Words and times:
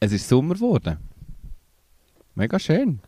es 0.00 0.12
ist 0.12 0.28
Sommer 0.28 0.54
geworden. 0.54 0.98
Mega 2.34 2.58
schön. 2.58 3.00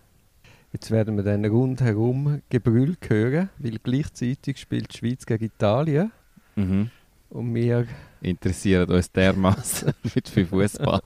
Jetzt 0.73 0.91
werden 0.91 1.17
wir 1.17 1.25
dann 1.25 1.45
rundherum 1.45 2.43
Gebrüll 2.49 2.97
hören, 3.09 3.51
weil 3.59 3.79
gleichzeitig 3.83 4.59
spielt 4.59 4.93
die 4.93 4.99
Schweiz 4.99 5.27
gegen 5.27 5.45
Italien. 5.45 6.13
Mhm. 6.55 6.91
Und 7.31 7.55
wir 7.55 7.87
interessiert 8.21 8.91
uns 8.91 9.11
dermaßen 9.11 9.93
für 10.05 10.47
Fußball, 10.47 11.01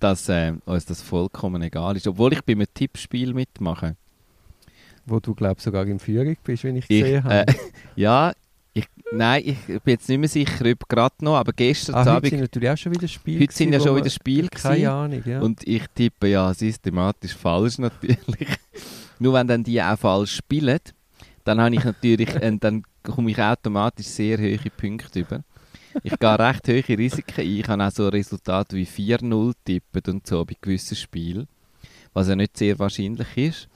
dass 0.00 0.28
äh, 0.28 0.52
uns 0.64 0.86
das 0.86 1.02
vollkommen 1.02 1.62
egal 1.62 1.96
ist. 1.96 2.06
Obwohl 2.06 2.32
ich 2.34 2.42
bei 2.42 2.52
einem 2.52 2.66
Tippspiel 2.72 3.34
mitmache. 3.34 3.96
Wo 5.06 5.20
du, 5.20 5.34
glaube 5.34 5.60
sogar 5.60 5.86
in 5.86 5.98
Führung 5.98 6.36
bist, 6.42 6.64
wenn 6.64 6.76
ich, 6.76 6.84
ich 6.88 7.00
gesehen 7.00 7.24
habe. 7.24 7.46
Äh, 7.48 7.54
ja, 7.96 8.30
ich, 8.30 8.36
nein, 9.16 9.42
ich 9.44 9.66
bin 9.66 9.80
jetzt 9.86 10.08
nicht 10.08 10.18
mehr 10.18 10.28
sicher, 10.28 10.64
ob 10.72 10.88
gerade 10.88 11.14
noch, 11.20 11.36
aber 11.36 11.52
gestern 11.52 11.94
ah, 11.94 12.00
heute 12.00 12.10
Abend... 12.10 12.30
sind 12.30 12.40
natürlich 12.40 12.70
auch 12.70 12.76
schon 12.76 12.94
wieder 12.94 13.08
Spiele. 13.08 13.40
Heute 13.40 13.54
sind 13.54 13.72
ja 13.72 13.80
schon 13.80 13.96
wieder 13.96 14.10
Spiele 14.10 14.48
Keine 14.48 14.90
Ahnung, 14.90 15.22
ja. 15.24 15.40
Und 15.40 15.66
ich 15.66 15.84
tippe 15.94 16.28
ja 16.28 16.52
systematisch 16.52 17.34
falsch 17.34 17.78
natürlich. 17.78 18.48
Nur 19.18 19.34
wenn 19.34 19.46
dann 19.46 19.64
die 19.64 19.80
auch 19.82 19.98
falsch 19.98 20.36
spielen, 20.36 20.80
dann 21.44 21.60
habe 21.60 21.74
ich 21.74 21.84
natürlich, 21.84 22.34
äh, 22.34 22.56
dann 22.58 22.82
komme 23.02 23.30
ich 23.30 23.38
automatisch 23.38 24.06
sehr 24.06 24.38
hohe 24.38 24.70
Punkte 24.76 25.20
über. 25.20 25.40
Ich 26.02 26.18
gehe 26.18 26.38
recht 26.38 26.68
hohe 26.68 26.98
Risiken 26.98 27.40
ein. 27.40 27.46
Ich 27.46 27.68
habe 27.68 27.84
auch 27.84 27.90
so 27.92 28.08
Resultate 28.08 28.76
wie 28.76 28.86
4-0 28.86 29.52
tippen 29.64 30.14
und 30.14 30.26
so 30.26 30.44
bei 30.44 30.56
gewissen 30.60 30.96
Spielen, 30.96 31.46
was 32.12 32.28
ja 32.28 32.36
nicht 32.36 32.56
sehr 32.56 32.78
wahrscheinlich 32.78 33.36
ist. 33.36 33.68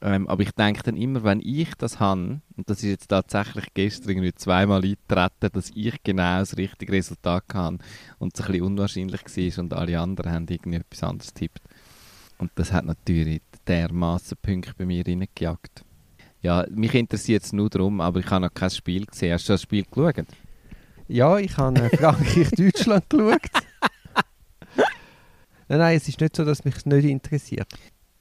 Ähm, 0.00 0.28
aber 0.28 0.42
ich 0.42 0.50
denke 0.52 0.82
dann 0.82 0.96
immer, 0.96 1.24
wenn 1.24 1.40
ich 1.40 1.74
das 1.76 1.98
habe, 2.00 2.40
und 2.56 2.68
das 2.68 2.78
ist 2.78 2.90
jetzt 2.90 3.08
tatsächlich 3.08 3.66
gestern 3.74 4.10
irgendwie 4.10 4.34
zweimal 4.34 4.82
eingetreten, 4.82 5.50
dass 5.52 5.70
ich 5.74 6.02
genau 6.02 6.40
das 6.40 6.56
richtige 6.56 6.92
Resultat 6.92 7.44
habe 7.54 7.78
und 8.18 8.34
es 8.34 8.40
ein 8.40 8.46
bisschen 8.52 8.66
unwahrscheinlich 8.66 9.22
war 9.22 9.64
und 9.64 9.72
alle 9.72 10.00
anderen 10.00 10.32
haben 10.32 10.46
irgendwie 10.48 10.76
etwas 10.78 11.02
anderes 11.02 11.32
tippt. 11.32 11.62
Und 12.38 12.50
das 12.56 12.72
hat 12.72 12.84
natürlich 12.84 13.40
dermaßen 13.66 14.36
Punkte 14.42 14.74
bei 14.76 14.84
mir 14.84 15.06
reingejagt. 15.06 15.84
Ja, 16.42 16.66
mich 16.70 16.94
interessiert 16.94 17.44
es 17.44 17.52
nur 17.54 17.70
darum, 17.70 18.00
aber 18.02 18.20
ich 18.20 18.26
habe 18.26 18.44
noch 18.44 18.52
kein 18.52 18.68
Spiel 18.68 19.06
gesehen. 19.06 19.32
Hast 19.32 19.48
du 19.48 19.54
das 19.54 19.62
Spiel 19.62 19.84
geschaut? 19.84 20.26
Ja, 21.08 21.38
ich 21.38 21.56
habe 21.56 21.80
äh, 21.80 21.96
Frankreich-Deutschland 21.96 23.04
geschaut. 23.10 23.40
Nein, 25.68 25.78
nein, 25.78 25.96
es 25.96 26.08
ist 26.08 26.20
nicht 26.20 26.36
so, 26.36 26.44
dass 26.44 26.64
mich 26.64 26.76
es 26.76 26.84
nicht 26.84 27.06
interessiert. 27.06 27.66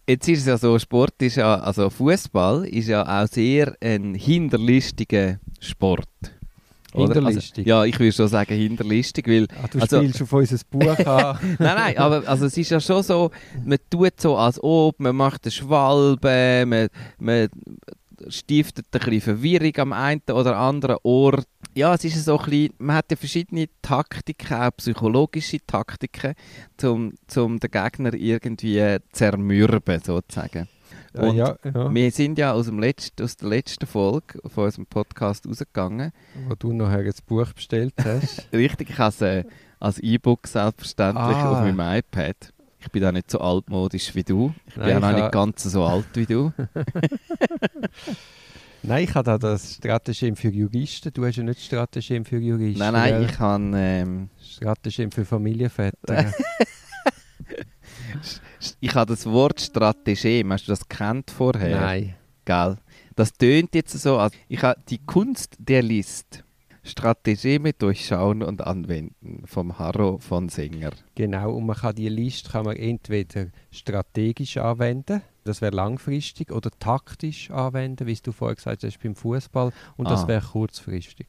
Jetzt 0.07 0.27
ist 0.27 0.39
es 0.39 0.45
ja 0.45 0.57
so, 0.57 0.77
Sport 0.77 1.13
ist 1.21 1.37
ja, 1.37 1.55
also 1.55 1.89
Fußball 1.89 2.65
ist 2.65 2.89
ja 2.89 3.03
auch 3.03 3.27
sehr 3.27 3.75
ein 3.81 4.15
hinterlistiger 4.15 5.39
Sport. 5.59 6.09
Hinterlistig? 6.93 7.59
Also, 7.59 7.69
ja, 7.69 7.85
ich 7.85 7.99
würde 7.99 8.11
schon 8.11 8.27
sagen 8.27 8.53
hinterlistig, 8.53 9.27
weil... 9.27 9.47
Ah, 9.61 9.67
du 9.71 9.79
also, 9.79 9.97
spielst 9.97 10.21
auf 10.21 10.33
unser 10.33 10.57
Buch 10.69 10.99
an. 11.05 11.37
nein, 11.57 11.75
nein, 11.75 11.97
aber 11.97 12.27
also 12.27 12.45
es 12.45 12.57
ist 12.57 12.69
ja 12.69 12.79
schon 12.79 13.01
so, 13.01 13.31
man 13.65 13.79
tut 13.89 14.19
so 14.19 14.35
als 14.37 14.61
ob, 14.61 14.99
man 14.99 15.15
macht 15.15 15.45
eine 15.45 15.51
Schwalbe, 15.51 16.65
man, 16.67 16.89
man 17.17 17.47
stiftet 18.29 18.85
ein 18.91 18.99
bisschen 18.99 19.21
Verwirrung 19.21 19.75
am 19.77 19.93
einen 19.93 20.21
oder 20.31 20.57
anderen 20.57 20.97
Ort. 21.03 21.45
Ja, 21.75 21.93
es 21.95 22.03
ist 22.05 22.23
so 22.25 22.37
ein 22.39 22.45
bisschen, 22.45 22.73
man 22.77 22.95
hat 22.97 23.09
ja 23.11 23.17
verschiedene 23.17 23.67
Taktiken, 23.81 24.53
auch 24.57 24.71
psychologische 24.77 25.57
Taktiken, 25.65 26.35
um 26.83 27.13
zum 27.27 27.59
den 27.59 27.71
Gegner 27.71 28.13
irgendwie 28.13 28.97
zermürben, 29.11 30.01
sozusagen. 30.03 30.67
Und 31.13 31.35
ja, 31.35 31.55
ja. 31.63 31.93
wir 31.93 32.11
sind 32.11 32.37
ja 32.39 32.53
aus, 32.53 32.65
dem 32.65 32.79
letzten, 32.79 33.23
aus 33.23 33.37
der 33.37 33.49
letzten 33.49 33.85
Folge 33.85 34.39
von 34.47 34.65
unserem 34.65 34.85
Podcast 34.87 35.47
rausgegangen. 35.47 36.11
Wo 36.47 36.55
du 36.55 36.73
nachher 36.73 37.03
das 37.03 37.21
Buch 37.21 37.51
bestellt 37.53 37.93
hast. 38.03 38.47
Richtig, 38.53 38.89
ich 38.89 38.97
habe 38.97 39.09
es 39.09 39.21
äh, 39.21 39.43
als 39.79 39.99
E-Book 39.99 40.47
selbstverständlich 40.47 41.35
Ah. 41.35 41.51
auf 41.51 41.59
meinem 41.59 41.99
iPad. 41.99 42.35
Ich 42.83 42.91
bin 42.91 43.01
da 43.01 43.11
nicht 43.11 43.31
so 43.31 43.39
altmodisch 43.39 44.13
wie 44.13 44.23
du. 44.23 44.53
Ich 44.67 44.75
bin 44.75 44.83
Nein, 44.83 44.97
auch 44.97 45.01
noch 45.01 45.09
ich 45.09 45.15
nicht 45.15 45.23
ha- 45.25 45.29
ganz 45.29 45.63
so 45.63 45.83
alt 45.83 46.05
wie 46.13 46.25
du. 46.25 46.51
Nein, 48.85 49.05
ich 49.05 49.15
habe 49.15 49.23
da 49.25 49.37
das 49.37 49.75
Strategem 49.75 50.35
für 50.35 50.49
Juristen. 50.49 51.13
Du 51.13 51.25
hast 51.25 51.37
ja 51.37 51.43
nicht 51.43 51.61
Strategem 51.61 52.25
für 52.25 52.37
Juristen. 52.37 52.79
nein, 52.79 52.91
nein, 52.93 53.13
gell? 53.13 53.29
ich 53.29 53.39
habe... 53.39 53.71
Ähm, 53.75 54.29
Strategem 54.41 55.09
für 55.11 55.23
Familienväter. 55.23 56.33
ich 58.81 58.93
habe 58.93 59.13
das 59.13 59.25
Wort 59.25 59.61
Strategem, 59.61 60.51
hast 60.51 60.67
du 60.67 60.71
das 60.73 60.87
kennt 60.87 61.31
vorher? 61.31 61.79
nein. 61.79 62.15
Gell? 62.45 62.77
Das 63.15 63.31
tönt 63.31 63.73
jetzt 63.75 63.97
so, 63.97 64.17
als 64.17 64.33
ich 64.49 64.61
habe 64.61 64.81
die 64.89 64.97
Kunst 64.97 65.55
der 65.59 65.81
List. 65.81 66.43
Strategeme 66.83 67.73
durchschauen 67.73 68.43
und 68.43 68.61
anwenden 68.61 69.43
vom 69.45 69.79
Harro 69.79 70.17
von 70.19 70.49
Sänger. 70.49 70.91
Genau, 71.15 71.53
und 71.55 71.65
man 71.65 71.77
kann 71.77 71.95
die 71.95 72.09
Liste 72.09 72.49
kann 72.51 72.65
man 72.65 72.75
entweder 72.75 73.47
strategisch 73.71 74.57
anwenden, 74.57 75.21
das 75.45 75.61
wäre 75.61 75.75
langfristig, 75.75 76.51
oder 76.51 76.69
taktisch 76.79 77.49
anwenden, 77.51 78.05
wie 78.07 78.15
du 78.21 78.31
vorher 78.31 78.55
gesagt 78.55 78.83
hast 78.83 79.01
beim 79.01 79.15
Fußball, 79.15 79.71
und 79.97 80.09
das 80.09 80.25
Ah. 80.25 80.27
wäre 80.27 80.41
kurzfristig. 80.45 81.27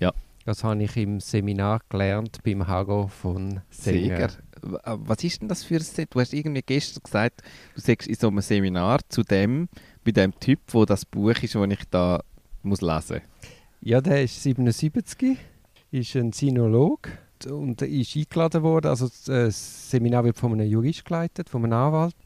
Ja. 0.00 0.12
Das 0.44 0.64
habe 0.64 0.82
ich 0.82 0.96
im 0.96 1.20
Seminar 1.20 1.80
gelernt 1.88 2.38
beim 2.44 2.66
Harro 2.66 3.06
von 3.08 3.60
Sänger. 3.70 4.30
Sänger. 4.30 4.30
W- 4.62 4.76
äh, 4.82 4.96
Was 5.00 5.22
ist 5.22 5.40
denn 5.42 5.48
das 5.48 5.62
für 5.62 5.74
ein 5.76 5.80
Set? 5.82 6.14
Du 6.14 6.20
hast 6.20 6.32
irgendwie 6.32 6.62
gestern 6.64 7.02
gesagt, 7.04 7.42
du 7.74 7.80
sagst 7.80 8.08
in 8.08 8.14
so 8.14 8.28
einem 8.28 8.40
Seminar 8.40 8.98
zu 9.08 9.22
dem, 9.22 9.68
bei 10.04 10.10
dem 10.10 10.38
Typ, 10.40 10.60
wo 10.68 10.84
das 10.84 11.04
Buch 11.04 11.30
ist, 11.42 11.54
das 11.54 11.70
ich 11.70 11.84
da 11.90 12.22
muss 12.62 12.80
lesen 12.80 13.20
Ja, 13.80 14.00
der 14.00 14.24
ist 14.24 14.42
77, 14.42 15.38
ist 15.90 16.16
ein 16.16 16.32
Sinolog 16.32 17.08
und 17.48 17.82
ist 17.82 18.16
eingeladen 18.16 18.62
worden. 18.62 18.88
Also 18.88 19.06
das 19.06 19.28
äh, 19.28 19.44
das 19.44 19.90
Seminar 19.90 20.24
wird 20.24 20.36
von 20.36 20.52
einem 20.52 20.68
Jurist 20.68 21.04
geleitet, 21.04 21.48
von 21.48 21.64
einem 21.64 21.72
Anwalt, 21.72 22.16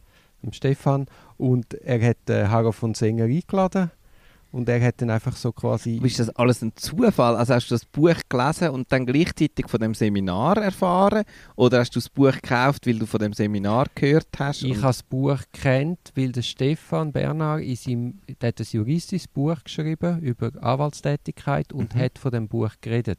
Stefan. 0.53 1.07
Und 1.37 1.75
er 1.75 2.09
hat 2.09 2.31
äh, 2.31 2.73
von 2.73 2.95
Sänger 2.95 3.25
eingeladen 3.25 3.91
und 4.53 4.69
er 4.69 4.81
hat 4.81 5.01
dann 5.03 5.11
einfach 5.11 5.35
so 5.37 5.51
quasi... 5.53 5.97
Ist 6.03 6.19
das 6.21 6.29
alles 6.31 6.63
ein 6.63 6.73
Zufall? 6.77 7.37
Also 7.37 7.55
hast 7.55 7.69
du 7.71 7.75
das 7.75 7.85
Buch 7.85 8.15
gelesen 8.29 8.69
und 8.71 8.93
dann 8.93 9.07
gleichzeitig 9.07 9.69
von 9.69 9.81
dem 9.81 9.95
Seminar 9.95 10.59
erfahren? 10.59 11.25
Oder 11.57 11.81
hast 11.81 11.91
du 11.97 11.99
das 11.99 12.09
Buch 12.09 12.33
gekauft, 12.33 12.87
weil 12.87 12.99
du 12.99 13.07
von 13.07 13.19
dem 13.21 13.33
Seminar 13.33 13.87
gehört 13.95 14.29
hast? 14.39 14.63
Ich 14.63 14.77
habe 14.77 14.83
das 14.89 15.03
Buch 15.03 15.39
kennt, 15.53 15.99
weil 16.15 16.31
der 16.33 16.43
Stefan 16.43 17.13
Bernhard 17.13 17.63
in 17.63 17.77
seinem, 17.77 18.19
der 18.41 18.49
hat 18.49 18.61
ein 18.61 18.67
juristisches 18.71 19.27
Buch 19.29 19.57
geschrieben 19.65 20.21
über 20.21 20.51
Anwaltstätigkeit 20.63 21.73
und 21.73 21.95
Mhm. 21.95 21.99
hat 21.99 22.19
von 22.19 22.31
dem 22.31 22.49
Buch 22.49 22.71
geredet. 22.81 23.19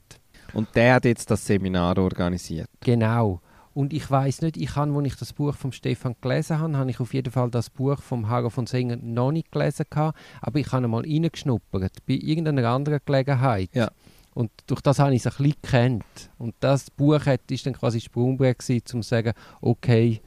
und 0.54 0.68
der 0.76 0.96
hat 0.96 1.06
jetzt 1.06 1.32
das 1.32 1.46
Seminar 1.46 1.98
organisiert. 1.98 2.68
Genau. 2.82 3.42
Und 3.74 3.92
ich 3.94 4.10
weiß 4.10 4.42
nicht, 4.44 4.58
ich 4.58 4.76
habe, 4.76 4.96
als 4.96 5.08
ich 5.08 5.16
das 5.16 5.34
Buch 5.34 5.56
vom 5.56 5.72
Stefan 5.72 6.16
gelesen 6.22 6.60
habe, 6.60 6.78
habe 6.78 6.90
ich 6.92 7.00
auf 7.00 7.14
jeden 7.14 7.32
Fall 7.32 7.50
das 7.50 7.70
Buch 7.70 8.02
vom 8.02 8.30
Harro 8.30 8.50
von 8.50 8.68
Sänger 8.68 8.98
noch 8.98 9.32
nicht 9.32 9.52
gelesen 9.52 9.86
gehabt, 9.90 10.18
aber 10.42 10.60
ich 10.60 10.72
habe 10.72 10.88
mal 10.88 11.02
reingeschnuppert 11.02 12.06
bei 12.08 12.14
irgendeiner 12.14 12.70
anderen 12.70 13.00
Gelegenheit. 13.06 13.70
Ja. 13.74 13.90
Und 14.36 14.52
durch 14.68 14.82
das 14.82 15.00
habe 15.00 15.14
ich 15.16 15.26
es 15.26 15.28
ein 15.28 15.38
bisschen 15.44 15.56
gekannt. 15.62 16.30
Und 16.38 16.56
das 16.60 16.90
Buch 16.92 17.26
hat, 17.26 17.42
ist 17.52 17.66
dann 17.66 17.74
quasi 17.74 18.00
Sprungbrett 18.02 18.60
gewesen, 18.60 18.84
um 18.96 19.02
zu 19.02 19.10
sagen, 19.10 19.34
okay, 19.62 20.22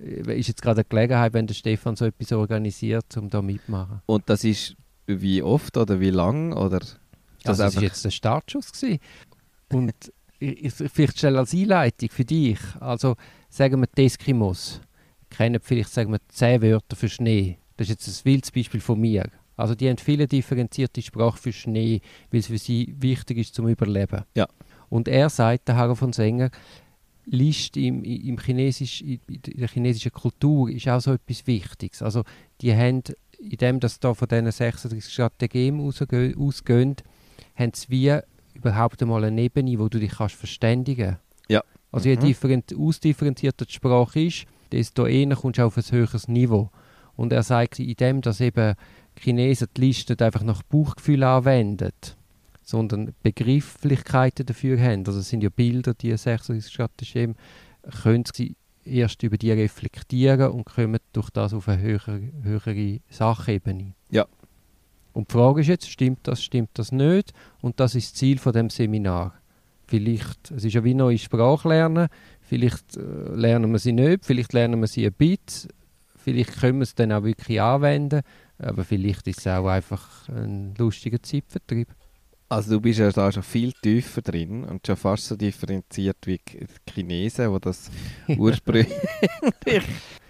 äh, 0.00 0.38
ist 0.38 0.48
jetzt 0.48 0.62
gerade 0.62 0.80
eine 0.80 0.88
Gelegenheit, 0.88 1.32
wenn 1.32 1.46
der 1.46 1.54
Stefan 1.54 1.96
so 1.96 2.04
etwas 2.04 2.32
organisiert, 2.32 3.16
um 3.16 3.28
da 3.30 3.40
mitmachen. 3.42 4.02
Und 4.06 4.28
das 4.28 4.44
ist 4.44 4.74
wie 5.06 5.42
oft 5.42 5.76
oder 5.76 6.00
wie 6.00 6.10
lang? 6.10 6.52
Oder 6.52 6.80
Das, 6.80 6.96
das 7.44 7.60
einfach- 7.60 7.76
ist 7.76 7.82
jetzt 7.88 8.04
der 8.04 8.10
Startschuss 8.10 8.72
gewesen. 8.72 8.98
Und 9.72 9.94
vielleicht 10.38 11.18
schnell 11.18 11.36
als 11.36 11.54
Einleitung 11.54 12.10
für 12.10 12.24
dich. 12.24 12.58
Also 12.80 13.16
sagen 13.48 13.80
wir 13.80 13.88
die 13.96 14.04
Eskimos 14.04 14.80
kennen 15.30 15.60
vielleicht 15.62 15.90
sagen 15.90 16.12
wir 16.12 16.20
zehn 16.28 16.62
Wörter 16.62 16.96
für 16.96 17.08
Schnee. 17.08 17.58
Das 17.76 17.88
ist 17.88 18.06
jetzt 18.06 18.08
ein 18.08 18.24
wildes 18.24 18.50
Beispiel 18.50 18.80
von 18.80 19.00
mir. 19.00 19.28
Also 19.56 19.74
die 19.74 19.88
haben 19.88 19.98
viele 19.98 20.26
differenzierte 20.26 21.02
Sprache 21.02 21.38
für 21.38 21.52
Schnee, 21.52 22.00
weil 22.30 22.40
es 22.40 22.46
für 22.46 22.58
sie 22.58 22.94
wichtig 22.98 23.38
ist 23.38 23.54
zum 23.54 23.68
Überleben. 23.68 24.24
Ja. 24.34 24.46
Und 24.88 25.08
er 25.08 25.28
sagt, 25.30 25.68
der 25.68 25.76
Harro 25.76 25.94
von 25.94 26.12
Sänger, 26.12 26.50
List 27.24 27.76
im, 27.76 28.04
im 28.04 28.38
Chinesisch, 28.38 29.02
in 29.02 29.20
der 29.26 29.68
chinesischen 29.68 30.12
Kultur 30.12 30.70
ist 30.70 30.88
auch 30.88 31.00
so 31.00 31.14
etwas 31.14 31.46
Wichtiges. 31.46 32.02
Also 32.02 32.22
die 32.60 32.72
haben, 32.72 33.02
indem 33.38 33.80
das 33.80 33.98
da 33.98 34.14
von 34.14 34.28
diesen 34.28 34.50
36 34.50 35.12
Strategien 35.12 35.80
ausgehen, 35.80 36.36
ausgehen 36.38 36.96
haben 37.56 37.72
sie 37.74 37.88
wie 37.88 38.18
überhaupt 38.56 39.00
einmal 39.02 39.24
eine 39.24 39.40
Ebene, 39.40 39.78
wo 39.78 39.88
du 39.88 39.98
dich 39.98 40.12
kannst 40.12 40.34
verständigen 40.34 41.18
Ja. 41.48 41.62
Also 41.92 42.08
je 42.08 42.16
Mhm. 42.16 42.20
different, 42.20 42.74
ausdifferenzierter 42.76 43.64
die 43.64 43.72
Sprache 43.72 44.20
ist, 44.20 44.46
desto 44.72 45.06
eher 45.06 45.34
kommst 45.36 45.58
du 45.58 45.64
auf 45.64 45.76
ein 45.76 45.84
höheres 45.90 46.28
Niveau. 46.28 46.70
Und 47.14 47.32
er 47.32 47.42
sagt 47.42 47.78
in 47.78 47.94
dem, 47.94 48.20
dass 48.20 48.40
eben 48.40 48.74
Chinesen 49.18 49.68
die 49.76 49.80
Liste 49.80 50.12
nicht 50.12 50.22
einfach 50.22 50.42
nach 50.42 50.62
Bauchgefühl 50.64 51.22
anwenden, 51.22 51.92
sondern 52.62 53.14
Begrifflichkeiten 53.22 54.44
dafür 54.44 54.78
haben. 54.80 55.04
Also 55.06 55.20
es 55.20 55.28
sind 55.28 55.42
ja 55.42 55.48
Bilder, 55.48 55.94
die 55.94 56.16
Sechserungsstrategien, 56.16 57.36
können 58.02 58.24
sie 58.34 58.56
erst 58.84 59.22
über 59.22 59.38
die 59.38 59.52
reflektieren 59.52 60.50
und 60.50 60.64
kommen 60.64 60.98
durch 61.12 61.30
das 61.30 61.54
auf 61.54 61.68
eine 61.68 61.80
höhere, 61.82 62.20
höhere 62.42 63.00
Sachebene. 63.08 63.94
Ja. 64.10 64.26
Und 65.16 65.30
die 65.30 65.32
Frage 65.32 65.62
ist 65.62 65.68
jetzt, 65.68 65.88
stimmt 65.88 66.18
das, 66.24 66.42
stimmt 66.42 66.68
das 66.74 66.92
nicht? 66.92 67.32
Und 67.62 67.80
das 67.80 67.94
ist 67.94 68.12
das 68.12 68.18
Ziel 68.18 68.38
von 68.38 68.52
dem 68.52 68.68
Seminar. 68.68 69.32
Vielleicht, 69.86 70.50
es 70.50 70.62
ist 70.62 70.74
ja 70.74 70.84
wie 70.84 70.92
neue 70.92 71.16
Sprache 71.16 71.70
lernen, 71.70 72.08
vielleicht 72.42 72.98
äh, 72.98 73.00
lernen 73.34 73.72
wir 73.72 73.78
sie 73.78 73.92
nicht, 73.92 74.26
vielleicht 74.26 74.52
lernen 74.52 74.78
wir 74.78 74.88
sie 74.88 75.06
ein 75.06 75.14
bisschen, 75.14 75.70
vielleicht 76.18 76.60
können 76.60 76.80
wir 76.80 76.82
es 76.82 76.94
dann 76.94 77.12
auch 77.12 77.22
wirklich 77.22 77.62
anwenden, 77.62 78.20
aber 78.58 78.84
vielleicht 78.84 79.26
ist 79.26 79.38
es 79.38 79.46
auch 79.46 79.66
einfach 79.68 80.28
ein 80.28 80.74
lustiger 80.76 81.22
Zeitvertrieb. 81.22 81.88
Also 82.50 82.72
du 82.72 82.80
bist 82.82 82.98
ja 82.98 83.10
da 83.10 83.32
schon 83.32 83.42
viel 83.42 83.72
tiefer 83.72 84.20
drin 84.20 84.64
und 84.64 84.86
schon 84.86 84.96
fast 84.96 85.28
so 85.28 85.36
differenziert 85.36 86.18
wie 86.26 86.38
die 86.46 86.92
Chinesen, 86.92 87.50
wo 87.52 87.58
das 87.58 87.90
ursprünglich... 88.36 88.92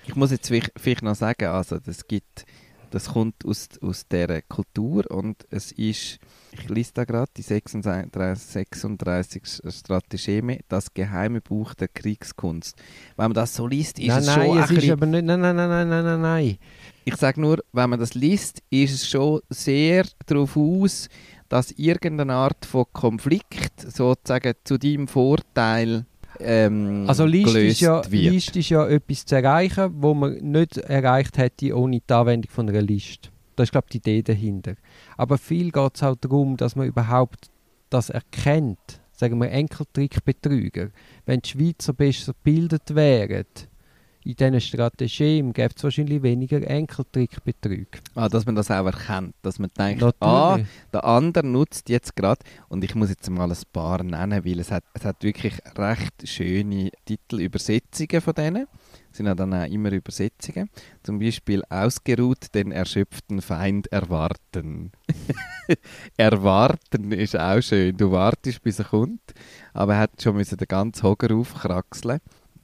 ich 0.06 0.14
muss 0.14 0.30
jetzt 0.30 0.48
vielleicht 0.76 1.02
noch 1.02 1.16
sagen, 1.16 1.46
also 1.46 1.80
das 1.80 2.06
gibt, 2.06 2.46
das 2.96 3.10
kommt 3.10 3.44
aus, 3.44 3.68
aus 3.82 4.08
dieser 4.08 4.40
Kultur 4.40 5.04
und 5.10 5.46
es 5.50 5.70
ist, 5.70 6.18
ich 6.52 6.68
lese 6.70 6.92
da 6.94 7.04
gerade 7.04 7.30
die 7.36 7.42
36, 7.42 8.10
36 8.40 9.42
Strategeme, 9.68 10.60
das 10.68 10.94
geheime 10.94 11.42
Buch 11.42 11.74
der 11.74 11.88
Kriegskunst. 11.88 12.74
Wenn 13.18 13.26
man 13.26 13.34
das 13.34 13.54
so 13.54 13.66
liest, 13.66 13.98
ist 13.98 14.08
nein, 14.08 14.20
es 14.20 14.26
nein, 14.26 14.46
schon 14.46 14.58
es 14.58 14.70
ein 14.70 14.76
ist 14.78 14.90
aber 14.90 15.04
nicht, 15.04 15.24
nein, 15.26 15.40
nein, 15.42 15.56
nein, 15.56 15.68
nein, 15.68 15.88
nein, 15.90 16.04
nein, 16.06 16.20
nein. 16.22 16.58
Ich 17.04 17.16
sage 17.16 17.38
nur, 17.38 17.62
wenn 17.74 17.90
man 17.90 18.00
das 18.00 18.14
liest, 18.14 18.62
ist 18.70 18.94
es 18.94 19.06
schon 19.06 19.42
sehr 19.50 20.06
darauf 20.24 20.56
aus, 20.56 21.10
dass 21.50 21.72
irgendeine 21.72 22.32
Art 22.32 22.64
von 22.64 22.86
Konflikt 22.94 23.78
sozusagen 23.78 24.54
zu 24.64 24.78
deinem 24.78 25.06
Vorteil 25.06 26.06
ähm, 26.40 27.04
Also 27.06 27.24
List 27.24 27.54
ist, 27.54 27.80
ja, 27.80 28.02
wird. 28.10 28.32
List 28.32 28.56
ist 28.56 28.68
ja 28.68 28.86
etwas 28.86 29.24
zu 29.24 29.36
erreichen, 29.36 29.90
wo 29.96 30.14
man 30.14 30.36
nicht 30.36 30.76
erreicht 30.78 31.38
hätte 31.38 31.76
ohne 31.76 32.00
die 32.00 32.14
Anwendung 32.14 32.50
von 32.50 32.68
einer 32.68 32.82
Liste. 32.82 33.30
Das 33.56 33.64
ist, 33.64 33.72
glaube 33.72 33.86
ich, 33.88 34.00
die 34.02 34.10
Idee 34.10 34.22
dahinter. 34.22 34.74
Aber 35.16 35.38
viel 35.38 35.70
geht 35.70 35.96
es 35.96 36.02
auch 36.02 36.16
darum, 36.16 36.56
dass 36.56 36.76
man 36.76 36.86
überhaupt 36.86 37.50
das 37.90 38.10
erkennt. 38.10 39.00
Sagen 39.12 39.38
wir 39.40 39.50
Enkeltrickbetrüger. 39.50 40.90
Wenn 41.24 41.40
die 41.40 41.48
Schweizer 41.48 41.94
besser 41.94 42.34
gebildet 42.34 42.94
wären, 42.94 43.46
in 44.26 44.34
diesen 44.34 44.60
Strategien 44.60 45.52
gäbe 45.52 45.72
es 45.76 45.84
wahrscheinlich 45.84 46.20
weniger 46.20 46.60
Enkeltrickbetrüge. 46.60 48.00
Ah, 48.16 48.28
dass 48.28 48.44
man 48.44 48.56
das 48.56 48.72
auch 48.72 48.84
erkennt, 48.84 49.36
dass 49.42 49.60
man 49.60 49.70
denkt, 49.78 50.02
ah, 50.02 50.50
Natürlich. 50.50 50.66
der 50.92 51.04
andere 51.04 51.46
nutzt 51.46 51.88
jetzt 51.88 52.16
gerade, 52.16 52.40
und 52.68 52.82
ich 52.82 52.96
muss 52.96 53.08
jetzt 53.08 53.30
mal 53.30 53.48
ein 53.48 53.58
paar 53.72 54.02
nennen, 54.02 54.44
weil 54.44 54.58
es 54.58 54.72
hat, 54.72 54.82
es 54.94 55.04
hat 55.04 55.22
wirklich 55.22 55.54
recht 55.78 56.28
schöne 56.28 56.90
Titelübersetzungen 57.04 58.20
von 58.20 58.34
denen. 58.34 58.66
Es 59.12 59.18
sind 59.18 59.26
ja 59.26 59.34
dann 59.36 59.54
auch 59.54 59.64
immer 59.64 59.92
Übersetzungen. 59.92 60.70
Zum 61.04 61.20
Beispiel 61.20 61.62
ausgeruht 61.70 62.52
den 62.52 62.72
erschöpften 62.72 63.40
Feind 63.40 63.86
erwarten. 63.92 64.90
erwarten 66.16 67.12
ist 67.12 67.38
auch 67.38 67.60
schön. 67.60 67.96
Du 67.96 68.10
wartest, 68.10 68.60
bis 68.62 68.80
er 68.80 68.86
kommt, 68.86 69.34
aber 69.72 69.94
er 69.94 70.00
hat 70.00 70.20
schon 70.20 70.34
müssen 70.34 70.58
den 70.58 70.68
ganzen 70.68 71.04
Hocker 71.04 71.32
aufkraxeln. 71.32 72.20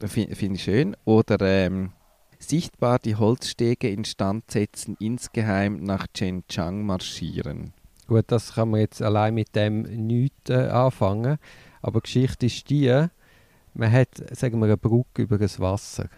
Finde 0.08 0.34
find 0.36 0.56
ich 0.56 0.64
schön. 0.64 0.96
Oder 1.04 1.40
ähm, 1.40 1.92
sichtbar 2.38 2.98
die 2.98 3.16
Holzstege 3.16 3.88
instand 3.88 4.50
setzen, 4.50 4.96
insgeheim 4.98 5.82
nach 5.82 6.06
Chengchang 6.12 6.84
marschieren. 6.84 7.72
Gut, 8.06 8.24
das 8.28 8.54
kann 8.54 8.70
man 8.70 8.80
jetzt 8.80 9.00
allein 9.00 9.34
mit 9.34 9.54
dem 9.54 9.82
nichts 9.82 10.50
äh, 10.50 10.68
anfangen. 10.68 11.38
Aber 11.80 12.00
die 12.00 12.04
Geschichte 12.04 12.46
ist 12.46 12.68
die, 12.68 13.06
man 13.74 13.92
hat, 13.92 14.08
sagen 14.36 14.58
wir, 14.58 14.66
eine 14.66 14.76
Brücke 14.76 15.22
über 15.22 15.38
das 15.38 15.60
Wasser. 15.60 16.08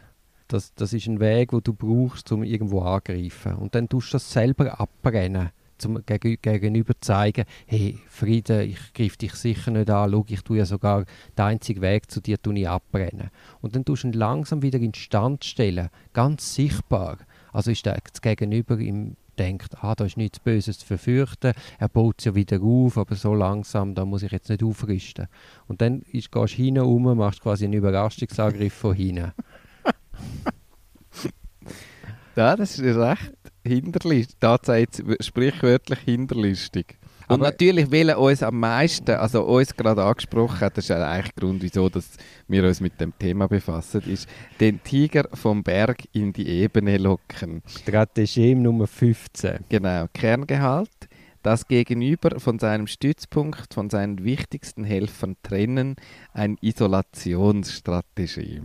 Das, 0.48 0.74
das 0.74 0.92
ist 0.92 1.06
ein 1.06 1.20
Weg, 1.20 1.50
den 1.50 1.62
du 1.62 1.72
brauchst, 1.72 2.30
um 2.32 2.42
irgendwo 2.42 2.80
angreifen. 2.80 3.54
Und 3.54 3.74
dann 3.74 3.88
tust 3.88 4.08
du 4.08 4.16
das 4.16 4.30
selber 4.30 4.78
abbrennen, 4.78 5.50
zum 5.78 6.04
geg 6.06 6.42
gegenüber 6.42 6.94
zeigen, 7.00 7.44
hey, 7.66 7.98
Frieden, 8.08 8.68
ich 8.68 8.92
greife 8.92 9.18
dich 9.18 9.34
sicher 9.34 9.70
nicht 9.70 9.90
an, 9.90 10.10
schau, 10.10 10.24
ich 10.28 10.42
tue 10.42 10.58
ja 10.58 10.66
sogar 10.66 11.04
den 11.36 11.44
einzigen 11.44 11.82
Weg 11.82 12.10
zu 12.10 12.20
dir 12.20 12.40
tue 12.40 12.58
ich 12.58 12.68
abbrennen. 12.68 13.30
Und 13.60 13.76
dann 13.76 13.84
tust 13.84 14.04
du 14.04 14.08
ihn 14.08 14.12
langsam 14.12 14.62
wieder 14.62 14.78
in 14.78 14.94
Stand 14.94 15.44
stellen, 15.44 15.88
ganz 16.12 16.54
sichtbar. 16.54 17.18
Also 17.52 17.70
ist 17.70 17.86
das 17.86 18.20
Gegenüber 18.20 18.78
im 18.78 19.16
denkt, 19.38 19.82
ah, 19.82 19.94
da 19.94 20.04
ist 20.04 20.16
nichts 20.16 20.38
Böses 20.38 20.78
zu 20.78 20.86
verfürchten, 20.86 21.54
er 21.78 21.88
baut 21.88 22.16
es 22.18 22.24
ja 22.24 22.34
wieder 22.34 22.62
auf, 22.62 22.96
aber 22.96 23.16
so 23.16 23.34
langsam, 23.34 23.94
da 23.94 24.04
muss 24.04 24.22
ich 24.22 24.30
jetzt 24.30 24.48
nicht 24.48 24.62
aufrüsten. 24.62 25.26
Und 25.66 25.80
dann 25.80 26.02
ist, 26.02 26.30
gehst 26.30 26.54
du 26.54 26.62
hinten 26.62 26.84
rum, 26.84 27.16
machst 27.16 27.40
quasi 27.40 27.64
einen 27.64 27.74
Überraschungsangriff 27.74 28.74
von 28.74 28.94
hinten. 28.94 29.32
Ja, 32.36 32.56
das 32.56 32.80
ist 32.80 32.96
recht 32.96 33.32
hinterlistig. 33.64 34.36
Tatsächlich 34.40 35.16
sprichwörtlich 35.20 35.98
hinterlistig. 36.00 36.96
Und 37.26 37.36
Aber- 37.36 37.44
natürlich 37.44 37.90
will 37.90 38.10
er 38.10 38.18
uns 38.20 38.42
am 38.42 38.60
meisten, 38.60 39.12
also 39.12 39.44
uns 39.44 39.74
gerade 39.74 40.04
angesprochen 40.04 40.60
hat, 40.60 40.76
das 40.76 40.84
ist 40.84 40.88
ja 40.90 41.08
eigentlich 41.10 41.32
der 41.32 41.42
Grund, 41.42 41.62
wieso 41.62 41.88
dass 41.88 42.18
wir 42.48 42.64
uns 42.64 42.80
mit 42.80 43.00
dem 43.00 43.18
Thema 43.18 43.48
befassen, 43.48 44.02
ist, 44.02 44.28
den 44.60 44.82
Tiger 44.82 45.24
vom 45.32 45.62
Berg 45.62 46.02
in 46.12 46.34
die 46.34 46.46
Ebene 46.46 46.98
locken. 46.98 47.62
Strategie 47.66 48.54
Nummer 48.54 48.86
15. 48.86 49.60
Genau, 49.70 50.06
Kerngehalt. 50.12 50.90
Das 51.42 51.66
Gegenüber 51.66 52.40
von 52.40 52.58
seinem 52.58 52.86
Stützpunkt, 52.86 53.72
von 53.74 53.88
seinen 53.90 54.24
wichtigsten 54.24 54.84
Helfern 54.84 55.36
trennen, 55.42 55.96
ein 56.32 56.56
Isolationsstrategie. 56.62 58.60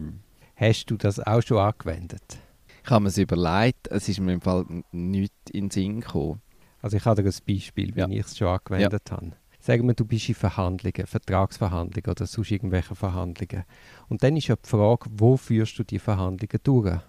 Hast 0.56 0.86
du 0.88 0.96
das 0.98 1.20
auch 1.20 1.42
schon 1.42 1.58
angewendet? 1.58 2.40
Ich 2.84 2.90
habe 2.90 3.04
mir 3.04 3.10
es 3.10 3.18
überlegt, 3.18 3.88
es 3.90 4.08
ist 4.10 4.20
mir 4.20 4.34
im 4.34 4.42
Fall 4.42 4.66
n- 4.70 4.84
nichts 4.92 5.36
in 5.52 5.66
den 5.66 5.72
Sinn 5.72 6.02
gekommen. 6.02 6.42
Also 6.82 6.98
ich 6.98 7.06
habe 7.06 7.22
dir 7.22 7.30
ein 7.30 7.36
Beispiel, 7.48 7.96
wie 7.96 8.00
Ja. 8.00 8.08
ich 8.10 8.20
es 8.20 8.38
schon 8.38 8.48
angewendet 8.48 9.12
habe. 9.12 9.32
Sagen 9.60 9.88
wir, 9.88 9.94
du 9.94 10.06
bist 10.06 10.30
in 10.30 10.36
Verhandlungen, 10.36 11.06
Vertragsverhandlungen 11.06 12.10
oder 12.10 12.26
sonst 12.26 12.50
irgendwelche 12.52 12.96
Verhandlungen. 12.96 13.66
Und 14.08 14.24
dann 14.24 14.38
ist 14.38 14.48
ja 14.48 14.56
die 14.56 14.70
Frage, 14.70 15.10
wo 15.12 15.36
führst 15.36 15.78
du 15.78 15.84
die 15.84 16.00
Verhandlungen 16.00 16.60
durch? 16.64 17.00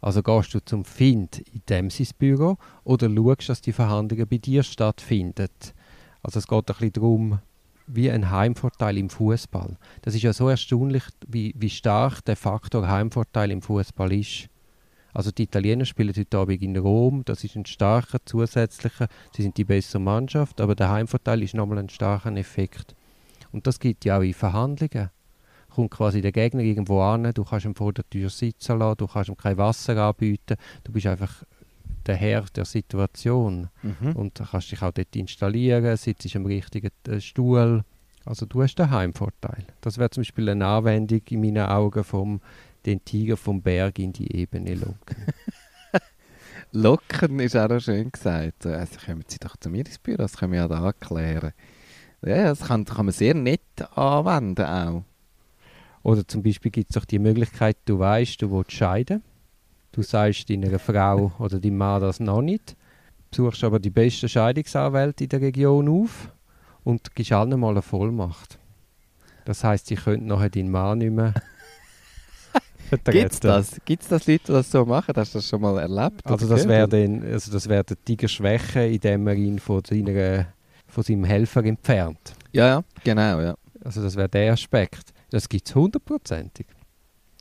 Also 0.00 0.22
gehst 0.22 0.54
du 0.54 0.64
zum 0.64 0.84
Find 0.84 1.38
in 1.40 1.62
dem 1.68 1.90
sein 1.90 2.08
Büro 2.18 2.56
oder 2.82 3.08
schaust, 3.14 3.48
dass 3.50 3.60
die 3.60 3.72
Verhandlungen 3.72 4.26
bei 4.26 4.38
dir 4.38 4.62
stattfinden? 4.62 5.48
Also 6.22 6.38
es 6.38 6.46
geht 6.48 6.58
ein 6.58 6.64
bisschen 6.74 6.92
darum, 6.94 7.38
wie 7.86 8.10
ein 8.10 8.30
Heimvorteil 8.30 8.96
im 8.96 9.10
Fußball. 9.10 9.76
Das 10.00 10.14
ist 10.14 10.22
ja 10.22 10.32
so 10.32 10.48
erstaunlich, 10.48 11.04
wie, 11.28 11.54
wie 11.58 11.70
stark 11.70 12.24
der 12.24 12.36
Faktor 12.36 12.88
Heimvorteil 12.88 13.50
im 13.50 13.60
Fußball 13.60 14.12
ist. 14.12 14.48
Also 15.14 15.30
die 15.30 15.42
Italiener 15.44 15.84
spielen 15.84 16.14
heute 16.16 16.38
Abend 16.38 16.62
in 16.62 16.76
Rom, 16.76 17.22
das 17.24 17.44
ist 17.44 17.56
ein 17.56 17.66
starker 17.66 18.18
zusätzlicher, 18.24 19.08
sie 19.36 19.42
sind 19.42 19.56
die 19.58 19.64
bessere 19.64 20.00
Mannschaft, 20.00 20.60
aber 20.60 20.74
der 20.74 20.90
Heimvorteil 20.90 21.42
ist 21.42 21.54
nochmal 21.54 21.78
ein 21.78 21.88
starker 21.90 22.34
Effekt. 22.36 22.94
Und 23.52 23.66
das 23.66 23.78
gibt 23.78 24.04
ja 24.06 24.18
auch 24.18 24.22
in 24.22 24.32
Verhandlungen. 24.34 25.10
Kommt 25.68 25.90
quasi 25.90 26.20
der 26.22 26.32
Gegner 26.32 26.62
irgendwo 26.62 27.00
an, 27.02 27.30
du 27.34 27.44
kannst 27.44 27.66
ihn 27.66 27.74
vor 27.74 27.92
der 27.92 28.08
Tür 28.08 28.30
sitzen 28.30 28.78
lassen, 28.78 28.98
du 28.98 29.06
kannst 29.06 29.28
ihm 29.30 29.36
kein 29.36 29.56
Wasser 29.58 29.96
anbieten, 29.96 30.56
du 30.84 30.92
bist 30.92 31.06
einfach 31.06 31.42
der 32.06 32.16
Herr 32.16 32.44
der 32.56 32.64
Situation 32.64 33.68
Mhm. 33.82 34.12
und 34.16 34.42
kannst 34.50 34.72
dich 34.72 34.82
auch 34.82 34.90
dort 34.92 35.14
installieren, 35.14 35.96
sitzt 35.96 36.34
am 36.36 36.46
richtigen 36.46 36.90
äh, 37.06 37.20
Stuhl. 37.20 37.84
Also 38.24 38.46
du 38.46 38.62
hast 38.62 38.76
den 38.76 38.90
Heimvorteil. 38.90 39.64
Das 39.80 39.98
wäre 39.98 40.10
zum 40.10 40.22
Beispiel 40.22 40.48
eine 40.48 40.66
Anwendung 40.66 41.20
in 41.28 41.40
meinen 41.40 41.66
Augen 41.66 42.04
vom 42.04 42.40
den 42.86 43.04
Tiger 43.04 43.36
vom 43.36 43.62
Berg 43.62 43.98
in 43.98 44.12
die 44.12 44.34
Ebene 44.34 44.74
locken. 44.74 45.26
Locken 46.72 47.38
ist 47.40 47.56
auch 47.56 47.68
noch 47.68 47.80
schön 47.80 48.10
gesagt. 48.10 48.66
Also 48.66 48.98
kommen 49.04 49.24
Sie 49.26 49.38
doch 49.38 49.56
zu 49.56 49.68
mir 49.68 49.84
ins 49.86 49.98
Büro, 49.98 50.16
das 50.16 50.36
können 50.36 50.52
wir 50.52 50.60
ja 50.60 50.68
da 50.68 50.84
erklären. 50.84 51.52
Ja, 52.24 52.44
das 52.44 52.60
kann, 52.60 52.84
kann 52.84 53.06
man 53.06 53.12
sehr 53.12 53.34
nett 53.34 53.60
anwenden 53.94 54.64
auch. 54.64 55.04
Oder 56.02 56.26
zum 56.26 56.42
Beispiel 56.42 56.70
gibt 56.70 56.90
es 56.90 57.00
auch 57.00 57.04
die 57.04 57.18
Möglichkeit, 57.18 57.76
du 57.84 57.98
weißt, 57.98 58.40
du 58.42 58.50
willst 58.50 58.72
scheiden. 58.72 59.22
Du 59.92 60.02
sagst 60.02 60.48
deiner 60.48 60.78
Frau 60.78 61.32
oder 61.38 61.60
deinem 61.60 61.76
Mann 61.76 62.00
das 62.00 62.18
noch 62.18 62.40
nicht, 62.40 62.76
suchst 63.34 63.62
aber 63.62 63.78
die 63.78 63.90
besten 63.90 64.28
Scheidungsanwälte 64.28 65.24
in 65.24 65.30
der 65.30 65.42
Region 65.42 65.88
auf 65.88 66.32
und 66.82 67.14
gibst 67.14 67.32
allen 67.32 67.60
mal 67.60 67.70
eine 67.70 67.82
Vollmacht. 67.82 68.58
Das 69.44 69.64
heißt, 69.64 69.88
sie 69.88 69.96
können 69.96 70.26
nachher 70.26 70.48
deinen 70.48 70.70
Mann 70.70 70.98
nicht 70.98 71.12
mehr. 71.12 71.34
Gibt 73.04 73.32
es 73.32 73.40
das? 73.40 73.80
Gibt 73.84 74.02
es 74.02 74.08
das 74.08 74.26
Leute, 74.26 74.44
die 74.46 74.52
das 74.52 74.70
so 74.70 74.84
machen? 74.84 75.14
Hast 75.16 75.34
du 75.34 75.38
das 75.38 75.48
schon 75.48 75.60
mal 75.60 75.78
erlebt? 75.78 76.24
Also 76.24 76.48
das 76.48 76.68
wäre 76.68 76.88
also 77.32 77.52
das 77.52 77.68
wäre 77.68 77.84
der 77.84 78.02
Tiger 78.04 78.28
schwächen, 78.28 78.92
indem 78.92 79.26
er 79.26 79.34
ihn 79.34 79.58
von, 79.58 79.82
seiner, 79.84 80.46
von 80.86 81.02
seinem 81.02 81.24
Helfer 81.24 81.64
entfernt. 81.64 82.34
Ja, 82.52 82.66
ja, 82.66 82.84
genau, 83.02 83.40
ja. 83.40 83.54
Also 83.84 84.02
das 84.02 84.16
wäre 84.16 84.28
der 84.28 84.52
Aspekt. 84.52 85.12
Das 85.30 85.48
gibt 85.48 85.68
es 85.68 85.74
hundertprozentig. 85.74 86.66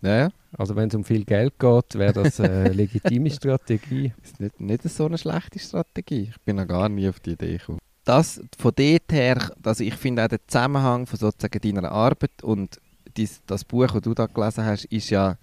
Ja, 0.02 0.18
ja. 0.18 0.30
Also 0.58 0.76
wenn 0.76 0.90
es 0.90 0.96
um 0.96 1.04
viel 1.04 1.24
Geld 1.24 1.60
geht, 1.60 1.96
wäre 1.96 2.14
das 2.14 2.40
eine 2.40 2.70
legitime 2.74 3.30
Strategie. 3.30 4.14
ist 4.24 4.40
nicht, 4.40 4.60
nicht 4.60 4.84
so 4.84 5.06
eine 5.06 5.18
schlechte 5.18 5.60
Strategie. 5.60 6.30
Ich 6.32 6.42
bin 6.42 6.58
noch 6.58 6.68
gar 6.68 6.90
nie 6.90 7.08
auf 7.08 7.20
die 7.20 7.32
Idee 7.32 7.58
gekommen. 7.58 7.80
Das 8.04 8.42
von 8.58 8.72
dort 8.76 9.12
her, 9.12 9.52
also 9.64 9.84
ich 9.84 9.94
finde 9.94 10.24
auch 10.24 10.28
der 10.28 10.46
Zusammenhang 10.48 11.06
von 11.06 11.20
sozusagen 11.20 11.60
deiner 11.62 11.92
Arbeit 11.92 12.42
und 12.42 12.80
dies, 13.18 13.42
das 13.48 13.64
Buch, 13.64 13.88
das 13.92 14.02
du 14.02 14.14
da 14.14 14.26
gelesen 14.28 14.66
hast, 14.66 14.86
ist 14.86 15.10
ja 15.10 15.38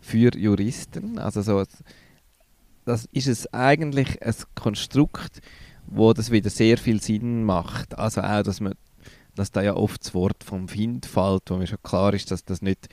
für 0.00 0.36
Juristen. 0.36 1.18
Also 1.18 1.42
so, 1.42 1.62
das 2.84 3.06
ist 3.12 3.26
es 3.28 3.52
eigentlich 3.52 4.22
ein 4.22 4.34
Konstrukt, 4.54 5.40
wo 5.86 6.12
das 6.12 6.30
wieder 6.30 6.50
sehr 6.50 6.78
viel 6.78 7.02
Sinn 7.02 7.44
macht. 7.44 7.98
Also 7.98 8.20
auch, 8.22 8.42
dass 8.42 8.60
man, 8.60 8.74
dass 9.34 9.50
da 9.52 9.62
ja 9.62 9.74
oft 9.74 10.04
das 10.04 10.14
Wort 10.14 10.44
vom 10.44 10.68
Find 10.68 11.06
fällt, 11.06 11.42
wo 11.48 11.56
mir 11.56 11.66
schon 11.66 11.82
klar 11.82 12.14
ist, 12.14 12.30
dass 12.30 12.44
das 12.44 12.62
nicht 12.62 12.88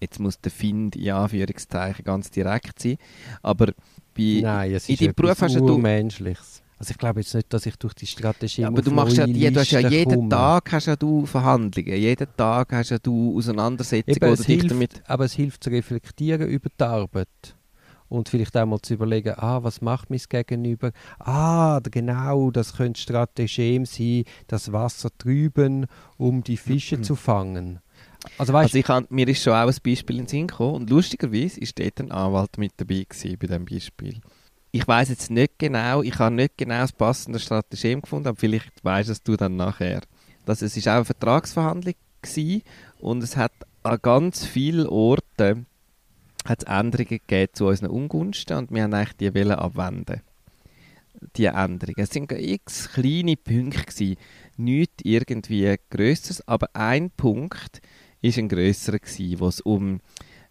jetzt 0.00 0.20
muss 0.20 0.38
der 0.40 0.52
Find 0.52 0.94
in 0.96 1.10
Anführungszeichen 1.10 2.04
ganz 2.04 2.30
direkt 2.30 2.80
sein, 2.80 2.98
aber 3.42 3.72
bei 4.14 4.40
Nein, 4.42 4.74
es 4.74 4.88
in 4.90 4.96
ist 4.96 5.16
Beruf 5.16 5.40
hast 5.40 5.54
du- 5.56 5.64
Urmenschliches. 5.64 6.62
Also 6.78 6.90
ich 6.90 6.98
glaube 6.98 7.20
jetzt 7.20 7.34
nicht, 7.34 7.52
dass 7.52 7.64
ich 7.64 7.76
durch 7.76 7.94
die 7.94 8.06
Strategie 8.06 8.62
Ja, 8.62 8.68
aber 8.68 8.82
du 8.82 8.90
machst 8.90 9.16
ja, 9.16 9.24
je- 9.26 9.50
du 9.50 9.60
hast 9.60 9.70
ja 9.70 9.80
jeden 9.80 10.10
komme. 10.10 10.28
Tag 10.28 10.72
hast 10.72 10.86
ja 10.86 10.96
du 10.96 11.24
Verhandlungen, 11.24 11.96
jeden 11.96 12.26
Tag 12.36 12.72
hast 12.72 12.90
ja 12.90 12.98
du 12.98 13.36
Auseinandersetzungen, 13.36 14.14
Eben, 14.16 14.36
dich 14.36 14.46
hilft, 14.46 14.70
damit... 14.70 15.02
aber 15.06 15.24
es 15.24 15.32
hilft 15.32 15.64
zu 15.64 15.70
reflektieren 15.70 16.48
über 16.48 16.68
die 16.78 16.84
Arbeit. 16.84 17.28
Und 18.08 18.28
vielleicht 18.28 18.56
auch 18.56 18.66
mal 18.66 18.80
zu 18.80 18.94
überlegen, 18.94 19.34
ah, 19.36 19.64
was 19.64 19.80
macht 19.80 20.10
mein 20.10 20.20
Gegenüber? 20.28 20.92
Ah, 21.18 21.80
genau, 21.90 22.50
das 22.52 22.74
könnte 22.76 23.00
Stratagem 23.00 23.84
sein, 23.84 24.22
das 24.46 24.70
Wasser 24.70 25.08
trüben, 25.18 25.86
um 26.16 26.44
die 26.44 26.56
Fische 26.56 27.00
zu 27.00 27.16
fangen. 27.16 27.80
Also 28.38 28.52
weißt 28.52 28.66
Also 28.74 28.78
ich 28.78 28.86
hab, 28.88 29.10
mir 29.10 29.26
ist 29.26 29.42
schon 29.42 29.54
auch 29.54 29.66
ein 29.66 29.74
Beispiel 29.84 30.16
in 30.18 30.22
den 30.22 30.28
Sinn 30.28 30.46
gekommen 30.46 30.74
und 30.76 30.90
lustigerweise 30.90 31.58
ist 31.58 31.78
dort 31.80 31.98
ein 32.00 32.12
Anwalt 32.12 32.58
mit 32.58 32.72
dabei 32.76 33.04
gewesen 33.08 33.36
bei 33.40 33.46
diesem 33.46 33.64
Beispiel. 33.64 34.20
Ich 34.72 34.86
weiß 34.86 35.08
jetzt 35.08 35.30
nicht 35.30 35.58
genau, 35.58 36.02
ich 36.02 36.18
habe 36.18 36.34
nicht 36.34 36.58
genau 36.58 36.80
das 36.80 36.92
passende 36.92 37.38
Strategem 37.38 38.02
gefunden, 38.02 38.28
aber 38.28 38.36
vielleicht 38.36 38.84
weißt 38.84 39.26
du 39.26 39.36
dann 39.36 39.56
nachher. 39.56 40.02
Das, 40.44 40.62
es 40.62 40.76
ist 40.76 40.88
auch 40.88 40.94
eine 40.94 41.04
Vertragsverhandlung 41.04 41.94
gewesen 42.22 42.62
und 42.98 43.22
es 43.22 43.36
hat 43.36 43.52
an 43.82 43.98
ganz 44.02 44.44
vielen 44.44 44.86
Orten 44.86 45.66
hat 46.44 46.64
Änderungen 46.64 47.08
gegeben 47.08 47.52
zu 47.52 47.66
unseren 47.66 47.90
Ungunsten 47.90 48.56
und 48.56 48.70
wir 48.70 48.82
haben 48.82 48.94
eigentlich 48.94 49.16
die 49.32 49.50
abwenden. 49.50 50.22
Die 51.36 51.46
Änderungen. 51.46 51.96
Es 51.98 52.10
sind 52.10 52.30
x 52.30 52.92
kleine 52.92 53.36
Punkte 53.36 53.84
gewesen, 53.84 54.16
nichts 54.56 55.02
irgendwie 55.02 55.74
Größeres, 55.90 56.46
aber 56.46 56.68
ein 56.74 57.10
Punkt 57.10 57.80
ist 58.20 58.38
ein 58.38 58.48
grösserer 58.48 58.98
gewesen, 58.98 59.40
wo 59.40 59.48
es 59.48 59.60
um 59.60 60.00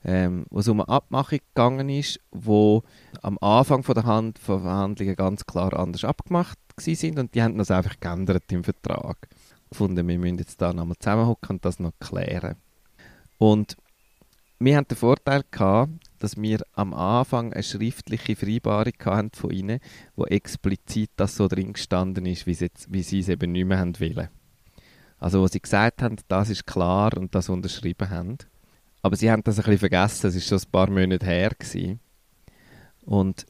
ähm, 0.05 0.45
wo 0.51 0.59
es 0.59 0.67
um 0.67 0.79
eine 0.79 0.89
Abmachung 0.89 1.39
gegangen 1.39 1.89
ist, 1.89 2.19
wo 2.31 2.83
am 3.21 3.37
Anfang 3.39 3.83
von 3.83 3.95
der 3.95 4.05
Hand 4.05 4.37
von 4.37 4.61
Verhandlungen 4.61 5.15
ganz 5.15 5.45
klar 5.45 5.73
anders 5.73 6.05
abgemacht 6.05 6.59
sind 6.77 7.17
und 7.17 7.33
die 7.33 7.41
haben 7.41 7.57
das 7.57 7.71
einfach 7.71 7.99
geändert 7.99 8.51
im 8.51 8.63
Vertrag. 8.63 9.27
Gefunden, 9.69 10.07
wir 10.07 10.19
müssen 10.19 10.37
jetzt 10.37 10.61
da 10.61 10.73
nochmal 10.73 10.97
zusammenhocken 10.99 11.55
und 11.55 11.65
das 11.65 11.79
noch 11.79 11.93
klären. 11.99 12.55
Und 13.39 13.77
wir 14.59 14.77
hatten 14.77 14.89
den 14.89 14.97
Vorteil 14.97 15.43
gehabt, 15.49 15.91
dass 16.19 16.37
wir 16.39 16.61
am 16.73 16.93
Anfang 16.93 17.51
eine 17.51 17.63
schriftliche 17.63 18.35
Vereinbarung 18.35 18.93
hatten 19.03 19.31
von 19.33 19.51
ihnen, 19.51 19.79
wo 20.15 20.25
explizit 20.25 21.09
das 21.15 21.35
so 21.35 21.47
drin 21.47 21.73
gestanden 21.73 22.25
ist, 22.25 22.45
wie 22.45 22.53
sie, 22.53 22.65
jetzt, 22.65 22.91
wie 22.91 23.03
sie 23.03 23.19
es 23.19 23.29
eben 23.29 23.51
nicht 23.51 23.65
mehr 23.65 23.85
wollen. 23.85 24.29
Also 25.17 25.41
wo 25.41 25.47
sie 25.47 25.59
gesagt 25.61 26.01
haben, 26.01 26.17
das 26.27 26.49
ist 26.49 26.67
klar 26.67 27.17
und 27.17 27.33
das 27.35 27.49
unterschrieben 27.49 28.09
haben. 28.09 28.37
Aber 29.05 29.15
sie 29.15 29.29
haben 29.29 29.43
das 29.43 29.59
ein 29.59 29.65
bisschen 29.65 29.77
vergessen, 29.77 30.27
es 30.29 30.35
ist 30.35 30.47
schon 30.47 30.57
ein 30.57 30.71
paar 30.71 30.89
Monate 30.89 31.27
her 31.27 31.51
gewesen. 31.51 31.99
Und 33.03 33.45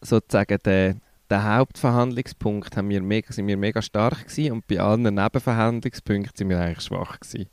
sozusagen 0.00 0.56
der, 0.64 0.96
der 1.28 1.54
Hauptverhandlungspunkt 1.56 2.78
haben 2.78 2.88
wir 2.88 3.02
mega, 3.02 3.30
sind 3.30 3.46
wir 3.46 3.58
mega 3.58 3.82
stark 3.82 4.26
gewesen 4.26 4.52
und 4.52 4.66
bei 4.66 4.80
allen 4.80 5.02
Nebenverhandlungspunkten 5.02 6.32
sind 6.34 6.48
wir 6.48 6.58
eigentlich 6.58 6.80
schwach 6.86 7.20
gewesen. 7.20 7.50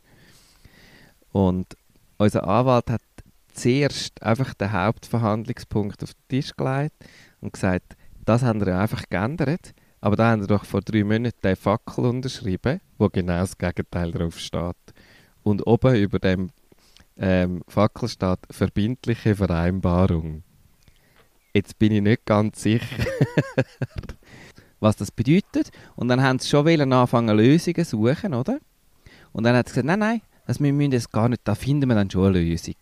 Und 1.33 1.75
unser 2.17 2.47
Anwalt 2.47 2.89
hat 2.91 3.01
zuerst 3.51 4.23
einfach 4.23 4.53
den 4.53 4.71
Hauptverhandlungspunkt 4.71 6.03
auf 6.03 6.13
den 6.13 6.27
Tisch 6.29 6.55
gelegt 6.55 6.95
und 7.41 7.51
gesagt, 7.51 7.97
das 8.23 8.41
haben 8.41 8.65
wir 8.65 8.79
einfach 8.79 9.03
geändert, 9.09 9.73
aber 9.99 10.15
da 10.15 10.31
haben 10.31 10.43
wir 10.43 10.47
doch 10.47 10.63
vor 10.63 10.79
drei 10.79 11.03
Monaten 11.03 11.41
den 11.43 11.57
Fackel 11.57 12.05
unterschrieben, 12.05 12.79
wo 12.97 13.09
genau 13.09 13.41
das 13.41 13.57
Gegenteil 13.57 14.13
drauf 14.13 14.39
steht. 14.39 14.77
Und 15.43 15.67
oben 15.67 15.93
über 15.97 16.19
dem 16.19 16.51
ähm, 17.19 17.63
Fackel 17.67 18.09
verbindliche 18.49 19.35
Vereinbarung. 19.35 20.43
Jetzt 21.53 21.79
bin 21.79 21.91
ich 21.91 22.01
nicht 22.01 22.25
ganz 22.25 22.61
sicher, 22.61 23.05
was 24.79 24.95
das 24.95 25.11
bedeutet. 25.11 25.71
Und 25.95 26.07
dann 26.07 26.21
haben 26.21 26.39
sie 26.39 26.47
schon 26.47 26.93
anfangen 26.93 27.35
Lösungen 27.35 27.85
zu 27.85 27.97
suchen, 27.97 28.33
oder? 28.33 28.59
Und 29.31 29.43
dann 29.43 29.55
hat 29.55 29.67
sie 29.67 29.73
gesagt, 29.73 29.87
nein, 29.87 29.99
nein, 29.99 30.21
das, 30.45 30.61
wir 30.61 30.71
müssen 30.71 30.91
das 30.91 31.09
gar 31.09 31.29
nicht, 31.29 31.41
da 31.43 31.55
finden 31.55 31.89
wir 31.89 31.95
dann 31.95 32.09
schon 32.09 32.27
eine 32.27 32.39
Lösung. 32.39 32.75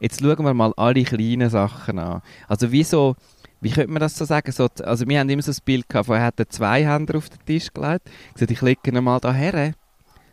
Jetzt 0.00 0.20
schauen 0.20 0.44
wir 0.44 0.54
mal 0.54 0.72
alle 0.76 1.02
kleinen 1.02 1.50
Sachen 1.50 1.98
an. 1.98 2.22
Also 2.46 2.70
wieso, 2.70 3.16
wie 3.60 3.70
könnte 3.70 3.90
man 3.90 4.00
das 4.00 4.16
so 4.16 4.24
sagen? 4.24 4.52
So, 4.52 4.68
also 4.84 5.08
wir 5.08 5.18
haben 5.18 5.28
immer 5.28 5.42
so 5.42 5.50
das 5.50 5.60
Bild 5.60 5.88
gehabt, 5.88 6.08
er 6.08 6.22
hat 6.22 6.40
zwei 6.50 6.86
Hände 6.86 7.16
auf 7.16 7.28
den 7.28 7.44
Tisch 7.44 7.72
gelegt, 7.72 8.08
gesagt, 8.34 8.50
ich 8.50 8.62
lege 8.62 8.90
ihn 8.90 9.02
mal 9.02 9.18
da 9.20 9.32
her. 9.32 9.72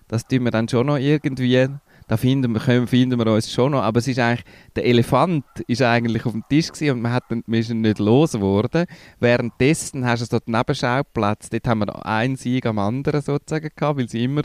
Das 0.07 0.27
tun 0.27 0.43
wir 0.43 0.51
dann 0.51 0.69
schon 0.69 0.85
noch 0.85 0.97
irgendwie, 0.97 1.67
da 2.07 2.17
finden 2.17 2.53
wir, 2.53 2.61
können, 2.61 2.87
finden 2.87 3.17
wir 3.17 3.27
uns 3.27 3.51
schon 3.51 3.71
noch. 3.71 3.81
Aber 3.81 3.99
es 3.99 4.07
ist 4.07 4.19
eigentlich, 4.19 4.45
der 4.75 4.85
Elefant 4.85 5.45
ist 5.67 5.81
eigentlich 5.81 6.25
auf 6.25 6.33
dem 6.33 6.43
Tisch 6.47 6.71
gewesen 6.71 6.91
und 6.91 7.01
man, 7.01 7.13
hat, 7.13 7.23
man 7.29 7.59
ist 7.59 7.69
ihn 7.69 7.81
nicht 7.81 7.99
los 7.99 8.33
geworden. 8.33 8.85
Währenddessen 9.19 10.05
hast 10.05 10.21
du 10.21 10.25
so 10.25 10.39
den 10.39 10.53
Nebenschauplatz, 10.53 11.49
dort 11.49 11.67
haben 11.67 11.79
wir 11.79 12.05
einen 12.05 12.35
Sieg 12.35 12.65
am 12.65 12.79
anderen 12.79 13.21
sozusagen 13.21 13.69
gehabt, 13.75 13.99
weil 13.99 14.09
sie 14.09 14.23
immer 14.23 14.43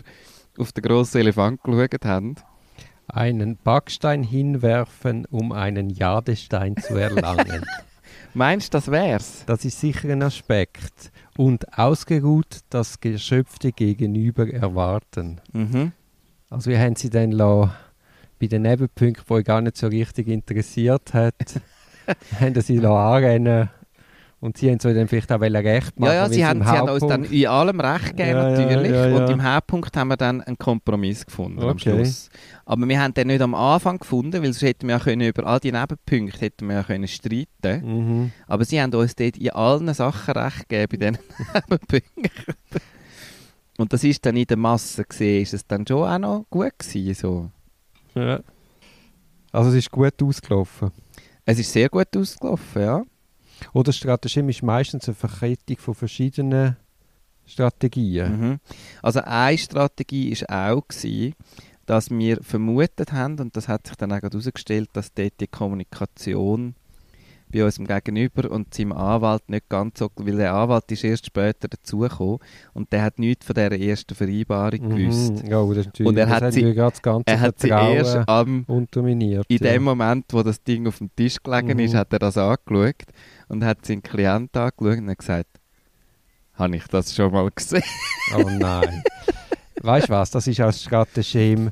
auf 0.58 0.72
den 0.72 0.82
grossen 0.82 1.20
Elefant 1.20 1.62
geschaut 1.62 2.04
haben. 2.04 2.36
einen 3.08 3.56
Backstein 3.56 4.22
hinwerfen, 4.22 5.26
um 5.26 5.52
einen 5.52 5.90
Jadestein 5.90 6.76
zu 6.76 6.94
erlangen. 6.94 7.64
Meinst 8.34 8.72
du, 8.72 8.78
das 8.78 8.90
wär's? 8.90 9.44
Das 9.46 9.64
ist 9.64 9.80
sicher 9.80 10.08
ein 10.08 10.22
Aspekt. 10.22 11.10
Und 11.36 11.76
ausgeruht 11.76 12.60
das 12.70 13.00
geschöpfte 13.00 13.72
Gegenüber 13.72 14.48
erwarten. 14.48 15.40
Mhm. 15.52 15.92
Also 16.50 16.70
wie 16.70 16.76
haben 16.78 16.96
Sie 16.96 17.10
denn 17.10 17.30
bei 18.40 18.46
den 18.46 18.62
Nebenpunkten, 18.62 19.24
die 19.28 19.32
euch 19.32 19.44
gar 19.44 19.60
nicht 19.60 19.76
so 19.76 19.86
richtig 19.86 20.26
interessiert 20.28 21.14
hat, 21.14 21.34
haben 22.40 22.60
Sie 22.60 22.84
anrennen 22.84 23.70
und 24.40 24.56
Sie 24.56 24.70
haben 24.70 24.80
so 24.80 24.92
dann 24.92 25.06
vielleicht 25.06 25.30
auch 25.30 25.40
recht 25.40 26.00
machen 26.00 26.08
Ja, 26.12 26.14
ja, 26.14 26.28
sie, 26.28 26.44
haben, 26.44 26.60
sie 26.62 26.66
haben 26.68 26.88
uns 26.88 27.06
dann 27.06 27.24
in 27.24 27.46
allem 27.46 27.78
recht 27.78 28.16
gegeben, 28.16 28.30
Ja, 28.30 28.50
natürlich. 28.50 28.90
ja, 28.90 29.06
ja. 29.08 29.16
Und 29.16 29.30
im 29.30 29.42
Hauptpunkt 29.44 29.94
haben 29.96 30.08
wir 30.08 30.16
dann 30.16 30.40
einen 30.40 30.56
Kompromiss 30.58 31.26
gefunden 31.26 31.60
am 31.60 31.68
Okay. 31.68 31.94
Schluss. 31.96 32.30
Aber 32.64 32.88
wir 32.88 33.00
haben 33.00 33.12
den 33.14 33.26
nicht 33.28 33.42
am 33.42 33.54
Anfang 33.54 33.98
gefunden, 33.98 34.32
weil 34.42 34.52
sonst 34.52 34.62
hätten 34.62 34.88
wir 34.88 34.96
ja 34.96 34.98
können, 35.00 35.28
über 35.28 35.46
all 35.46 35.60
die 35.60 35.70
Nebenpunkte 35.72 36.40
hätten 36.40 36.66
wir 36.68 36.76
ja 36.76 36.82
können 36.82 37.06
streiten 37.06 37.84
Mhm. 37.84 38.32
Aber 38.48 38.64
sie 38.64 38.80
haben 38.80 38.94
uns 38.94 39.14
dort 39.14 39.36
in 39.36 39.50
allen 39.50 39.92
Sachen 39.92 40.32
recht 40.32 40.68
gegeben, 40.70 40.88
bei 40.98 41.10
diesen 41.10 41.18
Nebenpunkten. 41.68 42.30
Und 43.80 43.94
das 43.94 44.04
ist 44.04 44.26
dann 44.26 44.36
in 44.36 44.46
der 44.46 44.58
Masse 44.58 45.04
gesehen, 45.04 45.42
ist 45.42 45.54
es 45.54 45.66
dann 45.66 45.86
schon 45.86 46.06
auch 46.06 46.18
noch 46.18 46.44
gut 46.50 46.78
gewesen, 46.78 47.14
so. 47.14 47.50
Ja. 48.14 48.40
Also 49.52 49.70
es 49.70 49.76
ist 49.76 49.90
gut 49.90 50.22
ausgelaufen. 50.22 50.90
Es 51.46 51.58
ist 51.58 51.72
sehr 51.72 51.88
gut 51.88 52.14
ausgelaufen, 52.14 52.82
ja. 52.82 53.02
Oder 53.72 53.92
Strategie 53.92 54.40
ist 54.40 54.62
meistens 54.62 55.08
eine 55.08 55.14
Verkettung 55.14 55.78
von 55.78 55.94
verschiedenen 55.94 56.76
Strategien. 57.46 58.40
Mhm. 58.40 58.58
Also 59.02 59.20
eine 59.20 59.56
Strategie 59.56 60.38
war 60.42 60.74
auch, 60.74 60.86
gewesen, 60.86 61.34
dass 61.86 62.10
wir 62.10 62.42
vermutet 62.42 63.12
haben, 63.12 63.38
und 63.38 63.56
das 63.56 63.66
hat 63.66 63.86
sich 63.86 63.96
dann 63.96 64.12
auch 64.12 64.20
gerade 64.20 64.36
herausgestellt, 64.36 64.90
dass 64.92 65.14
dort 65.14 65.40
die 65.40 65.48
Kommunikation 65.48 66.74
bei 67.52 67.64
unserem 67.64 67.86
Gegenüber 67.86 68.50
und 68.50 68.72
seinem 68.74 68.92
Anwalt 68.92 69.48
nicht 69.48 69.68
ganz 69.68 69.98
so, 69.98 70.10
weil 70.16 70.36
der 70.36 70.54
Anwalt 70.54 70.90
ist 70.92 71.04
erst 71.04 71.26
später 71.26 71.68
dazugekommen 71.68 72.38
und 72.74 72.92
der 72.92 73.02
hat 73.02 73.18
nichts 73.18 73.46
von 73.46 73.54
dieser 73.54 73.78
ersten 73.78 74.14
Vereinbarung 74.14 74.88
gewusst. 74.90 75.42
Mhm. 75.44 75.50
Ja, 75.50 75.60
aber 75.60 75.74
das, 75.74 75.86
ist 75.86 76.00
Und 76.00 76.16
er 76.16 76.26
das 76.26 76.40
hat 76.42 76.52
sie- 76.52 76.62
gerade 76.62 76.90
das 76.92 77.02
ganze 77.02 77.24
Er 77.26 77.40
hat 77.40 77.58
sie 77.58 77.68
erst 77.68 78.28
am, 78.28 78.64
unterminiert. 78.68 79.44
in 79.48 79.56
ja. 79.64 79.72
dem 79.72 79.82
Moment, 79.84 80.26
wo 80.32 80.42
das 80.42 80.62
Ding 80.62 80.86
auf 80.86 80.98
dem 80.98 81.10
Tisch 81.16 81.36
gelegen 81.42 81.78
ist, 81.78 81.92
Mhm. 81.94 81.98
hat 81.98 82.12
er 82.12 82.18
das 82.20 82.38
angeschaut 82.38 83.02
und 83.48 83.64
hat 83.64 83.84
seinen 83.84 84.02
Klient 84.02 84.56
angeschaut 84.56 84.98
und 84.98 85.18
gesagt, 85.18 85.46
habe 86.54 86.76
ich 86.76 86.84
das 86.88 87.14
schon 87.14 87.32
mal 87.32 87.50
gesehen? 87.54 87.82
Oh 88.36 88.48
nein. 88.48 89.02
weißt 89.82 90.08
du 90.08 90.12
was? 90.12 90.30
Das 90.30 90.46
ist 90.46 90.60
aus 90.60 90.82
Strategem 90.82 91.70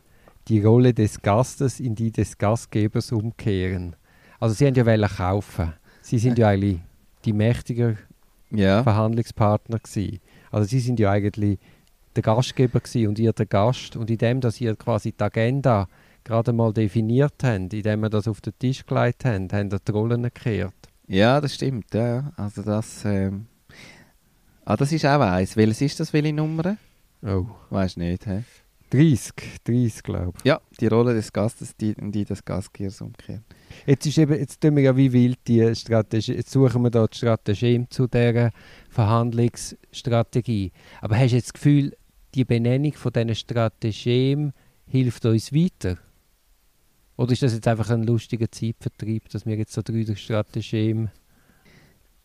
die 0.49 0.63
Rolle 0.63 0.95
des 0.95 1.21
Gastes 1.21 1.79
in 1.79 1.95
die 1.95 2.11
des 2.11 2.39
Gastgebers 2.39 3.13
umkehren. 3.13 3.97
Also 4.41 4.55
sie 4.55 4.67
haben 4.67 4.75
ja 4.75 4.87
wollen 4.87 5.09
kaufen. 5.09 5.73
Sie 6.03 6.19
sind 6.19 6.39
ja 6.39 6.49
eigentlich 6.49 6.79
die 7.25 7.33
mächtiger 7.33 7.97
Ja. 8.51 8.83
Verhandlungspartner 8.83 9.79
gewesen. 9.79 10.21
Also 10.51 10.69
sie 10.69 10.81
sind 10.81 10.99
ja 11.01 11.11
eigentlich 11.11 11.59
der 12.17 12.23
Gastgeber 12.23 12.81
gewesen 12.81 13.09
und 13.09 13.19
ihr 13.19 13.33
der 13.33 13.47
Gast. 13.47 13.97
Und 13.97 14.11
in 14.11 14.19
dem, 14.19 14.41
dass 14.41 14.61
ihr 14.61 14.77
quasi 14.77 15.13
die 15.13 15.23
Agenda 15.23 15.89
gerade 16.25 16.53
mal 16.53 16.73
definiert 16.73 17.43
haben, 17.43 17.69
indem 17.69 18.01
wir 18.01 18.11
das 18.11 18.29
auf 18.29 18.41
den 18.41 18.53
Tisch 18.59 18.85
gelegt 18.87 19.25
haben, 19.25 19.49
haben 19.53 19.71
die 19.71 19.93
Rollen 19.93 20.23
gekehrt. 20.23 20.75
Ja, 21.07 21.41
das 21.41 21.55
stimmt, 21.55 21.95
ja. 21.95 22.33
Also 22.37 22.63
das, 22.63 23.05
ähm... 23.05 23.47
Ah, 24.65 24.77
das 24.77 24.93
ist 24.93 25.07
auch 25.07 25.21
eins. 25.21 25.57
Welches 25.57 25.81
ist 25.81 26.01
das, 26.01 26.13
welche 26.13 26.33
Nummer? 26.33 26.77
Oh. 27.23 27.47
Weiß 27.71 27.97
nicht, 27.97 28.27
hä? 28.27 28.45
30, 28.91 29.33
30 29.65 30.03
glaube 30.03 30.33
ich. 30.39 30.45
Ja, 30.45 30.61
die 30.81 30.87
Rolle 30.87 31.15
des 31.15 31.33
Gastes, 31.33 31.77
die, 31.77 31.95
die 31.97 32.25
des 32.25 32.45
Gastgebers 32.45 33.01
umkehren. 33.01 33.45
Jetzt, 33.87 34.07
ist 34.07 34.19
eben, 34.19 34.39
jetzt 34.39 34.61
tun 34.61 34.77
wir 34.77 34.83
ja 34.83 34.97
wie 34.97 35.13
wild 35.13 35.39
die 35.47 35.75
Strategie, 35.75 36.35
jetzt 36.35 36.51
suchen 36.51 36.83
wir 36.83 36.91
da 36.91 37.07
die 37.07 37.17
Strategie 37.17 37.87
zu 37.91 38.07
dieser 38.07 38.51
Verhandlungsstrategie. 38.91 40.73
Aber 41.01 41.17
hast 41.17 41.31
du 41.31 41.37
jetzt 41.37 41.49
das 41.49 41.53
Gefühl, 41.55 41.97
die 42.35 42.45
Benennung 42.45 42.93
von 42.93 43.13
diesen 43.13 43.35
Strategien 43.35 44.53
hilft 44.87 45.25
uns 45.27 45.53
weiter? 45.53 45.99
Oder 47.17 47.33
ist 47.33 47.43
das 47.43 47.55
jetzt 47.55 47.67
einfach 47.67 47.91
ein 47.91 48.05
lustiger 48.05 48.51
Zeitvertreib, 48.51 49.29
dass 49.31 49.45
wir 49.45 49.57
jetzt 49.57 49.73
so 49.73 49.83
drei 49.83 50.15
Strategien... 50.15 51.11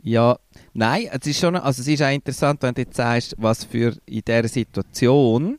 Ja, 0.05 0.37
nein, 0.73 1.07
es 1.11 1.25
ist 1.25 1.39
schon, 1.39 1.55
also 1.55 1.81
es 1.81 1.87
ist 1.87 2.01
auch 2.01 2.13
interessant, 2.13 2.61
wenn 2.61 2.73
du 2.73 2.81
jetzt 2.81 2.97
sagst, 2.97 3.35
was 3.37 3.63
für 3.63 3.95
in 4.05 4.21
dieser 4.27 4.49
Situation 4.49 5.57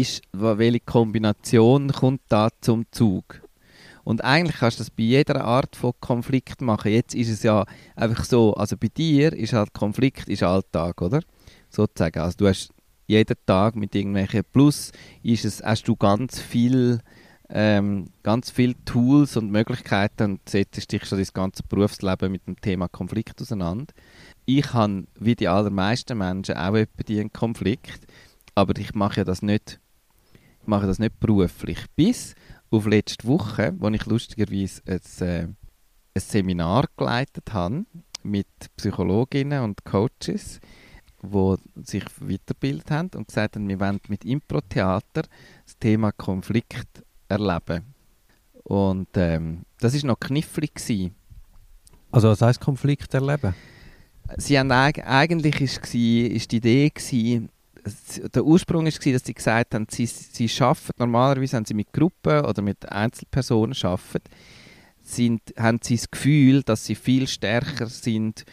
ist, 0.00 0.22
welche 0.32 0.80
Kombination 0.80 1.92
kommt 1.92 2.22
da 2.28 2.48
zum 2.60 2.86
Zug. 2.90 3.40
Und 4.04 4.22
eigentlich 4.22 4.56
kannst 4.56 4.78
du 4.78 4.82
das 4.82 4.90
bei 4.90 5.02
jeder 5.04 5.44
Art 5.44 5.76
von 5.76 5.92
Konflikt 6.00 6.60
machen. 6.60 6.92
Jetzt 6.92 7.14
ist 7.14 7.30
es 7.30 7.42
ja 7.42 7.64
einfach 7.96 8.24
so, 8.24 8.52
also 8.54 8.76
bei 8.76 8.88
dir 8.88 9.32
ist 9.32 9.54
halt 9.54 9.72
Konflikt 9.72 10.28
ist 10.28 10.42
Alltag, 10.42 11.00
oder? 11.00 11.20
Sozusagen. 11.70 12.20
Also 12.20 12.36
du 12.38 12.48
hast 12.48 12.70
jeden 13.06 13.36
Tag 13.46 13.76
mit 13.76 13.94
irgendwelchen 13.94 14.42
Plus 14.52 14.92
ist 15.22 15.44
es, 15.44 15.62
hast 15.62 15.88
du 15.88 15.96
ganz 15.96 16.38
viel 16.38 17.00
ähm, 17.50 18.06
ganz 18.22 18.50
viele 18.50 18.74
Tools 18.84 19.36
und 19.36 19.50
Möglichkeiten 19.50 20.32
und 20.32 20.48
setzt 20.48 20.90
dich 20.90 21.04
schon 21.04 21.18
das 21.18 21.32
ganze 21.32 21.62
Berufsleben 21.62 22.32
mit 22.32 22.46
dem 22.46 22.60
Thema 22.60 22.88
Konflikt 22.88 23.40
auseinander. 23.40 23.92
Ich 24.46 24.72
habe, 24.72 25.04
wie 25.18 25.34
die 25.34 25.48
allermeisten 25.48 26.18
Menschen, 26.18 26.56
auch 26.56 26.74
etwa 26.74 27.12
einen 27.12 27.32
Konflikt, 27.32 28.00
aber 28.54 28.78
ich 28.78 28.94
mache 28.94 29.18
ja 29.18 29.24
das 29.24 29.42
nicht, 29.42 29.78
ich 29.78 29.83
mache 30.66 30.86
das 30.86 30.98
nicht 30.98 31.18
beruflich. 31.20 31.78
Bis 31.96 32.34
auf 32.70 32.86
letzte 32.86 33.26
Woche, 33.26 33.74
wo 33.78 33.88
ich 33.88 34.06
lustigerweise 34.06 34.82
ein, 34.86 35.26
äh, 35.26 35.42
ein 35.42 36.20
Seminar 36.20 36.84
geleitet 36.96 37.52
habe 37.52 37.84
mit 38.22 38.46
Psychologinnen 38.76 39.62
und 39.62 39.84
Coaches, 39.84 40.60
die 41.22 41.56
sich 41.84 42.04
weitergebildet 42.20 42.90
haben 42.90 43.10
und 43.16 43.28
gesagt 43.28 43.56
haben, 43.56 43.68
wir 43.68 43.80
wollen 43.80 44.00
mit 44.08 44.24
Impro-Theater 44.24 45.22
das 45.64 45.78
Thema 45.78 46.12
Konflikt 46.12 47.04
erleben. 47.28 47.94
Und 48.64 49.08
ähm, 49.16 49.62
das 49.78 49.94
war 49.94 50.08
noch 50.08 50.20
knifflig. 50.20 50.74
Gewesen. 50.74 51.14
Also 52.10 52.28
was 52.28 52.42
heisst 52.42 52.60
Konflikt 52.60 53.12
erleben? 53.12 53.54
Sie 54.36 54.58
haben 54.58 54.70
eigentlich 54.70 55.60
ist, 55.60 55.82
war, 55.82 56.30
ist 56.30 56.52
die 56.52 56.56
Idee 56.56 56.90
gewesen, 56.90 57.50
der 58.34 58.44
Ursprung 58.44 58.84
war, 58.84 59.12
dass 59.12 59.24
sie 59.24 59.34
gesagt 59.34 59.74
haben, 59.74 59.86
sie, 59.90 60.06
sie 60.06 60.50
arbeiten, 60.60 60.92
normalerweise 60.98 61.56
wenn 61.56 61.64
sie 61.64 61.74
mit 61.74 61.92
Gruppen 61.92 62.44
oder 62.44 62.62
mit 62.62 62.90
Einzelpersonen 62.90 63.76
arbeiten, 63.82 64.30
sind, 65.02 65.42
haben 65.58 65.80
sie 65.82 65.96
das 65.96 66.10
Gefühl, 66.10 66.62
dass 66.62 66.86
sie 66.86 66.94
viel 66.94 67.26
stärker 67.26 67.86
sind 67.86 68.44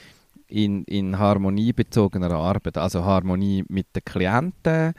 in, 0.48 0.84
in 0.84 1.18
harmoniebezogener 1.18 2.32
Arbeit. 2.32 2.78
Also 2.78 3.06
Harmonie 3.06 3.64
mit 3.70 3.88
den 3.96 4.04
Klienten, 4.04 4.94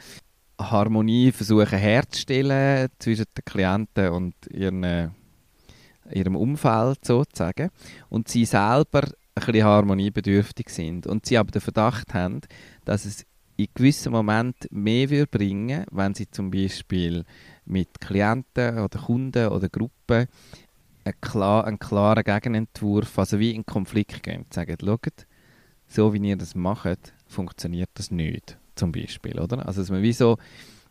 Harmonie 0.59 1.33
versuchen 1.33 1.79
herzustellen 1.79 2.89
zwischen 2.99 3.27
den 3.37 3.45
Klienten 3.45 4.09
und 4.11 4.35
ihren, 4.51 5.13
ihrem 6.11 6.37
Umfeld 6.37 7.05
sozusagen. 7.05 7.71
Und 8.09 8.29
sie 8.29 8.45
selber 8.45 9.03
ein 9.35 9.45
bisschen 9.45 9.65
harmoniebedürftig 9.65 10.69
sind. 10.71 11.07
Und 11.07 11.27
sie 11.27 11.39
aber 11.39 11.51
den 11.51 11.61
Verdacht 11.61 12.15
haben, 12.15 12.41
dass 12.85 13.05
es 13.05 13.27
in 13.65 13.69
gewissen 13.75 14.13
Momenten 14.13 14.69
mehr 14.71 15.11
würde 15.11 15.27
bringen, 15.27 15.85
wenn 15.91 16.15
sie 16.15 16.31
zum 16.31 16.51
Beispiel 16.51 17.25
mit 17.65 18.01
Klienten 18.01 18.79
oder 18.79 18.99
Kunden 18.99 19.49
oder 19.49 19.69
Gruppen 19.69 20.27
einen, 21.05 21.21
klar, 21.21 21.67
einen 21.67 21.79
klaren 21.79 22.25
Gegenentwurf, 22.25 23.19
also 23.19 23.39
wie 23.39 23.53
in 23.53 23.67
Konflikt 23.67 24.23
gehen, 24.23 24.47
sagen, 24.51 24.77
schaut, 24.81 25.27
so 25.89 26.13
wie 26.13 26.29
ihr 26.29 26.37
das 26.37 26.55
macht, 26.55 27.13
funktioniert 27.27 27.91
das 27.95 28.11
nicht 28.11 28.59
zum 28.75 28.93
Beispiel, 28.93 29.39
oder? 29.39 29.67
Also 29.67 29.83
dass 29.83 29.91
man 29.91 30.03
wie 30.03 30.13
so 30.13 30.39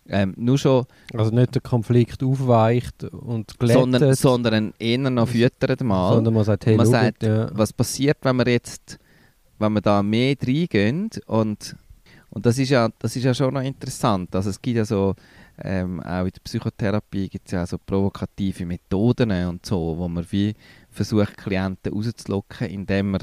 ähm, 0.08 0.34
nur 0.36 0.58
schon... 0.58 0.86
Also 1.14 1.32
nicht 1.32 1.56
der 1.56 1.62
Konflikt 1.62 2.24
aufweicht 2.24 3.04
und 3.04 3.58
glättet. 3.60 3.82
Sondern, 3.82 4.16
sondern 4.16 4.74
eher 4.80 4.98
noch 4.98 5.28
füttert 5.28 5.82
mal. 5.84 6.16
Sondern 6.16 6.34
man 6.34 6.44
sagt, 6.44 6.66
hey, 6.66 6.76
man 6.76 6.86
schaut, 6.86 6.94
sagt 6.94 7.24
ja. 7.24 7.50
was 7.54 7.72
passiert, 7.72 8.18
wenn 8.24 8.38
wir 8.38 8.48
jetzt, 8.48 8.98
wenn 9.60 9.74
wir 9.74 9.82
da 9.82 10.02
mehr 10.02 10.36
reingehen 10.42 11.10
und 11.28 11.76
und 12.32 12.46
das 12.46 12.58
ist 12.58 12.70
ja, 12.70 12.90
das 13.00 13.16
ist 13.16 13.24
ja 13.24 13.34
schon 13.34 13.54
noch 13.54 13.62
interessant. 13.62 14.36
Also 14.36 14.50
es 14.50 14.62
gibt 14.62 14.78
ja 14.78 14.86
so, 14.86 15.14
ähm, 15.64 16.00
auch 16.02 16.26
in 16.26 16.32
der 16.32 16.42
Psychotherapie 16.44 17.30
gibt 17.30 17.48
es 17.48 17.52
ja 17.52 17.66
so 17.68 17.78
provokative 17.78 18.66
Methoden 18.66 19.32
und 19.48 19.66
so, 19.66 19.96
wo 19.98 20.08
man 20.08 20.26
wie 20.32 20.54
versucht, 20.90 21.38
Klienten 21.38 21.94
rauszulocken, 21.94 22.68
indem 22.68 23.12
man 23.12 23.22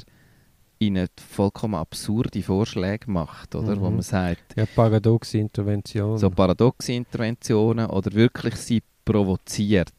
ihnen 0.78 1.08
vollkommen 1.16 1.74
absurde 1.74 2.40
Vorschläge 2.42 3.10
macht, 3.10 3.54
oder? 3.56 3.74
Mhm. 3.74 3.80
Wo 3.80 3.90
man 3.90 4.02
sagt, 4.02 4.54
Ja, 4.56 4.64
paradoxe 4.66 5.38
Intervention. 5.38 6.16
so 6.18 6.30
paradoxe 6.30 6.92
Interventionen 6.92 7.86
oder 7.86 8.12
wirklich 8.12 8.54
sie 8.56 8.82
provoziert, 9.04 9.90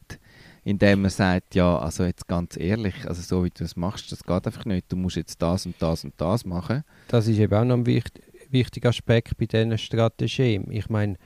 indem 0.64 1.02
man 1.02 1.10
sagt, 1.10 1.54
ja, 1.54 1.78
also 1.78 2.04
jetzt 2.04 2.26
ganz 2.28 2.56
ehrlich, 2.56 2.94
also 3.06 3.20
so 3.20 3.44
wie 3.44 3.50
du 3.50 3.64
es 3.64 3.76
machst, 3.76 4.10
das 4.12 4.22
geht 4.24 4.46
einfach 4.46 4.64
nicht, 4.64 4.90
du 4.90 4.96
musst 4.96 5.16
jetzt 5.16 5.42
das 5.42 5.66
und 5.66 5.74
das 5.80 6.04
und 6.04 6.14
das 6.16 6.46
machen. 6.46 6.84
Das 7.08 7.26
ist 7.28 7.38
eben 7.38 7.52
auch 7.54 7.64
noch 7.64 7.74
ein 7.76 7.86
wicht, 7.86 8.18
wichtiger 8.52 8.90
Aspekt 8.90 9.36
bei 9.38 9.46
diesen 9.46 9.76
Strategien. 9.78 10.70
Ich 10.70 10.88
meine, 10.88 11.16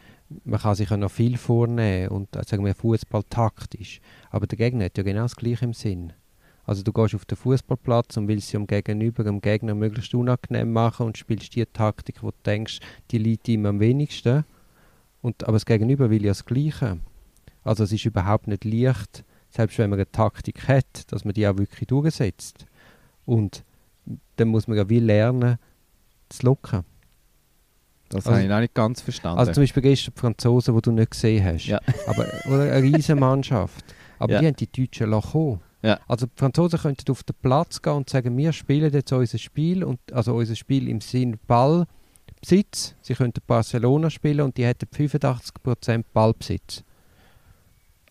man 0.45 0.61
kann 0.61 0.75
sich 0.75 0.91
ja 0.91 0.97
noch 0.97 1.11
viel 1.11 1.37
vornehmen 1.37 2.09
und 2.09 2.37
äh, 2.37 2.43
sagen 2.45 2.65
wir 2.65 2.75
Fußball 2.75 3.23
taktisch, 3.29 4.01
aber 4.31 4.47
der 4.47 4.59
Gegner 4.59 4.87
hat 4.87 4.99
ja 4.99 5.05
genau 5.05 5.23
das 5.23 5.37
Gleiche 5.37 5.65
im 5.65 5.73
Sinn. 5.73 6.13
Also 6.67 6.83
du 6.83 6.93
gehst 6.93 7.15
auf 7.15 7.27
den 7.27 7.37
Fußballplatz 7.37 8.17
und 8.17 8.29
willst 8.29 8.49
sie 8.49 8.57
am 8.57 8.67
Gegenüber, 8.67 9.23
dem 9.23 9.41
Gegner 9.41 9.75
möglichst 9.75 10.15
unangenehm 10.15 10.73
machen 10.73 11.07
und 11.07 11.19
spielst 11.19 11.55
die 11.55 11.67
Taktik, 11.67 12.23
wo 12.23 12.31
du 12.31 12.37
denkst, 12.47 12.81
die 13.11 13.19
liegt 13.19 13.49
ihm 13.49 13.67
am 13.67 13.81
wenigsten. 13.81 14.45
Und, 15.21 15.45
aber 15.45 15.55
das 15.55 15.67
Gegenüber 15.67 16.09
will 16.09 16.25
ja 16.25 16.31
das 16.31 16.47
Gleiche. 16.47 16.99
Also 17.65 17.85
es 17.85 17.93
ist 17.93 18.07
überhaupt 18.07 18.47
nicht 18.47 18.65
leicht, 18.65 19.25
selbst 19.51 19.79
wenn 19.79 19.91
man 19.91 19.99
eine 19.99 20.11
Taktik 20.11 20.67
hat, 20.69 21.13
dass 21.13 21.25
man 21.25 21.35
die 21.35 21.47
auch 21.47 21.59
wirklich 21.59 21.87
durchsetzt. 21.87 22.67
Und 23.27 23.63
dann 24.37 24.49
muss 24.49 24.67
man 24.67 24.77
ja 24.77 24.89
wie 24.89 25.01
lernen, 25.01 25.59
zu 26.31 26.47
locken. 26.47 26.85
Das 28.09 28.27
Also- 28.27 28.33
habe 28.33 28.43
ich 28.43 28.49
noch 28.49 28.61
nicht 28.61 28.75
ganz 28.75 29.01
verstanden. 29.01 29.39
Also 29.39 29.53
zum 29.53 29.63
Beispiel 29.63 29.83
gestern 29.83 30.13
die 30.15 30.21
Franzosen, 30.21 30.75
die 30.75 30.83
du 30.83 30.93
nicht 30.93 31.11
gesehen 31.11 31.45
hast. 31.45 31.67
Ja. 31.67 31.81
Aber, 32.07 32.27
oder 32.47 32.73
eine 32.73 32.83
riesige 32.83 33.17
Mannschaft. 33.17 33.85
Aber 34.19 34.35
Ja. 34.35 34.41
die 34.41 34.47
haben 34.47 34.57
die 34.57 34.71
Deutschen 34.71 35.11
lassen. 35.11 35.61
Ja. 35.83 35.99
Also 36.09 36.27
die 36.27 36.33
Franzosen 36.37 36.79
könnten 36.79 37.11
auf 37.11 37.23
den 37.25 37.35
Platz 37.43 37.83
gehen 37.83 37.93
und 37.95 38.09
sagen, 38.09 38.37
wir 38.37 38.53
spielen 38.53 38.93
jetzt 38.93 39.13
unser 39.13 39.39
Spiel, 39.39 39.85
und, 39.85 39.99
also 40.13 40.35
unser 40.35 40.55
Spiel 40.55 40.89
im 40.89 41.01
Sinn 41.01 41.39
Ballbesitz. 41.47 42.95
Sie 43.03 43.15
könnten 43.15 43.41
Barcelona 43.47 44.11
spielen 44.11 44.41
und 44.43 44.57
die 44.57 44.65
hätten 44.65 44.87
85% 44.87 46.05
Ballbesitz. 46.13 46.85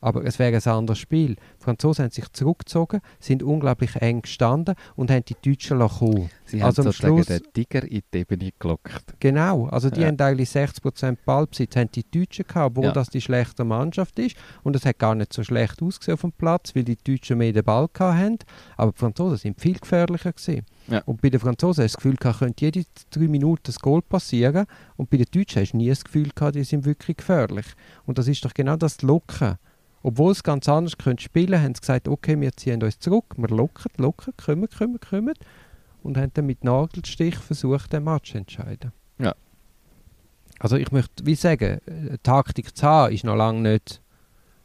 Aber 0.04 0.26
es 0.26 0.38
wäre 0.38 0.54
ein 0.58 0.72
anderes 0.72 1.00
Spiel. 1.00 1.36
Die 1.36 1.64
Franzosen 1.64 2.04
haben 2.04 2.12
sich 2.12 2.30
zurückgezogen, 2.34 3.00
sind 3.22 3.42
unglaublich 3.42 3.96
eng 3.96 4.22
gestanden 4.24 4.76
und 4.98 5.10
haben 5.10 5.24
die 5.24 5.36
Deutschen 5.42 5.78
lassen. 5.80 6.30
Sie 6.46 6.62
also 6.62 6.84
haben 6.84 6.92
sozusagen 6.92 7.24
Schluss- 7.24 7.28
den 7.28 7.54
Tiger 7.54 7.84
in 7.90 8.02
die 8.14 8.18
Ebene 8.18 8.50
gelockt. 8.60 9.16
Genau, 9.22 9.68
also 9.68 9.90
die 9.90 10.02
Ja. 10.02 10.08
haben 10.08 10.20
eigentlich 10.20 10.50
60% 10.50 11.20
Ballbesitz, 11.24 11.78
haben 11.78 11.90
die 11.90 12.04
Deutschen 12.04 12.46
gehabt, 12.46 12.72
obwohl 12.72 12.84
Ja. 12.86 12.92
das 12.92 13.08
die 13.12 13.22
schlechte 13.22 13.64
Mannschaft 13.64 14.20
ist. 14.20 14.36
Und 14.64 14.76
es 14.76 14.86
hat 14.86 15.00
gar 15.00 15.16
nicht 15.16 15.32
so 15.32 15.42
schlecht 15.42 15.82
ausgesehen 15.82 16.16
auf 16.16 16.22
dem 16.22 16.34
Platz, 16.34 16.76
weil 16.76 16.84
die 16.84 16.98
Deutschen 16.98 17.38
mehr 17.38 17.54
den 17.54 17.64
Ball 17.64 17.88
gehabt 17.94 18.20
haben. 18.20 18.38
Aber 18.76 18.92
die 18.92 18.98
Franzosen 19.00 19.38
sind 19.38 19.62
viel 19.62 19.80
gefährlicher 19.80 20.34
gewesen. 20.34 20.66
Ja. 20.90 21.02
Und 21.06 21.22
bei 21.22 21.30
den 21.30 21.40
Franzosen 21.40 21.82
hast 21.86 21.94
du 21.94 21.96
das 21.96 22.04
Gefühl 22.04 22.18
gehabt, 22.18 22.40
könnte 22.40 22.66
jede 22.66 22.84
drei 23.10 23.28
Minuten 23.30 23.72
ein 23.72 23.76
Goal 23.82 24.02
passieren. 24.02 24.66
Und 24.98 25.10
bei 25.10 25.16
den 25.16 25.28
Deutschen 25.32 25.62
hast 25.62 25.72
du 25.72 25.78
nie 25.78 25.88
das 25.88 26.04
Gefühl 26.04 26.30
gehabt, 26.36 26.56
die 26.56 26.66
sind 26.66 26.84
wirklich 26.84 27.16
gefährlich. 27.16 27.68
Und 28.06 28.18
das 28.18 28.28
ist 28.28 28.44
doch 28.44 28.54
genau 28.54 28.76
das 28.76 29.02
Locken. 29.02 29.56
Obwohl 30.06 30.34
es 30.34 30.44
ganz 30.44 30.68
anders 30.68 30.98
könnte 30.98 31.24
spielen, 31.24 31.62
haben 31.62 31.74
sie 31.74 31.80
gesagt, 31.80 32.10
okay, 32.10 32.40
wir 32.40 32.52
ziehen 32.52 32.84
uns 32.84 33.00
zurück, 33.00 33.34
wir 33.38 33.48
locken, 33.48 33.90
locken, 33.98 34.34
kommen, 34.36 34.68
kommen, 34.70 35.00
kommen. 35.00 35.34
Und 36.04 36.18
haben 36.18 36.32
dann 36.34 36.46
mit 36.46 36.66
Nagelstich 36.66 37.38
versucht, 37.38 37.94
den 37.94 38.04
Match 38.04 38.34
zu 38.34 38.38
entscheiden. 38.38 38.92
Ja. 39.18 39.34
Also 40.60 40.76
ich 40.76 40.92
möchte 40.92 41.26
wie 41.26 41.36
sagen, 41.36 41.80
äh, 41.86 42.18
Taktik 42.22 42.76
zu 42.76 42.86
haben 42.86 43.14
ist 43.14 43.24
noch 43.24 43.38
lange 43.38 43.62
nicht... 43.62 44.02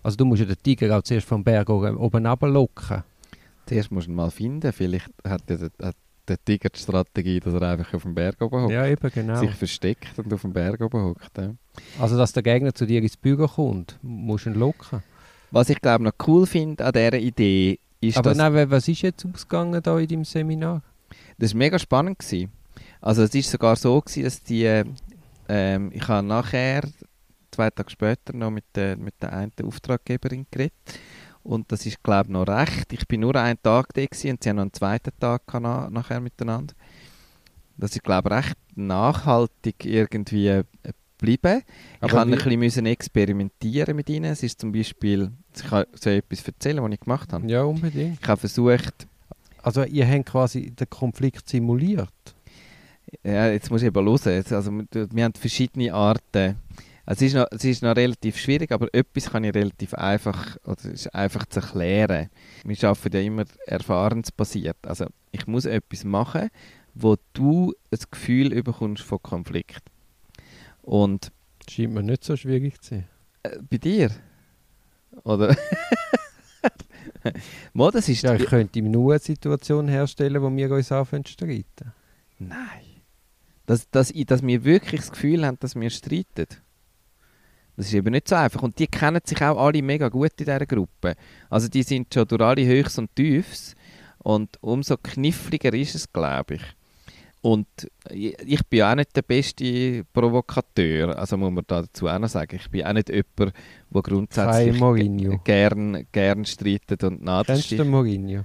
Also 0.03 0.17
du 0.17 0.25
musst 0.25 0.41
ja 0.41 0.47
den 0.47 0.61
Tiger 0.61 0.99
auch 0.99 1.03
zuerst 1.03 1.27
vom 1.27 1.45
Berg 1.45 1.71
oben 1.71 1.97
oben 1.97 2.27
runterlocken. 2.27 3.05
Zuerst 3.67 3.93
musst 3.93 4.09
du 4.09 4.11
ihn 4.11 4.17
mal 4.17 4.31
finden. 4.31 4.73
Vielleicht 4.73 5.11
hat 5.25 5.49
ja 5.49 5.57
der, 5.57 5.71
hat 5.87 5.97
der 6.27 6.45
Tiger 6.45 6.69
die 6.71 6.79
Strategie, 6.79 7.39
dass 7.39 7.55
er 7.55 7.63
einfach 7.63 7.95
auf 7.95 8.03
dem 8.03 8.15
Berg 8.15 8.41
oben 8.41 8.63
hockt. 8.63 8.73
Ja, 8.73 8.87
eben, 8.87 9.11
genau. 9.11 9.39
Sich 9.39 9.55
versteckt 9.55 10.19
und 10.19 10.33
auf 10.33 10.43
dem 10.43 10.53
Berg 10.53 10.81
oben 10.81 11.05
hockt. 11.05 11.37
Ja. 11.39 11.55
Also 12.01 12.17
dass 12.17 12.33
der 12.33 12.43
Gegner 12.43 12.75
zu 12.75 12.87
dir 12.87 13.01
ins 13.01 13.17
Büro 13.17 13.47
kommt, 13.47 13.99
musst 14.03 14.47
du 14.47 14.51
ihn 14.51 14.57
locken. 14.57 15.03
Was 15.51 15.71
ich 15.71 15.81
glaube 15.81 16.05
noch 16.05 16.13
cool 16.27 16.47
finde 16.47 16.85
an 16.85 16.93
dieser 16.93 17.19
Idee, 17.19 17.79
ist, 18.01 18.17
Aber 18.17 18.31
dass... 18.31 18.39
nein, 18.39 18.71
was 18.71 18.89
ist 18.89 19.03
jetzt 19.03 19.27
ausgegangen 19.27 19.83
da 19.83 19.99
in 19.99 20.07
deinem 20.09 20.25
Seminar? 20.25 20.83
Das 21.39 21.53
war 21.53 21.59
mega 21.59 21.79
spannend. 21.79 22.19
Gewesen. 22.19 22.53
Also 23.01 23.23
es 23.23 23.35
war 23.35 23.43
sogar 23.43 23.77
so, 23.77 24.01
gewesen, 24.01 24.25
dass 24.25 24.43
die... 24.43 24.65
äh, 24.65 24.85
Ähm, 25.51 25.91
ich 25.95 26.07
habe 26.09 26.27
nachher, 26.27 26.83
zwei 27.51 27.71
Tage 27.71 27.89
später, 27.89 28.35
noch 28.35 28.51
mit 28.51 28.67
der, 28.75 28.99
mit 28.99 29.15
der 29.23 29.33
einen 29.33 29.53
Auftraggeberin 29.65 30.45
geredet. 30.51 30.75
Und 31.43 31.73
das 31.73 31.87
ist, 31.87 32.03
glaube 32.03 32.27
ich, 32.27 32.33
noch 32.35 32.47
recht. 32.47 32.93
Ich 32.93 33.09
bin 33.09 33.21
nur 33.21 33.35
einen 33.35 33.59
Tag 33.63 33.95
da 33.95 34.05
gewesen, 34.05 34.33
und 34.33 34.43
sie 34.43 34.51
haben 34.51 34.57
noch 34.57 34.65
einen 34.65 34.75
zweiten 34.75 35.19
Tag 35.19 35.43
nachher 35.91 36.21
miteinander. 36.21 36.75
Das 37.79 37.93
ist, 37.93 38.05
glaube 38.05 38.29
ich, 38.29 38.37
recht 38.37 38.59
nachhaltig 38.75 39.87
irgendwie 39.87 40.61
geblieben. 41.19 41.63
Ich 41.97 42.03
Aber 42.03 42.21
habe 42.21 42.31
ein 42.31 42.33
wie- 42.33 42.37
bisschen 42.37 42.59
müssen 42.61 42.87
experimentieren 42.87 43.97
mit 43.97 44.09
ihnen. 44.09 44.31
Es 44.33 44.43
ist 44.43 44.61
zum 44.61 44.73
Beispiel, 44.73 45.31
ich 45.55 45.65
kann 45.65 45.85
so 45.95 46.11
etwas 46.11 46.47
erzählen, 46.47 46.83
was 46.83 46.93
ich 46.93 47.01
gemacht 47.01 47.33
habe. 47.33 47.47
Ja, 47.51 47.63
unbedingt. 47.65 48.19
Ich 48.23 48.29
habe 48.29 48.41
versucht, 48.41 49.07
Also 49.63 49.83
ihr 49.85 50.07
habt 50.09 50.27
quasi 50.27 50.71
den 50.71 50.89
Konflikt 50.89 51.49
simuliert. 51.49 52.09
Ja, 53.25 53.49
jetzt 53.51 53.71
muss 53.71 53.83
ich 53.83 53.89
eben 53.89 54.07
hören. 54.07 54.45
Also, 54.51 54.71
wir, 54.73 55.09
wir 55.11 55.25
haben 55.25 55.35
verschiedene 55.35 55.93
Arten. 55.95 56.57
Also, 57.07 57.25
es, 57.25 57.33
ist 57.33 57.35
noch, 57.35 57.47
es 57.51 57.65
ist 57.65 57.83
noch 57.83 57.97
relativ 57.97 58.37
schwierig, 58.39 58.71
aber 58.71 58.87
etwas 58.93 59.31
kann 59.31 59.43
ich 59.45 59.55
relativ 59.55 59.95
einfach, 59.95 60.59
oder 60.67 60.85
ist 60.93 61.15
einfach 61.15 61.47
zu 61.47 61.61
erklären. 61.61 62.29
Wir 62.65 62.77
arbeiten 62.89 63.17
ja 63.17 63.23
immer 63.23 63.45
erfahrensbasiert. 63.67 64.77
Also, 64.87 65.07
ich 65.33 65.47
muss 65.47 65.65
etwas 65.65 66.05
machen, 66.05 66.51
wo 66.95 67.17
du 67.33 67.73
ein 67.91 67.99
Gefühl 68.11 68.63
bekommst 68.63 69.03
von 69.05 69.23
Konflikt. 69.23 69.81
Und 70.89 71.33
Scheint 71.69 71.93
mir 71.93 72.03
nicht 72.03 72.25
so 72.25 72.35
schwierig 72.35 72.81
zu 72.81 72.95
sein. 72.95 73.09
äh, 73.43 73.59
bei 73.61 73.77
dir? 73.77 74.11
Oder? 75.23 75.55
Mo, 77.75 77.91
das 77.91 78.09
ist... 78.09 78.23
Ja, 78.23 78.35
ich 78.35 78.47
könnte 78.47 78.79
ihm 78.79 78.91
nur 78.91 79.13
eine 79.13 79.21
Situation 79.21 79.87
herstellen, 79.87 80.41
wo 80.41 80.51
wir 80.51 80.71
uns 80.71 80.91
anfangen 80.91 81.27
zu 81.27 81.33
streiten. 81.33 81.93
Nein. 82.39 83.03
Dass, 83.67 83.91
dass, 83.91 84.11
ich, 84.13 84.25
dass 84.25 84.43
wir 84.43 84.65
wirklich 84.65 85.03
das 85.03 85.13
Gefühl 85.13 85.45
haben, 85.45 85.59
dass 85.61 85.75
wir 85.75 85.91
streiten. 85.91 86.47
Das 87.77 87.87
ist 87.87 87.93
eben 87.93 88.13
nicht 88.13 88.27
so 88.27 88.37
einfach. 88.37 88.63
Und 88.63 88.79
die 88.79 88.87
kennen 88.87 89.21
sich 89.23 89.43
auch 89.43 89.63
alle 89.63 89.83
mega 89.83 90.09
gut 90.09 90.33
in 90.39 90.47
dieser 90.47 90.65
Gruppe. 90.65 91.17
Also 91.51 91.69
die 91.69 91.83
sind 91.83 92.15
schon 92.15 92.27
durch 92.27 92.41
alle 92.41 92.65
Höchst 92.65 92.99
und 92.99 93.15
Tiefs. 93.15 93.75
Und 94.17 94.57
umso 94.63 94.97
kniffliger 94.97 95.75
ist 95.75 95.95
es, 95.95 96.11
glaube 96.11 96.55
ich. 96.55 96.63
Und 97.41 97.69
ich, 98.11 98.67
bin 98.69 98.83
auch 98.83 98.95
nicht 98.97 99.15
der 99.15 99.23
beste 99.23 100.05
Provokateur. 100.13 101.17
Also 101.17 101.37
muss 101.37 101.53
man 101.53 101.65
da 101.67 101.83
dazu 101.83 102.09
auch 102.09 102.19
noch 102.19 102.29
sagen. 102.29 102.57
Ich 102.57 102.69
bin 102.69 102.85
auch 102.85 102.93
nicht 102.93 103.09
jemand, 103.09 103.55
der 103.91 104.03
grundsätzlich 104.03 104.81
gern, 105.45 106.07
gern 106.11 106.45
streitet 106.45 107.05
und 107.05 107.25
Kennst 107.47 107.71
du 107.71 107.77
den 107.77 107.91
Mourinho? 107.91 108.45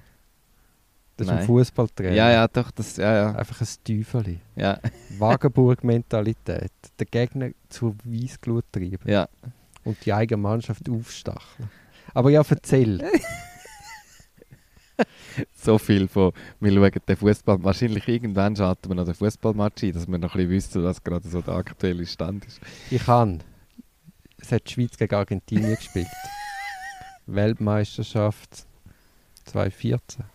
Das 1.16 1.28
ist 1.28 1.32
ein 1.32 1.38
Nein. 1.38 1.46
Fußballtrainer. 1.46 2.16
Ja, 2.16 2.32
ja, 2.32 2.48
doch, 2.48 2.72
das, 2.72 2.98
ja, 2.98 3.14
ja. 3.14 3.36
Einfach 3.36 3.62
ein 3.62 3.68
Teufel. 3.84 4.40
ja, 4.56 4.80
Wagenburg-Mentalität. 5.20 6.72
Den 7.00 7.08
Gegner 7.12 7.50
zur 7.70 7.96
Weissglut 8.04 8.66
treiben 8.72 8.98
ja. 9.06 9.28
und 9.84 10.04
die 10.06 10.14
eigene 10.14 10.42
Mannschaft 10.42 10.90
aufstacheln. 10.90 11.70
Aber 12.16 12.32
ja, 12.32 12.44
erzähl. 12.48 13.04
so 15.56 15.78
viel 15.78 16.08
von, 16.08 16.32
wir 16.60 16.72
schauen 16.72 16.92
den 17.08 17.16
Fußball, 17.16 17.64
wahrscheinlich 17.64 18.08
irgendwann 18.08 18.56
schalten 18.56 18.90
wir 18.90 18.96
noch 18.96 19.06
den 19.06 19.14
Fußballmatch 19.14 19.84
ein, 19.84 19.92
dass 19.94 20.08
wir 20.08 20.18
noch 20.18 20.36
ein 20.36 20.48
bisschen 20.48 20.50
wissen, 20.50 20.84
was 20.84 21.04
gerade 21.04 21.28
so 21.28 21.42
der 21.42 21.56
aktuelle 21.56 22.06
Stand 22.06 22.46
ist. 22.46 22.60
Ich 22.90 23.06
kann. 23.06 23.42
Es 24.38 24.52
hat 24.52 24.68
die 24.68 24.74
Schweiz 24.74 24.98
gegen 24.98 25.16
Argentinien 25.16 25.76
gespielt. 25.76 26.08
Weltmeisterschaft 27.28 28.66
2014. 29.46 30.26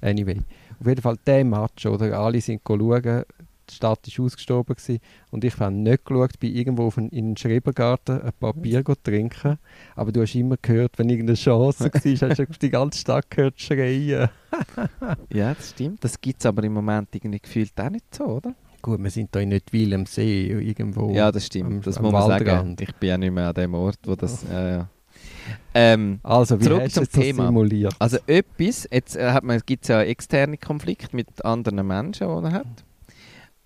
Anyway. 0.00 0.40
Auf 0.80 0.86
jeden 0.86 1.00
Fall 1.00 1.16
der 1.26 1.44
Match, 1.44 1.86
oder? 1.86 2.18
Alle 2.18 2.40
sind 2.40 2.60
schauen. 2.66 3.24
Die 3.70 3.74
Stadt 3.74 4.00
war 4.18 4.24
ausgestorben 4.24 4.76
gewesen, 4.76 5.00
und 5.30 5.44
ich 5.44 5.58
habe 5.58 5.72
nicht 5.74 6.04
geschaut, 6.04 6.38
bin 6.38 6.54
irgendwo 6.54 6.86
auf 6.86 6.98
einen, 6.98 7.08
in 7.10 7.30
den 7.30 7.36
Schrebergarten 7.36 8.20
ein 8.22 8.32
paar 8.38 8.52
Bier 8.54 8.82
go 8.82 8.94
trinken. 8.94 9.58
Aber 9.96 10.12
du 10.12 10.22
hast 10.22 10.34
immer 10.34 10.56
gehört, 10.60 10.98
wenn 10.98 11.08
irgendeine 11.08 11.36
Chance 11.36 11.84
war, 11.92 12.28
hast 12.30 12.38
du 12.38 12.46
die 12.60 12.70
ganze 12.70 12.98
Stadt 12.98 13.30
gehört 13.30 13.60
schreien. 13.60 14.28
Ja, 15.32 15.54
das 15.54 15.70
stimmt. 15.70 16.04
Das 16.04 16.20
gibt 16.20 16.40
es 16.40 16.46
aber 16.46 16.62
im 16.64 16.74
Moment 16.74 17.08
irgendwie 17.12 17.40
gefühlt 17.40 17.72
auch 17.80 17.90
nicht 17.90 18.14
so, 18.14 18.24
oder? 18.24 18.54
Gut, 18.82 19.02
wir 19.02 19.10
sind 19.10 19.34
da 19.34 19.40
in 19.40 19.58
Wil 19.70 19.94
am 19.94 20.06
See, 20.06 20.46
irgendwo. 20.48 21.10
ja, 21.12 21.32
das 21.32 21.46
stimmt. 21.46 21.66
am- 21.72 21.80
das 21.80 21.96
am 21.96 22.02
muss 22.04 22.12
man 22.12 22.28
sagen. 22.28 22.76
Ich 22.78 22.94
bin 22.96 23.08
ja 23.08 23.18
nicht 23.18 23.32
mehr 23.32 23.48
an 23.48 23.54
dem 23.54 23.74
Ort, 23.74 23.98
wo 24.04 24.14
das... 24.14 24.44
Ja, 24.50 24.68
ja. 24.68 24.88
Ähm, 25.74 26.20
Also, 26.22 26.60
wie 26.60 26.64
Zurück 26.64 26.90
zum 26.90 27.08
Thema. 27.10 27.46
simuliert? 27.46 27.94
also 27.98 28.18
etwas, 28.26 28.88
jetzt 28.90 29.16
äh, 29.16 29.40
gibt 29.66 29.84
es 29.84 29.88
ja 29.88 30.02
externe 30.02 30.56
Konflikte 30.58 31.14
mit 31.16 31.44
anderen 31.44 31.86
Menschen, 31.86 32.28
die 32.28 32.34
man 32.42 32.52
hat. 32.52 32.66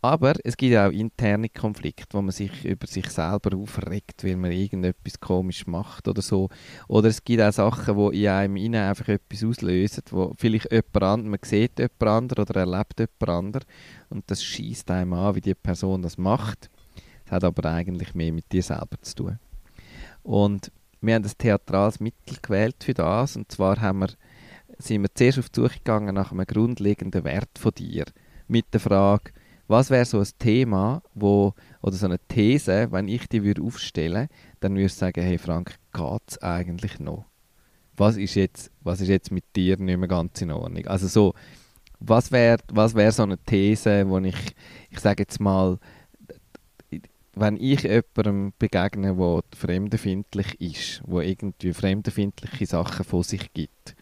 Aber 0.00 0.34
es 0.44 0.56
gibt 0.56 0.76
auch 0.76 0.92
interne 0.92 1.48
Konflikte, 1.48 2.16
wo 2.16 2.22
man 2.22 2.30
sich 2.30 2.64
über 2.64 2.86
sich 2.86 3.10
selber 3.10 3.56
aufregt, 3.56 4.22
weil 4.22 4.36
man 4.36 4.52
irgendetwas 4.52 5.18
komisch 5.18 5.66
macht 5.66 6.06
oder 6.06 6.22
so. 6.22 6.50
Oder 6.86 7.08
es 7.08 7.24
gibt 7.24 7.42
auch 7.42 7.52
Sachen, 7.52 7.96
die 8.12 8.22
in 8.22 8.28
einem 8.28 8.56
innen 8.56 8.88
einfach 8.88 9.08
etwas 9.08 9.42
auslösen, 9.42 10.04
wo 10.10 10.32
vielleicht 10.38 10.70
jemand 10.70 11.02
anderes, 11.02 11.30
man 11.30 11.40
sieht 11.42 11.78
jemand 11.80 12.02
anderes 12.02 12.48
oder 12.48 12.60
erlebt 12.60 13.00
jemand 13.00 13.28
anderes 13.28 13.66
und 14.08 14.30
das 14.30 14.44
schießt 14.44 14.88
einem 14.92 15.14
an, 15.14 15.34
wie 15.34 15.40
die 15.40 15.54
Person 15.54 16.02
das 16.02 16.16
macht. 16.16 16.70
Das 17.24 17.32
hat 17.32 17.44
aber 17.44 17.68
eigentlich 17.68 18.14
mehr 18.14 18.32
mit 18.32 18.52
dir 18.52 18.62
selber 18.62 19.02
zu 19.02 19.16
tun. 19.16 19.38
Und 20.22 20.70
wir 21.00 21.16
haben 21.16 21.24
ein 21.24 21.32
theatrales 21.38 21.98
Mittel 21.98 22.36
gewählt 22.40 22.84
für 22.84 22.94
das 22.94 23.34
und 23.34 23.50
zwar 23.50 23.80
haben 23.80 24.00
wir, 24.00 24.10
sind 24.78 25.02
wir 25.02 25.12
zuerst 25.12 25.40
auf 25.40 25.48
die 25.48 25.60
Suche 25.60 25.78
gegangen 25.78 26.14
nach 26.14 26.30
einem 26.30 26.46
grundlegenden 26.46 27.24
Wert 27.24 27.58
von 27.58 27.72
dir 27.72 28.04
mit 28.46 28.72
der 28.72 28.80
Frage, 28.80 29.32
was 29.68 29.90
wäre 29.90 30.04
so 30.04 30.18
ein 30.18 30.28
Thema, 30.38 31.02
wo, 31.14 31.54
oder 31.82 31.94
so 31.94 32.06
eine 32.06 32.18
These, 32.18 32.90
wenn 32.90 33.06
ich 33.06 33.28
die 33.28 33.44
würde 33.44 33.62
aufstellen 33.62 34.28
dann 34.60 34.74
würde 34.74 34.86
ich 34.86 34.94
sagen, 34.94 35.22
hey 35.22 35.38
Frank, 35.38 35.76
geht 35.92 36.22
es 36.26 36.42
eigentlich 36.42 36.98
noch? 36.98 37.26
Was 37.96 38.16
ist, 38.16 38.34
jetzt, 38.34 38.70
was 38.80 39.00
ist 39.00 39.08
jetzt 39.08 39.30
mit 39.30 39.44
dir 39.54 39.76
nicht 39.76 39.98
mehr 39.98 40.08
ganz 40.08 40.40
in 40.40 40.50
Ordnung? 40.50 40.86
Also 40.86 41.06
so, 41.06 41.34
was 42.00 42.32
wäre 42.32 42.58
was 42.72 42.94
wär 42.94 43.12
so 43.12 43.24
eine 43.24 43.38
These, 43.38 44.08
wo 44.08 44.18
ich, 44.18 44.36
ich 44.90 45.00
sage 45.00 45.22
jetzt 45.22 45.40
mal, 45.40 45.78
wenn 47.34 47.56
ich 47.56 47.82
jemandem 47.82 48.52
begegne, 48.58 49.14
der 49.14 49.42
fremdenfindlich 49.56 50.60
ist, 50.60 51.02
wo 51.06 51.20
irgendwie 51.20 51.72
fremdenfindliche 51.72 52.66
Sachen 52.66 53.04
von 53.04 53.22
sich 53.22 53.52
gibt, 53.52 53.96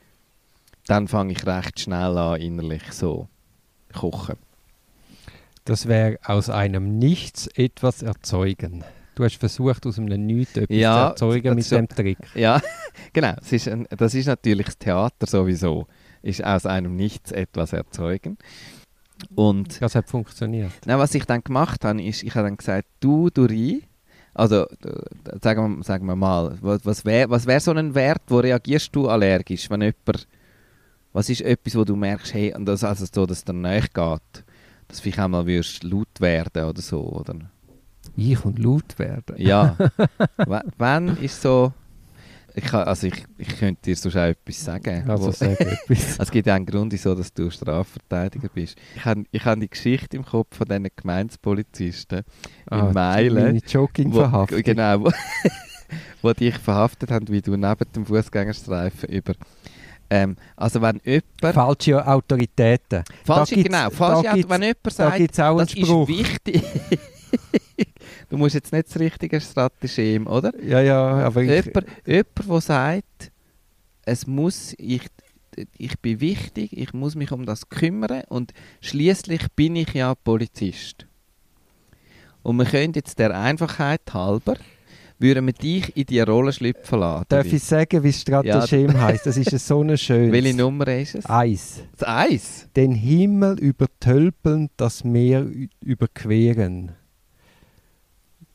dann 0.87 1.09
fange 1.09 1.33
ich 1.33 1.47
recht 1.47 1.81
schnell 1.81 2.17
an, 2.17 2.41
innerlich 2.41 2.93
so 2.93 3.29
kochen. 3.95 4.37
Das 5.67 5.87
wäre 5.89 6.19
aus 6.25 6.49
einem 6.49 6.99
Nichts 6.99 7.49
etwas 7.55 8.03
erzeugen. 8.03 8.85
Du 9.17 9.25
hast 9.25 9.37
versucht, 9.37 9.85
aus 9.87 9.99
einem 9.99 10.25
Nichts 10.27 10.57
etwas 10.57 10.77
Ja, 10.77 11.15
zu 11.17 11.25
erzeugen 11.27 11.51
mit 11.55 11.65
das 11.65 11.69
so- 11.71 11.77
dem 11.77 11.89
Trick. 11.89 12.19
Ja, 12.35 12.61
genau. 13.13 13.35
Es 13.41 13.53
ist 13.53 13.67
ein, 13.69 13.87
das 13.91 14.15
ist 14.15 14.27
natürlich 14.27 14.67
das 14.67 14.79
Theater 14.79 15.27
sowieso. 15.27 15.87
Ist 16.23 16.43
aus 16.45 16.67
einem 16.67 16.97
Nichts 16.97 17.33
etwas 17.33 17.73
erzeugen. 17.73 18.39
Und 19.35 19.81
Das 19.81 19.95
hat 19.95 20.09
funktioniert. 20.09 20.73
Nein, 20.85 20.99
was 20.99 21.15
ich 21.15 21.25
dann 21.25 21.43
gemacht 21.43 21.85
habe, 21.85 22.03
ist, 22.03 22.23
ich 22.23 22.35
habe 22.35 22.47
dann 22.49 22.57
gesagt, 22.59 22.87
du, 23.01 23.31
du 23.31 23.45
Rie, 23.45 23.83
also 24.35 24.67
sagen 25.43 25.79
wir, 25.79 25.83
sagen 25.85 26.07
wir 26.07 26.15
mal, 26.17 26.59
was, 26.61 27.05
wäre 27.05 27.31
was 27.31 27.47
wär 27.47 27.59
so 27.61 27.73
ein 27.73 27.95
Wert, 27.95 28.23
wo 28.29 28.39
reagierst 28.39 28.95
du 28.95 29.09
allergisch, 29.09 29.71
wenn 29.71 29.81
jemand, 29.81 30.29
was 31.15 31.31
ist 31.31 31.41
etwas, 31.41 31.75
wo 31.75 31.85
du 31.85 31.97
merkst, 31.97 32.35
hey, 32.35 32.55
und 32.55 32.67
das, 32.67 32.85
also 32.85 33.07
so, 33.11 33.25
dass 33.25 33.39
es 33.39 33.45
dir 33.45 33.55
nahe 33.55 33.81
geht, 33.81 34.45
dass 34.89 34.99
du 34.99 35.03
vielleicht 35.05 35.19
einmal 35.19 35.47
würdest 35.47 35.83
laut 35.85 36.21
werden 36.21 36.65
oder 36.65 36.81
so, 36.81 37.01
oder? 37.01 37.35
Ich 38.17 38.45
und 38.45 38.59
laut 38.59 38.99
werden. 38.99 39.37
Ja. 39.39 39.77
Wann 40.79 41.17
ist 41.19 41.43
so, 41.43 41.73
ich, 42.59 42.65
kann, 42.65 42.85
also 42.85 43.09
ich, 43.09 43.23
ich 43.37 43.49
könnte 43.59 43.83
dir 43.83 43.97
sonst 43.97 44.17
auch 44.17 44.23
etwas 44.23 44.65
sagen. 44.65 45.11
Also 45.11 45.31
sag 45.31 45.61
etwas. 45.61 46.19
es 46.19 46.31
gibt 46.31 46.49
einen 46.49 46.65
Grund, 46.65 46.91
wieso 46.91 47.15
dass 47.15 47.33
du 47.35 47.51
Strafverteidiger 47.51 48.49
bist. 48.49 48.79
Ich 48.95 49.05
habe 49.05 49.25
ich 49.31 49.45
hab 49.45 49.61
die 49.61 49.69
Geschichte 49.69 50.17
im 50.17 50.25
Kopf 50.25 50.57
von 50.57 50.67
diesen 50.67 50.89
Gemeindepolizisten 50.97 52.23
in 52.71 52.93
Meilen, 52.95 53.45
Meine 53.45 53.59
jogging 53.59 54.11
wo, 54.11 54.21
verhaftet. 54.21 54.65
genau, 54.65 55.05
wo, 55.05 55.11
wo 56.23 56.33
dich 56.33 56.57
verhaftet 56.57 57.11
haben, 57.11 57.29
wie 57.29 57.43
du 57.43 57.57
neben 57.57 57.93
dem 57.95 58.07
Fußgängerstreifen 58.07 59.11
über. 59.11 59.35
Ähm, 60.11 60.37
also 60.57 60.81
wenn 60.83 61.01
jemand... 61.05 61.55
Falsche 61.55 62.07
Autoritäten. 62.07 63.03
falsche, 63.25 63.63
genau, 63.63 63.91
falsche, 63.91 64.23
da 64.25 64.35
gibt's- 64.35 64.51
wenn 64.51 64.63
jemand 64.63 64.87
Da 64.87 64.91
sagt, 64.91 65.41
einen 65.41 65.59
das 65.59 65.71
Spruch. 65.73 66.09
ist 66.09 66.19
wichtig... 66.19 66.63
du 68.29 68.37
musst 68.39 68.55
jetzt 68.55 68.73
nicht 68.73 68.89
das 68.89 68.99
richtige 68.99 69.41
Strategem, 69.41 70.27
oder? 70.27 70.53
Ja, 70.63 70.81
ja, 70.81 71.01
aber 71.27 71.43
ich, 71.43 71.65
Jemand, 71.67 71.87
jemand, 72.07 72.49
der 72.49 72.61
sagt, 72.61 73.33
es 74.05 74.27
muss, 74.27 74.75
ich, 74.79 75.03
ich 75.77 75.99
bin 76.01 76.21
wichtig, 76.21 76.77
ich 76.77 76.93
muss 76.93 77.15
mich 77.15 77.33
um 77.33 77.45
das 77.45 77.69
kümmern 77.69 78.23
und 78.29 78.53
schließlich 78.81 79.49
bin 79.55 79.77
ich 79.77 79.93
ja 79.95 80.15
Polizist. 80.15 81.07
Und 82.43 82.59
wir 82.59 82.65
können 82.67 82.93
jetzt 82.95 83.19
der 83.19 83.37
Einfachheit 83.37 84.03
halber 84.15 84.57
würden 85.19 85.47
wir 85.47 85.53
dich 85.53 85.97
in 85.97 86.07
die 86.07 86.21
Rolle 86.21 86.53
schlüpfen 86.53 87.01
lassen. 87.01 87.25
Darf 87.29 87.47
ich 87.47 87.63
sagen, 87.63 88.03
wie 88.03 88.11
das 88.11 88.21
Stratagem 88.21 89.01
heisst? 89.01 89.27
Das 89.27 89.37
ist 89.37 89.67
so 89.67 89.83
ein 89.83 89.97
schönes. 89.97 90.33
Welche 90.33 90.57
Nummer 90.57 90.87
ist 90.89 91.15
es? 91.15 91.27
Eins. 91.27 91.83
Das 91.97 92.09
Eis? 92.09 92.69
Den 92.77 92.93
Himmel 92.93 93.59
übertölpeln, 93.59 94.71
das 94.77 95.05
Meer 95.05 95.47
überqueren. 95.81 96.93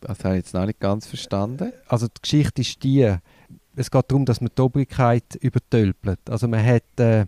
Das 0.01 0.23
habe 0.23 0.35
ich 0.35 0.43
jetzt 0.43 0.53
noch 0.53 0.65
nicht 0.65 0.79
ganz 0.79 1.07
verstanden. 1.07 1.73
Also 1.87 2.07
die 2.07 2.21
Geschichte 2.21 2.61
ist 2.61 2.83
die, 2.83 3.15
es 3.75 3.91
geht 3.91 4.05
darum, 4.11 4.25
dass 4.25 4.41
man 4.41 4.49
die 4.55 4.61
Obrigkeit 4.61 5.35
übertölpelt. 5.39 6.19
Also 6.29 6.47
man 6.47 6.65
hat, 6.65 6.83
äh, 6.97 7.25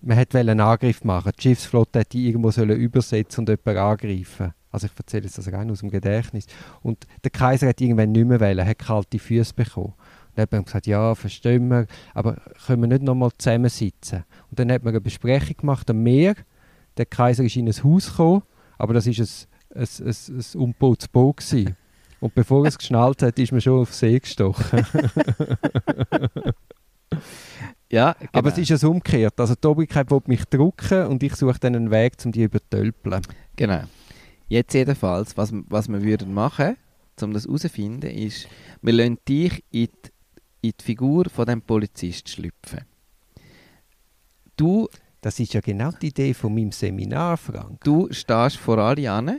man 0.00 0.18
wollen 0.18 0.48
einen 0.48 0.60
Angriff 0.60 1.04
machen. 1.04 1.32
Die 1.38 1.42
Schiffsflotte 1.42 2.00
hätte 2.00 2.18
irgendwo 2.18 2.50
sollen 2.50 2.78
übersetzen 2.78 3.42
und 3.42 3.48
jemanden 3.48 3.80
angreifen. 3.80 4.54
Also 4.70 4.86
ich 4.86 4.92
erzähle 4.96 5.24
jetzt 5.24 5.38
das 5.38 5.52
rein 5.52 5.70
aus 5.70 5.80
dem 5.80 5.90
Gedächtnis. 5.90 6.46
Und 6.82 7.06
der 7.24 7.30
Kaiser 7.30 7.68
hat 7.68 7.80
irgendwann 7.80 8.12
nicht 8.12 8.26
mehr 8.26 8.40
wollen, 8.40 8.66
hat 8.66 8.78
kalte 8.78 9.18
Füße 9.18 9.54
bekommen. 9.54 9.94
Und 9.94 10.36
dann 10.36 10.42
hat 10.42 10.52
man 10.52 10.64
gesagt, 10.64 10.86
ja, 10.86 11.14
verstehen 11.14 11.68
wir, 11.68 11.86
aber 12.14 12.36
können 12.66 12.82
wir 12.82 12.88
nicht 12.88 13.02
nochmal 13.02 13.30
zusammensitzen? 13.36 14.24
Und 14.50 14.58
dann 14.58 14.70
hat 14.70 14.84
man 14.84 14.92
eine 14.92 15.00
Besprechung 15.00 15.56
gemacht 15.56 15.90
am 15.90 16.02
Meer. 16.02 16.34
Der 16.96 17.06
Kaiser 17.06 17.44
ist 17.44 17.56
in 17.56 17.66
ein 17.66 17.84
Haus 17.84 18.10
gekommen, 18.10 18.42
aber 18.78 18.94
das 18.94 19.06
war 19.06 19.12
ein, 19.12 19.82
ein, 19.82 20.06
ein, 20.06 20.38
ein 20.38 20.60
umgebautes 20.60 21.08
Boot. 21.08 21.38
Gewesen. 21.38 21.76
Und 22.20 22.34
bevor 22.34 22.64
er 22.64 22.68
es 22.68 22.78
geschnallt 22.78 23.22
hat, 23.22 23.38
ist 23.38 23.50
man 23.50 23.60
schon 23.60 23.80
auf 23.80 23.94
See 23.94 24.18
gestochen. 24.18 24.86
Ja, 27.92 28.12
genau. 28.12 28.30
Aber 28.32 28.50
es 28.50 28.58
ist 28.58 28.70
es 28.70 28.84
umgekehrt. 28.84 29.38
Also 29.40 29.54
die 29.56 29.66
Obrigkeit 29.66 30.10
will 30.10 30.20
mich 30.26 30.44
drucken 30.44 31.06
und 31.06 31.22
ich 31.22 31.34
suche 31.34 31.58
dann 31.58 31.74
einen 31.74 31.90
Weg, 31.90 32.12
um 32.24 32.30
die 32.30 32.40
zu 32.40 32.44
übertölpeln. 32.44 33.22
Genau. 33.56 33.82
Jetzt 34.50 34.74
jedenfalls, 34.74 35.36
was, 35.36 35.52
was 35.68 35.88
wir 35.88 36.02
würden 36.02 36.34
machen, 36.34 36.76
um 37.22 37.32
das 37.32 37.44
herauszufinden, 37.44 38.10
ist, 38.10 38.48
wir 38.82 38.92
lassen 38.92 39.18
dich 39.26 39.64
in 39.70 39.86
die, 39.86 40.10
in 40.60 40.72
die 40.78 40.84
Figur 40.84 41.30
von 41.30 41.46
dem 41.46 41.62
Polizist 41.62 42.28
schlüpfen. 42.28 42.84
Du, 44.56 44.88
Das 45.20 45.38
ist 45.38 45.52
ja 45.52 45.60
genau 45.60 45.90
die 45.92 46.08
Idee 46.08 46.34
von 46.34 46.54
meinem 46.54 46.72
Seminar, 46.72 47.36
Frank. 47.36 47.84
du 47.84 48.08
stehst 48.10 48.56
vor 48.56 48.78
alle 48.78 49.10
an 49.12 49.38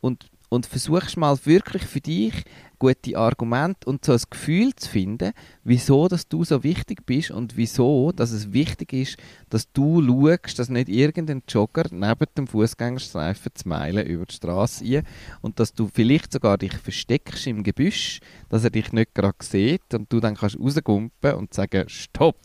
und, 0.00 0.30
und 0.54 0.66
versuchst 0.66 1.16
mal 1.16 1.36
wirklich 1.44 1.82
für 1.82 2.00
dich 2.00 2.44
gute 2.78 3.16
Argumente 3.16 3.88
und 3.88 4.04
so 4.04 4.12
ein 4.12 4.20
Gefühl 4.28 4.74
zu 4.74 4.88
finden, 4.88 5.32
wieso 5.62 6.06
dass 6.06 6.28
du 6.28 6.44
so 6.44 6.62
wichtig 6.62 7.06
bist 7.06 7.30
und 7.30 7.56
wieso 7.56 8.12
dass 8.12 8.30
es 8.30 8.52
wichtig 8.52 8.92
ist, 8.92 9.16
dass 9.48 9.72
du 9.72 10.02
schaust, 10.02 10.58
dass 10.58 10.68
nicht 10.68 10.88
irgendein 10.88 11.42
Jogger 11.48 11.84
neben 11.90 12.26
dem 12.36 12.46
Fußgängerstreifen 12.46 13.52
zu 13.54 13.68
meilen 13.68 14.06
über 14.06 14.26
die 14.26 14.34
Straße 14.34 14.84
ein 14.84 15.06
und 15.40 15.58
dass 15.60 15.72
du 15.72 15.88
vielleicht 15.92 16.32
sogar 16.32 16.58
dich 16.58 16.74
versteckst 16.74 17.46
im 17.46 17.62
Gebüsch, 17.62 18.20
dass 18.48 18.64
er 18.64 18.70
dich 18.70 18.92
nicht 18.92 19.14
gerade 19.14 19.38
sieht 19.40 19.94
und 19.94 20.12
du 20.12 20.20
dann 20.20 20.36
kannst 20.36 20.58
rausgumpen 20.58 21.34
und 21.34 21.54
sagen, 21.54 21.88
stopp. 21.88 22.36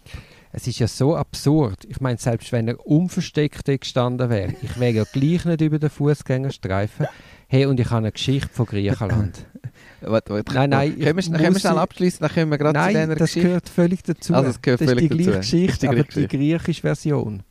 Es 0.52 0.66
ist 0.66 0.80
ja 0.80 0.88
so 0.88 1.16
absurd. 1.16 1.86
Ich 1.88 2.02
meine, 2.02 2.18
selbst 2.18 2.52
wenn 2.52 2.68
er 2.68 2.84
unversteckt 2.84 3.66
gestanden 3.66 4.32
wäre, 4.32 4.56
ich 4.64 4.80
wäre 4.80 4.94
ja 4.94 5.04
gleich 5.04 5.46
nicht 5.46 5.62
über 5.62 5.78
den 5.78 5.92
Fußgängerstreifen. 5.92 7.06
Hey, 7.52 7.66
und 7.66 7.80
ich 7.80 7.88
habe 7.88 7.98
eine 7.98 8.12
Geschichte 8.12 8.50
von 8.54 8.66
Griechenland. 8.68 9.46
Warte, 10.02 10.34
warte, 10.34 10.54
Nein, 10.54 10.70
nein, 10.70 10.90
Können 10.92 11.00
wir, 11.18 11.24
können 11.24 11.40
wir 11.40 11.52
muss 11.52 11.60
schnell 11.62 11.74
sie- 11.74 11.80
abschließen, 11.80 12.20
dann 12.22 12.32
können 12.32 12.52
wir 12.52 12.58
gerade 12.58 12.80
zu 12.80 12.86
Nein, 12.86 12.94
dieser 12.94 13.08
das 13.16 13.28
Geschichte. 13.28 13.48
gehört 13.48 13.70
völlig 13.70 14.04
dazu. 14.04 14.34
Also, 14.34 14.50
es 14.52 14.62
gehört 14.62 14.80
das 14.82 14.88
völlig 14.90 15.04
ist 15.12 15.12
die 15.18 15.24
gleiche. 15.24 15.40
Geschichte, 15.40 15.88
Das 15.88 15.96
aber 15.96 16.04
die 16.04 16.28
griechische 16.28 16.82
Version. 16.82 17.44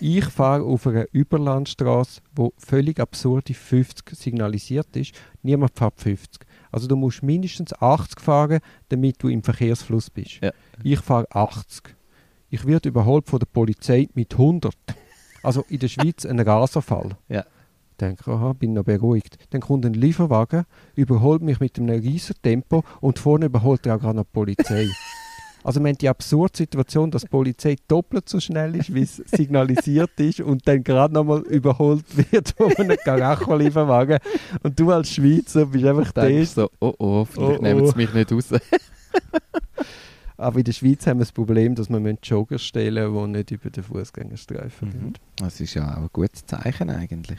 Ich 0.00 0.24
fahre 0.24 0.64
auf 0.64 0.86
einer 0.88 1.04
Überlandstraße, 1.12 2.20
wo 2.34 2.52
völlig 2.58 2.98
absurde 2.98 3.54
50 3.54 4.16
signalisiert 4.18 4.96
ist. 4.96 5.12
Niemand 5.42 5.70
fährt 5.78 6.00
50. 6.00 6.44
Also 6.72 6.88
du 6.88 6.96
musst 6.96 7.22
mindestens 7.22 7.72
80 7.74 8.18
fahren, 8.20 8.58
damit 8.88 9.22
du 9.22 9.28
im 9.28 9.44
Verkehrsfluss 9.44 10.10
bist. 10.10 10.40
Ja. 10.42 10.50
Ich 10.82 10.98
fahre 10.98 11.26
80. 11.30 11.94
Ich 12.50 12.66
werde 12.66 12.88
überholt 12.88 13.28
von 13.28 13.38
der 13.38 13.46
Polizei 13.46 14.08
mit 14.14 14.32
100. 14.32 14.74
Also 15.44 15.64
in 15.68 15.78
der 15.78 15.88
Schweiz 15.88 16.26
ein 16.26 16.40
Raserfall. 16.40 17.16
Ja. 17.28 17.44
Ich 18.02 18.08
denke, 18.08 18.32
aha, 18.32 18.52
bin 18.52 18.72
noch 18.72 18.82
beruhigt. 18.82 19.36
Dann 19.50 19.60
kommt 19.60 19.86
ein 19.86 19.94
Lieferwagen, 19.94 20.64
überholt 20.96 21.40
mich 21.40 21.60
mit 21.60 21.78
einem 21.78 22.00
riesen 22.00 22.34
Tempo 22.42 22.82
und 23.00 23.20
vorne 23.20 23.46
überholt 23.46 23.86
er 23.86 23.94
auch 23.94 24.00
gerade 24.00 24.16
noch 24.16 24.24
die 24.24 24.32
Polizei. 24.32 24.88
Also 25.64 25.78
wir 25.80 25.90
haben 25.90 25.98
die 25.98 26.08
absurde 26.08 26.56
Situation, 26.56 27.12
dass 27.12 27.22
die 27.22 27.28
Polizei 27.28 27.76
doppelt 27.86 28.28
so 28.28 28.40
schnell 28.40 28.74
ist, 28.74 28.92
wie 28.92 29.02
es 29.02 29.14
signalisiert 29.26 30.10
ist 30.18 30.40
und 30.40 30.66
dann 30.66 30.82
gerade 30.82 31.14
nochmal 31.14 31.42
überholt 31.42 32.04
wird 32.32 32.52
von 32.56 32.74
einem 32.74 32.96
Karacho-Lieferwagen. 33.04 34.18
Und 34.64 34.80
du 34.80 34.90
als 34.90 35.10
Schweizer 35.10 35.66
bist 35.66 35.84
einfach 35.84 36.10
der. 36.10 36.44
so, 36.46 36.68
oh 36.80 36.92
oh, 36.98 37.24
vielleicht 37.24 37.60
Oh, 37.60 37.62
nehmen 37.62 37.82
oh. 37.82 37.86
sie 37.86 37.96
mich 37.96 38.12
nicht 38.12 38.32
raus. 38.32 38.46
Aber 40.36 40.58
in 40.58 40.64
der 40.64 40.72
Schweiz 40.72 41.06
haben 41.06 41.18
wir 41.20 41.26
das 41.26 41.32
Problem, 41.32 41.76
dass 41.76 41.88
wir 41.88 42.00
müssen 42.00 42.18
Jogger 42.24 42.58
stellen 42.58 43.14
die 43.14 43.38
nicht 43.38 43.50
über 43.52 43.70
den 43.70 43.84
Fußgängerstreifen 43.84 44.88
Mhm. 44.88 44.92
sind. 44.92 45.20
Das 45.36 45.60
ist 45.60 45.74
ja 45.74 45.92
auch 45.92 45.98
ein 46.02 46.10
gutes 46.12 46.44
Zeichen 46.44 46.90
eigentlich. 46.90 47.38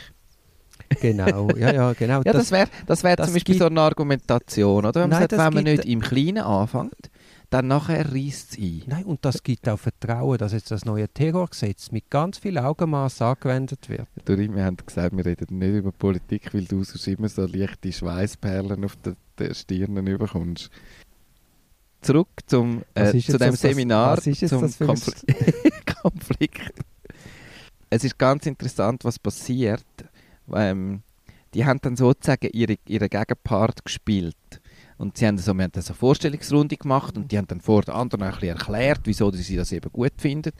Genau, 1.02 1.50
ja, 1.58 1.74
ja, 1.74 1.94
genau. 1.94 2.22
Ja, 2.26 2.34
das 2.34 2.52
wäre 2.52 2.68
das 2.86 3.04
wär 3.04 3.16
das 3.16 3.28
zum 3.28 3.34
Beispiel 3.36 3.58
so 3.58 3.66
eine 3.66 3.82
Argumentation, 3.82 4.86
oder? 4.86 4.94
Wenn 5.02 5.10
man 5.10 5.20
Nein, 5.22 5.30
sagt, 5.30 5.32
wenn 5.32 5.54
man 5.54 5.64
nicht 5.64 5.86
im 5.86 6.02
Kleinen 6.02 6.44
anfängt, 6.44 7.10
dann 7.50 7.68
nachher 7.68 8.12
reißt 8.14 8.54
es 8.54 8.58
ein. 8.58 8.84
Nein, 8.88 9.06
und 9.06 9.24
das 9.26 9.44
gibt 9.44 9.68
auch 9.70 9.78
Vertrauen, 9.80 10.38
dass 10.38 10.54
jetzt 10.54 10.72
das 10.72 10.86
neue 10.86 11.08
Terrorgesetz 11.10 11.92
mit 11.92 12.10
ganz 12.10 12.38
viel 12.40 12.58
Augenmaß 12.58 13.22
angewendet 13.22 13.90
wird. 13.90 14.08
Dorin, 14.26 14.56
wir 14.56 14.66
haben 14.66 14.78
gesagt, 14.78 15.16
wir 15.16 15.26
reden 15.26 15.60
nicht 15.60 15.74
über 15.76 15.92
Politik, 15.92 16.54
weil 16.54 16.66
du 16.66 16.84
sonst 16.84 17.08
immer 17.08 17.30
so 17.30 17.46
leichte 17.46 17.92
Schweißperlen 17.92 18.84
auf 18.86 18.96
den, 18.98 19.16
den 19.40 19.54
Stirnen 19.54 20.08
überkommst. 20.08 20.70
Zurück 22.02 22.28
zum, 22.48 22.82
äh, 22.96 23.12
zu 23.20 23.32
dem 23.34 23.38
das- 23.40 23.54
was- 23.54 23.62
Seminar 23.62 24.18
was 24.18 24.28
ist 24.28 24.42
jetzt 24.42 24.50
zum 24.50 24.62
das 24.64 24.76
für 24.76 24.84
ein 24.84 24.88
Konfl 24.90 25.12
Konflikt. 26.02 26.74
Es 27.90 28.04
ist 28.04 28.18
ganz 28.18 28.46
interessant, 28.46 29.06
was 29.06 29.20
passiert. 29.20 29.84
Ähm, 30.54 31.04
die 31.54 31.66
haben 31.66 31.80
dann 31.82 31.96
sozusagen 31.96 32.50
ihre, 32.52 32.78
ihre 32.88 33.10
Gegenpart 33.10 33.86
gespielt. 33.86 34.36
Und 34.98 35.18
sie 35.18 35.28
haben 35.28 35.38
so, 35.38 35.54
wir 35.54 35.64
haben 35.64 35.72
dann 35.72 35.84
so 35.84 35.92
eine 35.92 35.98
Vorstellungsrunde 35.98 36.78
gemacht 36.78 37.18
und 37.18 37.32
die 37.32 37.38
haben 37.38 37.48
dann 37.48 37.62
vor 37.62 37.82
den 37.82 37.94
anderen 37.94 38.24
ein 38.24 38.32
bisschen 38.32 38.50
erklärt, 38.50 39.02
wieso 39.06 39.32
sie 39.32 39.56
das 39.56 39.72
eben 39.72 39.92
gut 39.92 40.14
finden, 40.18 40.52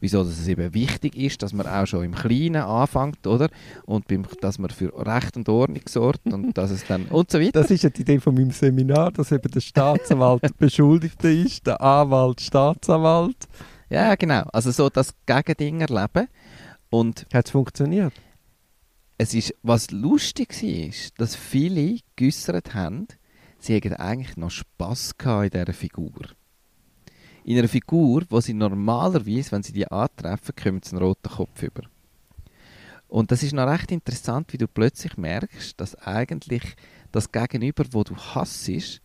wieso 0.00 0.24
dass 0.24 0.38
es 0.38 0.48
eben 0.48 0.74
wichtig 0.74 1.14
ist, 1.16 1.42
dass 1.42 1.52
man 1.52 1.66
auch 1.66 1.86
schon 1.86 2.04
im 2.04 2.14
Kleinen 2.14 2.62
anfängt, 2.62 3.26
oder? 3.26 3.48
Und 3.84 4.08
beim, 4.08 4.24
dass 4.40 4.58
man 4.58 4.70
für 4.70 4.92
Recht 5.06 5.36
und 5.36 5.48
Ordnung 5.48 5.82
sorgt 5.88 6.26
und 6.32 6.56
dass 6.56 6.70
es 6.70 6.86
dann 6.86 7.04
und 7.06 7.30
so 7.30 7.38
weiter. 7.38 7.52
Das 7.52 7.70
ist 7.70 7.84
ja 7.84 7.90
die 7.90 8.00
Idee 8.00 8.18
von 8.18 8.34
meinem 8.34 8.50
Seminar, 8.50 9.12
dass 9.12 9.30
eben 9.30 9.50
der 9.50 9.60
Staatsanwalt 9.60 10.42
Beschuldigte 10.58 11.28
ist, 11.28 11.66
der 11.66 11.80
Anwalt 11.80 12.40
Staatsanwalt. 12.40 13.36
Ja, 13.90 14.14
genau. 14.14 14.42
Also 14.52 14.70
so 14.70 14.88
das 14.88 15.14
Gegending 15.26 15.82
erleben. 15.82 16.28
Und 16.90 17.26
Hat 17.32 17.46
es 17.46 17.50
funktioniert? 17.50 18.12
Es 19.22 19.34
ist, 19.34 19.54
was 19.62 19.92
lustig 19.92 20.52
war, 20.62 20.92
dass 21.16 21.36
viele 21.36 22.00
geäussert 22.16 22.74
haben, 22.74 23.06
sie 23.58 23.74
hätten 23.74 23.94
eigentlich 23.94 24.36
noch 24.36 24.50
Spass 24.50 25.16
gehabt 25.16 25.44
in 25.54 25.60
dieser 25.60 25.72
Figur. 25.72 26.22
In 27.44 27.56
einer 27.56 27.68
Figur, 27.68 28.24
wo 28.28 28.40
sie 28.40 28.52
normalerweise, 28.52 29.52
wenn 29.52 29.62
sie 29.62 29.72
die 29.72 29.86
antreffen, 29.86 30.56
kommen 30.60 30.82
sie 30.82 30.96
einen 30.96 31.04
roten 31.04 31.30
Kopf 31.30 31.62
über. 31.62 31.82
Und 33.06 33.30
das 33.30 33.44
ist 33.44 33.52
noch 33.52 33.68
recht 33.68 33.92
interessant, 33.92 34.52
wie 34.52 34.58
du 34.58 34.66
plötzlich 34.66 35.16
merkst, 35.16 35.80
dass 35.80 35.94
eigentlich 35.94 36.74
das 37.12 37.30
Gegenüber, 37.30 37.84
wo 37.92 38.02
du 38.02 38.16
hassest, 38.16 39.00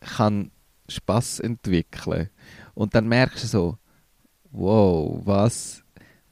kann 0.00 0.50
Spass 0.88 1.40
entwickeln. 1.40 2.28
Und 2.74 2.94
dann 2.94 3.08
merkst 3.08 3.44
du 3.44 3.48
so, 3.48 3.78
wow, 4.50 5.20
was, 5.24 5.81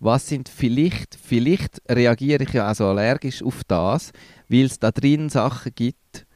was 0.00 0.26
sind 0.26 0.48
vielleicht, 0.48 1.14
vielleicht 1.14 1.80
reagiere 1.88 2.42
ich 2.42 2.52
ja 2.54 2.66
also 2.66 2.86
allergisch 2.86 3.42
auf 3.42 3.62
das, 3.64 4.12
weil 4.48 4.64
es 4.64 4.78
da 4.78 4.90
drin 4.90 5.28
Sachen 5.28 5.72
gibt, 5.74 6.26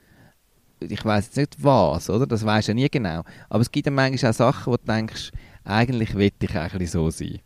ich 0.81 1.05
weiß 1.05 1.27
jetzt 1.27 1.37
nicht 1.37 1.65
was, 1.65 2.11
oder? 2.11 2.27
Das 2.27 2.45
weiß 2.45 2.67
ja 2.69 2.75
nie 2.75 2.89
genau. 2.91 3.23
Aber 3.49 3.63
es 3.63 3.71
gibt 3.71 3.87
ja 3.87 3.93
manchmal 3.93 4.33
auch 4.33 4.37
Sachen, 4.37 4.73
wo 4.73 4.77
du 4.77 4.85
denkst, 4.85 5.31
eigentlich 5.65 6.15
will 6.15 6.31
ich 6.39 6.57
eigentlich 6.57 6.91
so 6.91 7.09
sein. 7.11 7.41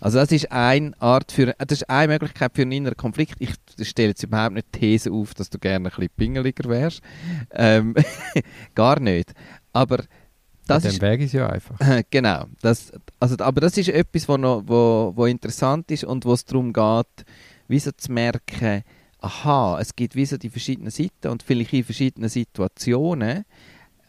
Also 0.00 0.18
das 0.18 0.30
ist 0.30 0.52
eine 0.52 0.92
Art 1.00 1.32
für, 1.32 1.58
äh, 1.58 1.66
das 1.66 1.80
ist 1.80 1.90
eine 1.90 2.12
Möglichkeit 2.12 2.52
für 2.54 2.62
einen 2.62 2.72
inneren 2.72 2.96
Konflikt. 2.96 3.36
Ich 3.38 3.54
stelle 3.82 4.08
jetzt 4.08 4.22
überhaupt 4.22 4.54
nicht 4.54 4.68
die 4.74 4.80
These 4.80 5.10
auf, 5.10 5.34
dass 5.34 5.50
du 5.50 5.58
gerne 5.58 5.88
ein 5.88 5.90
bisschen 5.90 6.10
pingeliger 6.16 6.68
wärst. 6.68 7.00
Ähm, 7.50 7.94
gar 8.74 9.00
nicht. 9.00 9.32
Aber 9.72 10.04
das 10.66 10.82
Dann 10.82 10.92
ist 10.92 11.00
wäre 11.00 11.22
es 11.22 11.32
ja 11.32 11.48
einfach. 11.48 11.78
genau. 12.10 12.44
Das, 12.60 12.92
also, 13.20 13.36
aber 13.38 13.60
das 13.60 13.76
ist 13.78 13.88
etwas, 13.88 14.28
wo, 14.28 14.36
noch, 14.36 14.62
wo, 14.66 15.12
wo 15.14 15.26
interessant 15.26 15.90
ist 15.90 16.04
und 16.04 16.24
wo 16.24 16.32
es 16.32 16.44
darum 16.44 16.72
geht, 16.72 17.24
wie 17.68 17.78
so 17.78 17.90
zu 17.92 18.12
merken, 18.12 18.82
aha, 19.20 19.78
es 19.80 19.94
gibt 19.94 20.14
wie 20.16 20.26
so 20.26 20.36
die 20.36 20.50
verschiedenen 20.50 20.90
Seiten 20.90 21.28
und 21.28 21.42
vielleicht 21.42 21.72
in 21.72 21.84
verschiedenen 21.84 22.28
Situationen 22.28 23.44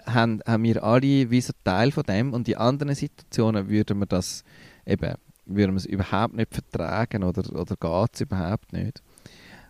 haben, 0.06 0.42
haben 0.46 0.64
wir 0.64 0.84
alle 0.84 1.30
wie 1.30 1.42
so 1.42 1.54
Teil 1.64 1.92
von 1.92 2.04
dem 2.04 2.34
und 2.34 2.48
in 2.48 2.56
anderen 2.56 2.96
Situationen 2.96 3.70
würden 3.70 4.00
wir 4.00 4.06
das 4.06 4.44
eben, 4.86 5.16
würden 5.46 5.74
wir 5.74 5.78
es 5.78 5.86
überhaupt 5.86 6.36
nicht 6.36 6.54
vertragen 6.54 7.24
oder, 7.24 7.44
oder 7.54 7.76
geht 7.76 8.16
es 8.16 8.22
überhaupt 8.22 8.74
nicht. 8.74 9.02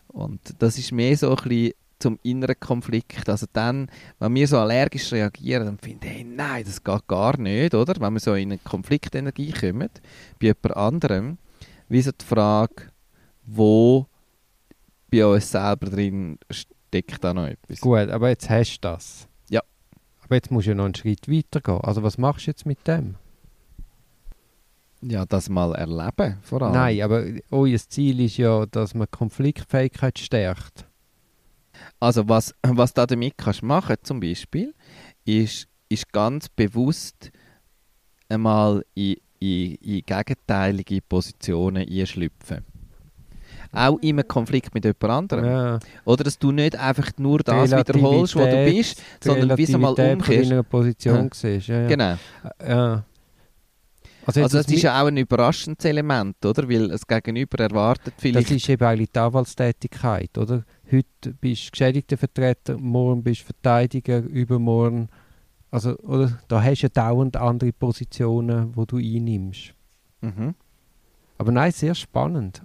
Und 0.08 0.40
das 0.60 0.78
ist 0.78 0.92
mehr 0.92 1.18
so 1.18 1.30
ein 1.30 1.36
bisschen 1.36 1.74
zum 2.00 2.20
inneren 2.24 2.60
Konflikt. 2.60 3.28
Also 3.30 3.46
dann, 3.52 3.90
wenn 4.20 4.36
wir 4.36 4.48
so 4.48 4.58
allergisch 4.58 5.12
reagieren, 5.12 5.66
dann 5.66 5.78
finde 5.78 6.08
ich, 6.08 6.14
hey, 6.14 6.24
nein, 6.24 6.64
das 6.66 6.84
geht 6.84 7.08
gar 7.08 7.38
nicht, 7.38 7.74
oder? 7.74 7.94
Wenn 8.00 8.14
wir 8.14 8.20
so 8.20 8.34
in 8.34 8.52
eine 8.52 8.60
Konfliktenergie 8.60 9.52
kommen, 9.52 9.90
bei 10.40 10.48
jemand 10.48 10.78
anderem, 10.78 11.38
wie 11.90 12.02
so 12.02 12.12
die 12.12 12.26
Frage, 12.26 12.92
wo 13.46 14.08
bei 15.10 15.26
uns 15.26 15.52
selber 15.52 15.90
drin 15.90 16.38
steckt 16.52 17.24
da 17.24 17.34
noch 17.34 17.48
etwas. 17.48 17.80
Gut, 17.80 18.10
aber 18.10 18.30
jetzt 18.30 18.50
hast 18.50 18.78
du 18.78 18.82
das. 18.82 19.28
Ja. 19.50 19.62
Aber 20.24 20.36
jetzt 20.36 20.52
musst 20.52 20.68
du 20.68 20.72
ja 20.72 20.76
noch 20.76 20.86
einen 20.86 20.96
Schritt 20.96 21.30
weiter 21.30 21.62
gehen. 21.62 21.82
Also 21.82 22.04
was 22.04 22.18
machst 22.18 22.48
du 22.48 22.52
jetzt 22.52 22.66
mit 22.66 22.86
dem? 22.88 23.16
Ja, 25.02 25.26
das 25.26 25.48
mal 25.48 25.76
erleben, 25.76 26.38
vor 26.42 26.64
allem. 26.64 26.74
Nein, 26.74 27.02
aber 27.02 27.24
euer 27.52 27.78
Ziel 27.78 28.20
ist 28.20 28.38
ja, 28.38 28.66
dass 28.66 28.96
man 28.96 29.10
Konfliktfähigkeit 29.10 30.18
stärkt. 30.18 30.87
Also 32.00 32.28
was, 32.28 32.54
was 32.64 32.94
du 32.94 33.06
damit 33.06 33.38
kannst 33.38 33.64
machen 33.64 33.96
zum 34.04 34.20
Beispiel, 34.20 34.74
ist, 35.26 35.68
ist 35.90 36.12
ganz 36.12 36.48
bewusst 36.50 37.32
einmal 38.30 38.84
in, 38.94 39.16
in, 39.40 39.76
in 39.76 40.02
gegenteilige 40.06 41.02
Positionen 41.02 41.88
einschlüpfen. 41.88 42.66
Auch 43.72 43.98
in 44.00 44.18
einem 44.18 44.28
Konflikt 44.28 44.74
mit 44.74 44.86
jemand 44.86 45.04
anderem. 45.04 45.46
Ja. 45.46 45.80
Oder 46.06 46.24
dass 46.24 46.40
du 46.40 46.52
nicht 46.52 46.76
einfach 46.78 47.12
nur 47.18 47.40
das 47.40 47.72
wiederholst, 47.72 48.36
wo 48.36 48.40
du 48.40 48.66
bist, 48.66 49.02
sondern 49.22 49.58
wie 49.58 49.66
so 49.66 49.78
mal 49.78 49.94
Relativität 49.94 50.48
von 50.48 50.58
umkehrst. 50.58 50.70
Position 50.70 51.16
Ja. 51.16 51.30
siehst. 51.34 51.68
Ja, 51.68 51.82
ja. 51.82 51.88
Genau. 51.88 52.18
Ja. 52.66 53.04
Also, 54.28 54.44
Also 54.44 54.58
das 54.58 54.68
ist 54.68 54.82
ja 54.82 55.02
auch 55.02 55.08
ein 55.08 55.16
überraschendes 55.16 55.86
Element, 55.86 56.46
oder? 56.46 56.68
Weil 56.68 56.90
das 56.90 57.08
Gegenüber 57.08 57.60
erwartet 57.60 58.14
das 58.14 58.22
vielleicht... 58.22 58.52
ist 58.52 58.68
eben 58.68 58.86
eigentlich 58.86 59.12
die 59.12 59.20
Anwaltstätigkeit, 59.20 60.38
oder? 60.38 60.66
Heute 60.92 61.34
bist 61.40 61.68
du 61.68 61.72
geschädigter 61.72 62.18
Vertreter, 62.18 62.78
morgen 62.78 63.24
bist 63.24 63.42
du 63.42 63.46
Verteidiger, 63.46 64.20
übermorgen. 64.20 65.08
Also, 65.72 65.98
oder? 66.00 66.38
Da 66.50 66.62
hast 66.62 66.82
du 66.82 66.88
ja 66.88 66.90
dauernd 66.90 67.38
andere 67.38 67.72
Positionen, 67.72 68.76
wo 68.76 68.84
du 68.84 68.98
einnimmst. 68.98 69.74
Mhm. 70.20 70.56
Aber 71.38 71.52
nein, 71.54 71.72
sehr 71.72 71.96
spannend. 71.96 72.62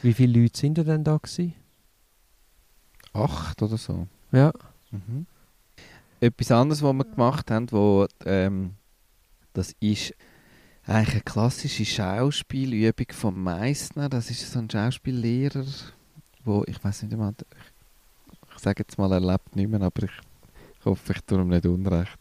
Wie 0.00 0.14
viele 0.14 0.40
Leute 0.40 0.58
sind 0.58 0.78
denn 0.78 1.04
da 1.04 1.18
gewesen? 1.18 1.52
Acht 3.12 3.60
oder 3.60 3.76
so. 3.76 4.06
Ja. 4.32 4.50
Mhm. 4.92 5.26
Etwas 6.20 6.50
anderes, 6.52 6.82
was 6.82 6.94
wir 6.94 7.04
gemacht 7.04 7.50
haben, 7.50 7.70
wo, 7.70 8.06
ähm, 8.24 8.76
das 9.52 9.74
ist 9.80 10.14
eigentlich 10.90 11.14
eine 11.14 11.22
klassische 11.22 11.84
Schauspielübung 11.84 13.06
von 13.12 13.40
Meissner. 13.40 14.08
Das 14.08 14.30
ist 14.30 14.50
so 14.50 14.58
ein 14.58 14.68
Schauspiellehrer, 14.68 15.64
wo 16.44 16.64
ich 16.66 16.82
weiß 16.82 17.04
nicht 17.04 17.12
einmal, 17.12 17.34
ich, 17.38 18.34
ich 18.54 18.58
sage 18.58 18.80
jetzt 18.80 18.98
mal, 18.98 19.12
er 19.12 19.20
lebt 19.20 19.54
nicht 19.54 19.70
mehr, 19.70 19.80
aber 19.80 20.02
ich, 20.02 20.84
hoffe, 20.84 21.12
ich 21.12 21.20
tue 21.22 21.40
ihm 21.40 21.48
nicht 21.48 21.64
unrecht. 21.64 22.18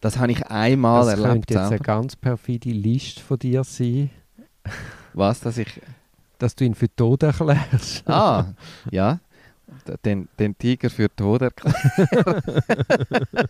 Das 0.00 0.18
habe 0.18 0.32
ich 0.32 0.44
einmal 0.46 1.04
das 1.04 1.10
erlebt. 1.10 1.28
könnte 1.28 1.54
jetzt 1.54 1.60
eine 1.60 1.68
selber. 1.68 1.84
ganz 1.84 2.16
perfide 2.16 2.70
Liste 2.70 3.22
von 3.22 3.38
dir 3.38 3.64
sein, 3.64 4.10
Was, 5.14 5.40
dass 5.40 5.58
ich 5.58 5.80
dass 6.38 6.54
du 6.54 6.64
ihn 6.64 6.74
für 6.74 6.94
tot 6.94 7.22
erklärst. 7.22 8.06
Ah, 8.06 8.52
ja. 8.90 9.20
Den, 10.04 10.28
den 10.38 10.56
Tiger 10.58 10.90
für 10.90 11.08
tot 11.14 11.40
erklärt. 11.40 11.76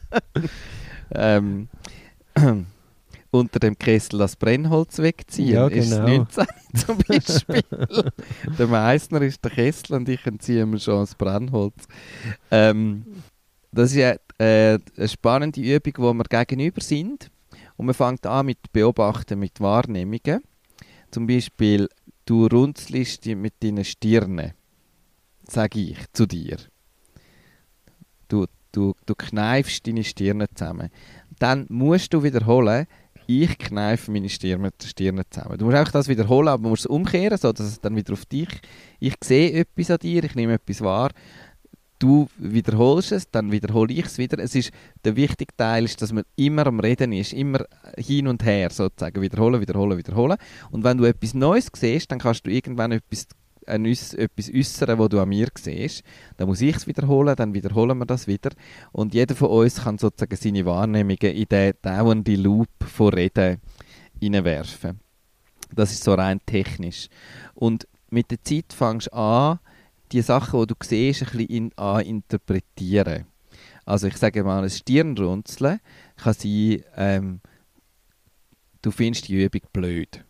ähm, 1.10 1.68
unter 3.30 3.58
dem 3.58 3.76
Kessel 3.78 4.18
das 4.18 4.36
Brennholz 4.36 4.98
wegziehen. 4.98 5.54
Ja, 5.54 5.68
Ist 5.68 5.90
genau. 5.90 6.06
19 6.06 6.46
zum 6.74 6.98
Beispiel. 6.98 7.62
der 8.58 8.66
Meißner 8.66 9.22
ist 9.22 9.44
der 9.44 9.50
Kessel 9.50 9.96
und 9.96 10.08
ich 10.08 10.24
entziehe 10.26 10.66
mir 10.66 10.78
schon 10.78 11.00
das 11.00 11.14
Brennholz. 11.14 11.86
Ähm, 12.50 13.04
das 13.72 13.90
ist 13.90 13.96
ja, 13.96 14.16
äh, 14.38 14.78
eine 14.96 15.08
spannende 15.08 15.60
Übung, 15.60 15.92
wo 15.98 16.12
wir 16.14 16.24
gegenüber 16.24 16.80
sind. 16.80 17.30
Und 17.76 17.86
man 17.86 17.94
fängt 17.94 18.26
an 18.26 18.46
mit 18.46 18.72
Beobachten, 18.72 19.38
mit 19.38 19.60
Wahrnehmungen. 19.60 20.42
Zum 21.10 21.26
Beispiel, 21.26 21.88
du 22.24 22.46
runzelst 22.46 23.26
mit 23.26 23.54
deinen 23.62 23.84
Stirne, 23.84 24.54
sage 25.46 25.80
ich 25.80 25.98
zu 26.12 26.26
dir. 26.26 26.56
Du, 28.28 28.46
du, 28.72 28.94
du 29.04 29.14
kneifst 29.14 29.86
deine 29.86 30.04
Stirne 30.04 30.46
zusammen. 30.54 30.90
Dann 31.38 31.66
musst 31.68 32.14
du 32.14 32.22
wiederholen, 32.22 32.86
ich 33.26 33.58
kneife 33.58 34.10
meine 34.10 34.28
Stirne, 34.28 34.70
Stirne 34.84 35.22
zusammen. 35.28 35.58
Du 35.58 35.66
musst 35.66 35.76
auch 35.76 35.90
das 35.90 36.08
wiederholen, 36.08 36.48
aber 36.48 36.62
du 36.62 36.68
musst 36.70 36.84
es 36.84 36.86
umkehren, 36.86 37.38
so 37.38 37.52
dass 37.52 37.66
es 37.66 37.80
dann 37.80 37.96
wieder 37.96 38.12
auf 38.12 38.24
dich... 38.26 38.48
Ich 38.98 39.14
sehe 39.22 39.52
etwas 39.52 39.90
an 39.90 39.98
dir, 39.98 40.24
ich 40.24 40.34
nehme 40.34 40.54
etwas 40.54 40.80
wahr. 40.80 41.10
Du 41.98 42.28
wiederholst 42.36 43.12
es, 43.12 43.30
dann 43.30 43.52
wiederhole 43.52 43.92
ich 43.92 44.04
es 44.04 44.18
wieder. 44.18 44.38
Es 44.38 44.54
ist, 44.54 44.70
der 45.04 45.16
wichtige 45.16 45.56
Teil 45.56 45.84
ist, 45.84 46.02
dass 46.02 46.12
man 46.12 46.24
immer 46.36 46.66
am 46.66 46.80
Reden 46.80 47.12
ist, 47.12 47.32
immer 47.32 47.64
hin 47.96 48.28
und 48.28 48.44
her 48.44 48.70
sozusagen. 48.70 49.22
Wiederholen, 49.22 49.60
wiederholen, 49.60 49.96
wiederholen. 49.96 50.36
Und 50.70 50.84
wenn 50.84 50.98
du 50.98 51.04
etwas 51.04 51.32
Neues 51.32 51.70
siehst, 51.74 52.12
dann 52.12 52.18
kannst 52.18 52.46
du 52.46 52.50
irgendwann 52.50 52.92
etwas, 52.92 53.26
Äuss- 53.66 54.14
etwas 54.14 54.50
äußern, 54.52 54.98
was 54.98 55.08
du 55.08 55.20
an 55.20 55.28
mir 55.28 55.48
siehst. 55.58 56.02
Dann 56.36 56.48
muss 56.48 56.60
ich 56.60 56.76
es 56.76 56.86
wiederholen, 56.86 57.34
dann 57.36 57.54
wiederholen 57.54 57.98
wir 57.98 58.06
das 58.06 58.26
wieder. 58.26 58.50
Und 58.92 59.14
jeder 59.14 59.34
von 59.34 59.48
uns 59.48 59.82
kann 59.82 59.98
sozusagen 59.98 60.36
seine 60.36 60.64
Wahrnehmungen 60.64 61.34
in 61.34 61.46
den 61.46 61.74
dauernden 61.82 62.42
Loop 62.42 62.68
von 62.80 63.12
Reden 63.12 63.60
hineinwerfen. 64.20 65.00
Das 65.74 65.92
ist 65.92 66.04
so 66.04 66.14
rein 66.14 66.40
technisch. 66.46 67.08
Und 67.54 67.88
mit 68.10 68.30
der 68.30 68.42
Zeit 68.42 68.72
fängst 68.72 69.08
du 69.08 69.16
an, 69.16 69.58
die 70.12 70.22
Sachen, 70.22 70.60
die 70.60 70.66
du 70.66 70.74
siehst, 70.82 71.22
ein 71.22 71.28
bisschen 71.30 71.48
in, 71.48 71.72
an 71.76 72.04
interpretieren. 72.04 73.26
Also 73.84 74.06
ich 74.08 74.16
sage 74.16 74.44
mal, 74.44 74.62
ein 74.62 74.70
Stirnrunzeln 74.70 75.80
kann 76.16 76.34
sein, 76.34 76.82
ähm, 76.96 77.40
du 78.82 78.90
findest 78.90 79.28
die 79.28 79.44
Übung 79.44 79.62
blöd. 79.72 80.24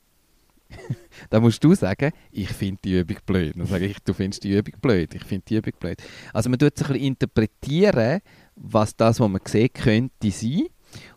Dann 1.31 1.43
musst 1.43 1.63
du 1.63 1.75
sagen, 1.75 2.13
ich 2.31 2.49
finde 2.49 2.81
die 2.85 2.99
Übung 2.99 3.17
blöd. 3.25 3.55
Dann 3.57 3.67
sage 3.67 3.87
ich, 3.87 3.99
du 4.01 4.13
findest 4.13 4.45
die 4.45 4.57
Übung 4.57 4.75
blöd. 4.81 5.15
Ich 5.15 5.25
finde 5.25 5.45
die 5.49 5.57
Übung 5.57 5.73
blöd. 5.79 6.03
Also 6.33 6.51
man 6.51 6.59
tut 6.59 6.73
es 6.77 6.89
ein 6.89 6.97
interpretieren, 6.97 8.21
was 8.57 8.97
das, 8.97 9.21
was 9.21 9.29
man 9.29 9.41
sieht, 9.45 9.75
könnte 9.75 10.31
sein. 10.31 10.67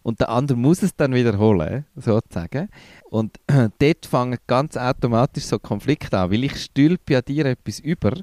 Und 0.02 0.20
der 0.20 0.30
andere 0.30 0.58
muss 0.58 0.84
es 0.84 0.96
dann 0.96 1.14
wiederholen, 1.14 1.86
sozusagen. 1.96 2.70
Und 3.10 3.40
dort 3.80 4.06
fangen 4.06 4.38
ganz 4.48 4.76
automatisch 4.78 5.46
so 5.46 5.60
Konflikte 5.60 6.18
an, 6.18 6.32
weil 6.32 6.44
ich 6.44 6.56
stülpe 6.58 7.14
ja 7.14 7.22
dir 7.22 7.46
etwas 7.46 7.80
über, 7.80 8.14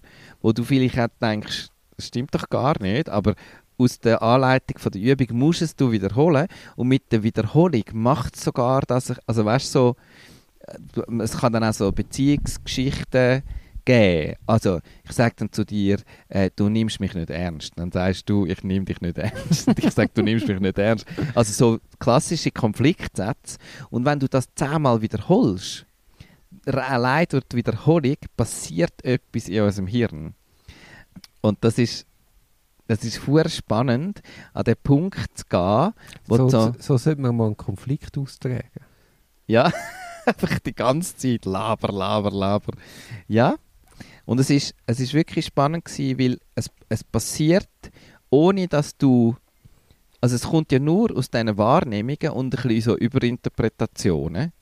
wo 0.42 0.52
du 0.52 0.64
vielleicht 0.64 0.98
auch 0.98 1.08
denkst, 1.20 1.68
das 1.96 2.08
stimmt 2.08 2.34
doch 2.34 2.48
gar 2.48 2.80
nicht, 2.82 3.08
aber 3.08 3.34
aus 3.78 3.98
der 4.00 4.22
Anleitung 4.22 4.78
von 4.78 4.92
der 4.92 5.02
Übung 5.02 5.38
musst 5.38 5.62
es 5.62 5.76
du 5.76 5.92
wiederholen 5.92 6.46
und 6.76 6.88
mit 6.88 7.12
der 7.12 7.22
Wiederholung 7.22 7.84
macht 7.92 8.36
es 8.36 8.44
sogar, 8.44 8.82
dass 8.82 9.10
ich, 9.10 9.18
also 9.26 9.44
weißt 9.44 9.70
so, 9.70 9.96
es 11.20 11.38
kann 11.38 11.52
dann 11.52 11.64
auch 11.64 11.72
so 11.72 11.92
Beziehungsgeschichten 11.92 13.42
geben. 13.84 14.34
Also 14.46 14.80
ich 15.04 15.12
sage 15.12 15.34
dann 15.38 15.52
zu 15.52 15.64
dir, 15.64 15.98
äh, 16.28 16.50
du 16.54 16.68
nimmst 16.68 17.00
mich 17.00 17.14
nicht 17.14 17.30
ernst. 17.30 17.72
Dann 17.76 17.90
sagst 17.92 18.28
du, 18.28 18.44
ich 18.44 18.62
nehme 18.62 18.84
dich 18.84 19.00
nicht 19.00 19.16
ernst. 19.18 19.68
Ich 19.78 19.90
sage, 19.92 20.10
du 20.12 20.22
nimmst 20.22 20.46
mich 20.48 20.60
nicht 20.60 20.78
ernst. 20.78 21.06
Also 21.34 21.52
so 21.52 21.80
klassische 21.98 22.50
Konfliktsätze. 22.50 23.58
Und 23.90 24.04
wenn 24.04 24.18
du 24.18 24.28
das 24.28 24.48
zehnmal 24.54 25.00
wiederholst, 25.00 25.86
allein 26.66 27.26
durch 27.30 27.44
die 27.44 27.56
Wiederholung 27.56 28.16
passiert 28.36 29.04
etwas 29.04 29.48
in 29.48 29.62
unserem 29.62 29.86
Hirn. 29.86 30.34
Und 31.40 31.58
das 31.62 31.78
ist 31.78 32.06
das 32.88 33.02
ist 33.02 33.20
sehr 33.24 33.48
spannend, 33.48 34.22
an 34.54 34.62
den 34.62 34.76
Punkt 34.80 35.18
zu 35.36 35.44
gehen, 35.48 35.92
wo 36.26 36.36
So, 36.36 36.48
so, 36.48 36.74
so 36.78 36.96
sollte 36.96 37.20
man 37.20 37.36
mal 37.36 37.46
einen 37.46 37.56
Konflikt 37.56 38.16
austragen. 38.16 38.70
ja, 39.48 39.72
einfach 40.26 40.58
die 40.58 40.74
ganze 40.74 41.16
Zeit 41.16 41.44
laber, 41.44 41.92
laber, 41.92 42.30
laber. 42.30 42.72
Ja, 43.28 43.56
und 44.26 44.40
es 44.40 44.50
ist, 44.50 44.74
es 44.86 45.00
ist 45.00 45.14
wirklich 45.14 45.46
spannend 45.46 45.84
gewesen, 45.84 46.18
weil 46.18 46.38
es, 46.54 46.68
es 46.88 47.04
passiert, 47.04 47.68
ohne 48.28 48.66
dass 48.66 48.96
du, 48.96 49.36
also 50.20 50.34
es 50.34 50.42
kommt 50.42 50.72
ja 50.72 50.80
nur 50.80 51.16
aus 51.16 51.30
deinen 51.30 51.56
Wahrnehmungen 51.56 52.30
und 52.32 52.54
ein 52.54 52.62
bisschen 52.62 52.80
so 52.80 52.96
Überinterpretationen. 52.96 54.52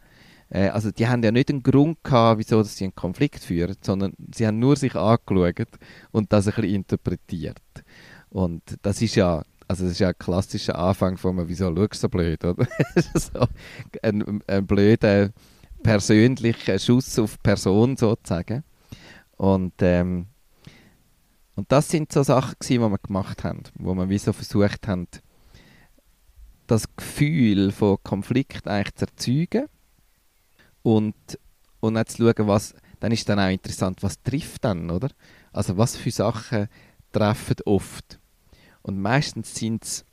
Äh, 0.51 0.69
also 0.69 0.91
die 0.91 1.09
haben 1.09 1.23
ja 1.23 1.33
nicht 1.33 1.51
einen 1.51 1.63
Grund 1.63 2.05
gehabt, 2.05 2.41
wieso 2.41 2.63
sie 2.63 2.85
einen 2.85 2.95
Konflikt 2.95 3.43
führen, 3.43 3.77
sondern 3.81 4.13
sie 4.35 4.47
haben 4.47 4.59
nur 4.59 4.77
sich 4.77 4.95
angeschaut 4.95 5.69
und 6.13 6.33
das 6.33 6.47
ein 6.47 6.55
bisschen 6.55 6.75
interpretiert. 6.75 7.63
Und 8.29 8.63
das 8.83 9.01
ist 9.01 9.15
ja, 9.15 9.43
also 9.67 9.85
das 9.85 9.93
ist 9.93 10.01
ja 10.01 10.09
ein 10.09 10.19
klassischer 10.19 10.79
Anfang 10.79 11.17
von 11.17 11.49
wieso 11.49 11.75
schaust 11.75 11.95
du 11.95 11.99
so 11.99 12.09
blöd, 12.11 12.45
oder? 12.45 12.67
so 13.15 13.47
ein, 14.03 14.43
ein 14.47 14.67
blöder 14.67 15.31
persönlicher 15.85 16.79
Schuss 16.81 17.17
auf 17.21 17.41
Person 17.41 17.97
sozusagen. 17.97 18.65
Und, 19.37 19.75
ähm, 19.81 20.27
und 21.55 21.71
das 21.71 21.89
sind 21.89 22.11
so 22.11 22.25
Sachen, 22.25 22.55
gewesen, 22.59 22.83
die 22.83 22.91
wir 22.91 22.99
gemacht 22.99 23.45
haben, 23.45 23.63
wo 23.79 23.95
wir 23.95 24.09
wie 24.09 24.19
versucht 24.19 24.89
haben, 24.89 25.07
das 26.67 26.85
Gefühl 26.97 27.71
von 27.71 27.99
Konflikt 28.03 28.67
eigentlich 28.67 28.95
zu 28.95 29.05
erzeugen 29.05 29.67
und, 30.83 31.15
und 31.81 31.99
auch 31.99 32.05
zu 32.05 32.17
schauen, 32.17 32.49
was, 32.49 32.75
dann 32.99 33.13
ist 33.13 33.29
dann 33.29 33.39
auch 33.39 33.51
interessant, 33.51 34.03
was 34.03 34.23
trifft 34.23 34.65
dann, 34.65 34.91
oder? 34.91 35.11
Also 35.53 35.77
was 35.77 35.97
für 35.97 36.11
Sachen 36.11 36.69
treffen 37.13 37.57
oft. 37.67 38.19
Und 38.83 39.01
meistens 39.01 39.55
sind 39.55 39.85
es, 39.85 40.07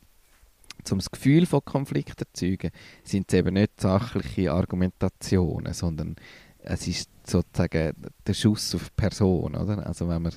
um 0.91 0.99
das 0.99 1.11
Gefühl 1.11 1.45
von 1.45 1.63
Konflikt 1.63 2.19
zu 2.19 2.25
erzeugen, 2.25 2.71
sind 3.03 3.31
es 3.31 3.37
eben 3.37 3.53
nicht 3.53 3.79
sachliche 3.79 4.51
Argumentationen, 4.51 5.73
sondern 5.73 6.15
es 6.59 6.87
ist 6.87 7.09
sozusagen 7.25 7.93
der 8.25 8.33
Schuss 8.33 8.73
auf 8.75 8.89
die 8.89 8.95
Person, 8.95 9.55
oder? 9.55 9.85
Also 9.85 10.07
wenn 10.07 10.21
man 10.21 10.33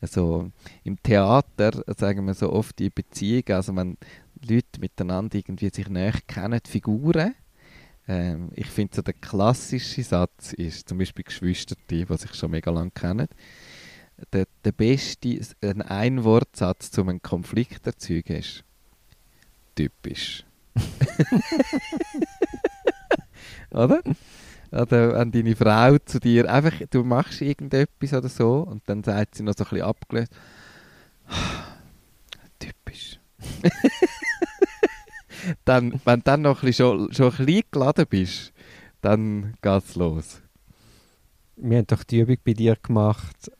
also 0.00 0.50
im 0.84 1.02
Theater 1.02 1.82
sagen 1.96 2.26
wir 2.26 2.34
so 2.34 2.52
oft 2.52 2.78
die 2.78 2.90
Beziehung, 2.90 3.44
also 3.48 3.74
wenn 3.74 3.96
Leute 4.46 4.80
miteinander 4.80 5.38
irgendwie 5.38 5.70
sich 5.70 5.88
näher 5.88 6.18
kennen, 6.26 6.60
Figuren, 6.68 7.34
ähm, 8.06 8.50
ich 8.54 8.66
finde 8.66 8.96
so 8.96 9.02
der 9.02 9.14
klassische 9.14 10.02
Satz 10.02 10.52
ist 10.52 10.88
zum 10.88 10.98
Beispiel 10.98 11.24
Geschwister, 11.24 11.76
die 11.90 12.04
sich 12.08 12.34
schon 12.34 12.50
mega 12.50 12.70
lange 12.70 12.90
kennen, 12.90 13.28
der, 14.32 14.46
der 14.64 14.72
beste 14.72 15.40
ein 15.62 15.82
Einwortsatz, 15.82 16.96
um 16.98 17.08
einen 17.08 17.22
Konflikt 17.22 17.84
zu 17.84 17.90
erzeugen, 17.90 18.36
ist 18.36 18.64
typisch. 19.76 20.44
oder? 23.70 24.02
Oder 24.72 25.14
wenn 25.14 25.30
deine 25.30 25.54
Frau 25.54 25.96
zu 25.98 26.18
dir 26.18 26.50
einfach, 26.52 26.74
du 26.90 27.04
machst 27.04 27.40
irgendetwas 27.40 28.12
oder 28.12 28.28
so 28.28 28.58
und 28.62 28.82
dann 28.86 29.04
sagt 29.04 29.36
sie 29.36 29.44
noch 29.44 29.54
so 29.56 29.64
ein 29.64 29.70
bisschen 29.70 29.86
abgelöst, 29.86 30.32
typisch. 32.58 33.20
dann, 35.64 36.00
wenn 36.04 36.20
du 36.20 36.24
dann 36.24 36.42
noch 36.42 36.62
ein 36.62 36.66
bisschen 36.66 36.86
schon, 36.86 37.12
schon 37.12 37.32
ein 37.32 37.46
bisschen 37.46 37.62
geladen 37.70 38.06
bist, 38.08 38.52
dann 39.00 39.54
geht's 39.62 39.94
los. 39.94 40.42
Wir 41.56 41.78
haben 41.78 41.86
doch 41.86 42.02
die 42.02 42.20
Übung 42.20 42.36
bei 42.44 42.52
dir 42.52 42.76
gemacht, 42.76 43.50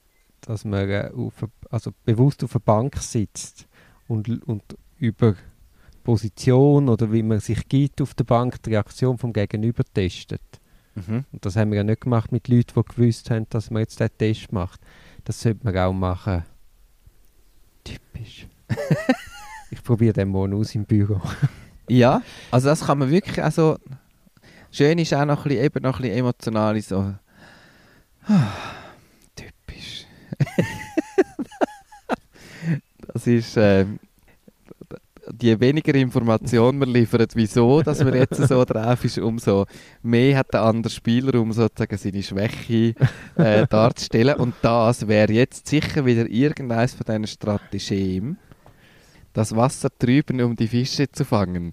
dass 0.40 0.64
man 0.64 0.88
äh, 0.90 1.10
auf, 1.14 1.46
also 1.70 1.92
bewusst 2.04 2.42
auf 2.44 2.54
einer 2.54 2.64
Bank 2.64 2.96
sitzt 2.98 3.66
und, 4.06 4.28
und 4.46 4.62
über 4.98 5.34
Position 6.06 6.88
oder 6.88 7.10
wie 7.10 7.24
man 7.24 7.40
sich 7.40 7.68
gibt 7.68 8.00
auf 8.00 8.14
der 8.14 8.22
Bank 8.22 8.62
die 8.62 8.70
Reaktion 8.70 9.18
vom 9.18 9.32
Gegenüber 9.32 9.82
testet. 9.82 10.40
Mhm. 10.94 11.24
Und 11.32 11.44
das 11.44 11.56
haben 11.56 11.72
wir 11.72 11.78
ja 11.78 11.82
nicht 11.82 12.02
gemacht 12.02 12.30
mit 12.30 12.46
Leuten, 12.46 12.74
die 12.76 12.94
gewusst 12.94 13.28
haben, 13.28 13.48
dass 13.50 13.72
man 13.72 13.80
jetzt 13.80 13.98
diesen 13.98 14.16
Test 14.16 14.52
macht. 14.52 14.80
Das 15.24 15.40
sollte 15.40 15.64
man 15.64 15.76
auch 15.76 15.92
machen. 15.92 16.44
Typisch. 17.82 18.46
ich 19.72 19.82
probiere 19.82 20.12
den 20.12 20.28
morgen 20.28 20.54
aus 20.54 20.76
im 20.76 20.84
Büro. 20.84 21.20
Ja, 21.88 22.22
also 22.52 22.68
das 22.68 22.86
kann 22.86 22.98
man 22.98 23.10
wirklich, 23.10 23.42
also 23.42 23.76
schön 24.70 25.00
ist 25.00 25.12
auch 25.12 25.24
noch 25.24 25.44
ein 25.44 25.48
bisschen, 25.48 25.64
eben 25.64 25.82
noch 25.82 25.96
ein 25.96 26.02
bisschen 26.02 26.18
emotional 26.18 26.80
so, 26.82 27.14
typisch. 29.34 30.06
das 33.12 33.26
ist, 33.26 33.56
ähm, 33.56 33.98
je 35.40 35.58
weniger 35.60 35.94
Information 35.94 36.78
man 36.78 36.88
liefert, 36.88 37.34
wieso, 37.34 37.82
dass 37.82 38.02
man 38.02 38.14
jetzt 38.14 38.36
so 38.36 38.64
drauf 38.66 39.04
ist, 39.04 39.18
umso 39.18 39.66
mehr 40.02 40.38
hat 40.38 40.52
der 40.52 40.62
andere 40.62 40.92
Spieler, 40.92 41.40
um 41.40 41.52
sozusagen 41.52 41.96
seine 41.96 42.22
Schwäche 42.22 42.94
äh, 43.36 43.66
darzustellen. 43.70 44.36
Und 44.36 44.54
das 44.62 45.08
wäre 45.08 45.32
jetzt 45.32 45.66
sicher 45.66 46.06
wieder 46.06 46.28
irgendeines 46.28 46.94
von 46.94 47.04
diesen 47.06 47.26
Strategien, 47.26 48.38
das 49.32 49.54
Wasser 49.54 49.88
trüben, 49.96 50.40
um 50.40 50.56
die 50.56 50.68
Fische 50.68 51.10
zu 51.10 51.24
fangen. 51.24 51.72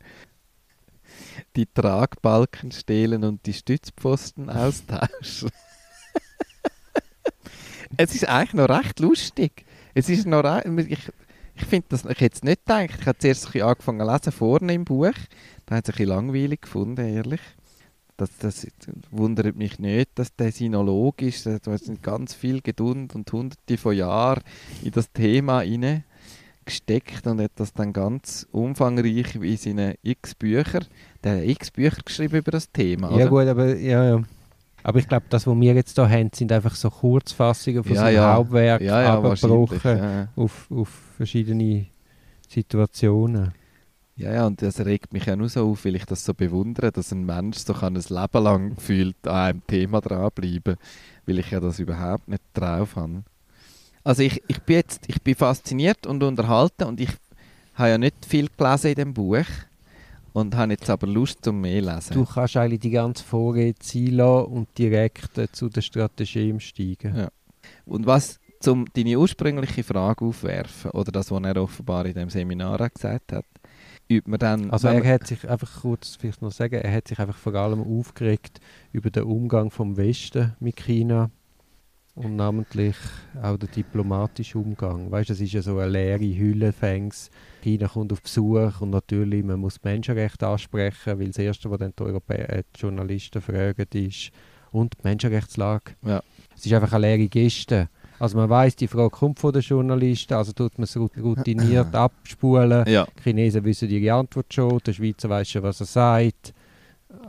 Die 1.56 1.66
Tragbalken 1.66 2.72
stehlen 2.72 3.24
und 3.24 3.46
die 3.46 3.54
Stützpfosten 3.54 4.50
austauschen. 4.50 5.52
es 7.98 8.16
ist 8.16 8.28
eigentlich 8.28 8.54
noch 8.54 8.70
recht 8.70 9.00
lustig. 9.00 9.66
Es 9.94 10.10
ist 10.10 10.26
noch 10.26 10.44
ich, 10.66 11.12
ich 11.56 11.66
finde 11.66 11.88
das, 11.90 12.06
ich 12.06 12.20
hätte 12.20 12.36
es 12.36 12.44
nicht 12.44 12.66
gedacht. 12.66 13.00
Ich 13.00 13.06
habe 13.06 13.18
zuerst 13.18 13.46
ein 13.46 13.52
bisschen 13.52 13.68
angefangen 13.68 14.00
zu 14.00 14.12
lesen, 14.12 14.32
vorne 14.32 14.74
im 14.74 14.86
Buch. 14.86 15.14
Da 15.66 15.76
hat 15.76 15.86
es 15.86 15.90
ein 15.90 15.98
bisschen 15.98 16.10
langweilig 16.10 16.62
gefunden, 16.62 17.06
ehrlich. 17.06 17.42
Das, 18.18 18.30
das 18.40 18.68
wundert 19.10 19.56
mich 19.56 19.80
nicht, 19.80 20.12
dass 20.16 20.36
der 20.36 20.52
Sinolog 20.52 21.22
ist. 21.22 21.46
Da 21.46 21.78
sind 21.78 22.04
ganz 22.04 22.34
viel 22.34 22.62
Geduld 22.62 23.16
und 23.16 23.32
hunderte 23.32 23.78
von 23.78 23.96
Jahren 23.96 24.44
in 24.84 24.92
das 24.92 25.12
Thema 25.12 25.62
hinein 25.62 26.04
gesteckt 26.66 27.28
und 27.28 27.42
hat 27.42 27.52
das 27.56 27.74
dann 27.74 27.94
ganz 27.94 28.48
umfangreich 28.52 29.42
wie 29.42 29.56
seine 29.58 29.96
x 30.02 30.36
Bücher, 30.36 30.82
der 31.24 31.38
hat 31.38 31.44
x 31.44 31.72
Bücher 31.72 32.02
geschrieben 32.04 32.38
über 32.38 32.52
das 32.52 32.72
Thema. 32.72 33.10
Ja 33.10 33.16
oder? 33.16 33.30
gut, 33.30 33.48
aber 33.48 33.76
ja, 33.76 34.06
ja. 34.06 34.24
Aber 34.84 35.00
ich 35.00 35.08
glaube, 35.08 35.26
das, 35.30 35.48
was 35.48 35.56
wir 35.56 35.74
jetzt 35.74 35.96
hier 35.96 36.10
haben, 36.10 36.30
sind 36.34 36.52
einfach 36.52 36.76
so 36.76 36.90
Kurzfassungen 36.90 37.84
von 37.84 37.94
Ja, 37.94 38.02
seinem 38.02 38.16
ja. 38.16 38.34
Hauptwerk, 38.34 38.82
ja, 38.82 39.02
ja, 39.02 39.18
abgebrochen. 39.18 39.98
Ja. 39.98 40.28
auf, 40.36 40.70
auf 40.70 40.90
verschiedene 41.18 41.86
Situationen. 42.50 43.54
ja, 44.16 44.34
ja, 44.34 44.46
und 44.46 44.62
das 44.62 44.80
regt 44.86 45.14
mich 45.14 45.30
auch 45.32 45.36
nur 45.36 45.50
so 45.50 45.70
auf, 45.72 45.86
weil 45.86 45.96
ich 45.96 46.06
das 46.06 46.24
so 46.24 46.34
bewundere, 46.34 46.92
dass 46.92 47.12
ein 47.12 47.26
Mensch 47.26 47.58
so 47.58 47.74
kann 47.74 47.96
ein 47.96 48.04
Leben 48.08 48.44
lang 48.44 48.76
gefühlt 48.76 49.16
an 49.28 49.36
einem 49.36 49.68
Thema 49.68 50.02
dranbleiben 50.02 50.76
weil 51.26 51.40
ich 51.40 51.52
ja 51.52 51.60
das 51.62 51.80
überhaupt 51.80 52.28
nicht 52.28 52.44
drauf 52.54 52.96
habe. 52.98 53.24
Also 54.04 54.24
ich, 54.24 54.44
ich 54.48 54.60
bin 54.64 54.76
jetzt 54.76 55.06
ich 55.08 55.22
bin 55.22 55.36
fasziniert 55.36 56.06
und 56.06 56.22
unterhalten 56.22 56.84
und 56.84 57.00
ich 57.00 57.10
habe 57.76 57.90
ja 57.92 57.98
nicht 57.98 58.26
viel 58.26 58.50
gelesen 58.58 58.88
in 58.90 58.96
dem 58.96 59.14
Buch 59.14 59.46
und 60.34 60.56
habe 60.56 60.74
jetzt 60.74 60.90
aber 60.90 61.08
Lust 61.08 61.44
zum 61.44 61.62
mehr 61.62 61.82
lesen. 61.82 62.14
Du 62.14 62.26
kannst 62.26 62.58
eigentlich 62.58 62.82
die 62.82 62.90
ganze 62.90 63.24
Vorrede 63.24 63.80
ziehen 63.80 64.16
lassen 64.16 64.52
und 64.52 64.78
direkt 64.78 65.38
äh, 65.38 65.52
zu 65.52 65.70
der 65.70 65.82
Strategie 65.82 66.60
steigen. 66.60 67.16
Ja. 67.16 67.30
Und 67.86 68.06
was 68.06 68.40
zum 68.60 68.86
deine 68.94 69.20
ursprüngliche 69.20 69.84
Frage 69.84 70.26
aufwerfen 70.26 70.92
oder 70.92 71.12
das, 71.12 71.32
was 71.32 71.44
er 71.44 71.62
offenbar 71.62 72.06
in 72.06 72.14
dem 72.14 72.30
Seminar 72.30 72.90
gesagt 72.90 73.34
hat, 73.34 73.46
übt 74.10 74.30
man 74.30 74.40
dann 74.40 74.72
Also 74.72 74.88
er 74.88 75.06
hat 75.06 75.28
sich 75.28 75.48
einfach 75.50 75.82
kurz 75.82 76.16
vielleicht 76.16 76.42
noch 76.42 76.52
sagen, 76.52 76.76
er 76.76 76.94
hat 76.94 77.08
sich 77.08 77.20
einfach 77.20 77.38
vor 77.38 77.54
allem 77.56 77.82
aufgeregt 77.82 78.60
über 78.92 79.10
den 79.10 79.24
Umgang 79.24 79.70
vom 79.70 79.98
Westen 79.98 80.54
mit 80.60 80.78
China 80.78 81.30
und 82.16 82.36
namentlich 82.36 82.96
auch 83.42 83.58
der 83.58 83.70
diplomatische 83.70 84.60
Umgang. 84.60 85.12
Weißt, 85.12 85.30
du, 85.30 85.34
es 85.34 85.42
ist 85.42 85.54
ja 85.54 85.62
so 85.62 85.78
eine 85.80 85.92
leere 85.92 86.38
Hülle. 86.38 86.74
China 87.64 87.88
kommt 87.88 88.12
auf 88.12 88.22
Besuch 88.22 88.82
und 88.82 88.92
natürlich 88.92 89.44
man 89.44 89.60
muss 89.60 89.82
Menschenrechte 89.84 90.48
ansprechen, 90.48 91.20
weil 91.20 91.28
das 91.28 91.38
erste, 91.38 91.70
was 91.72 91.80
dann 91.80 91.94
die, 91.98 92.04
Europä 92.04 92.36
äh, 92.36 92.64
die 92.76 92.80
Journalisten 92.80 93.42
fragen, 93.42 93.86
ist 93.94 94.32
und 94.72 94.94
die 94.94 95.08
Menschenrechtslage. 95.08 95.94
Ja. 96.06 96.22
Es 96.56 96.66
ist 96.66 96.74
einfach 96.74 96.94
eine 96.94 97.08
leere 97.08 97.30
Geste. 97.30 97.90
Also 98.20 98.38
man 98.38 98.50
weiß, 98.50 98.76
die 98.76 98.88
Frage 98.88 99.10
kommt 99.10 99.40
von 99.40 99.52
den 99.52 99.62
Journalisten, 99.62 100.34
also 100.34 100.52
tut 100.52 100.78
man 100.78 100.84
es 100.84 100.96
routiniert 100.96 101.94
abspulen. 101.96 102.88
ja, 102.88 103.06
Die 103.18 103.24
Chinesen 103.24 103.64
wissen 103.64 103.90
ihre 103.90 104.14
Antwort 104.16 104.54
schon, 104.54 104.80
der 104.86 104.94
Schweizer 104.94 105.30
weiß 105.30 105.50
schon, 105.50 105.64
was 105.64 105.80
er 105.80 105.88
sagt. 105.88 106.54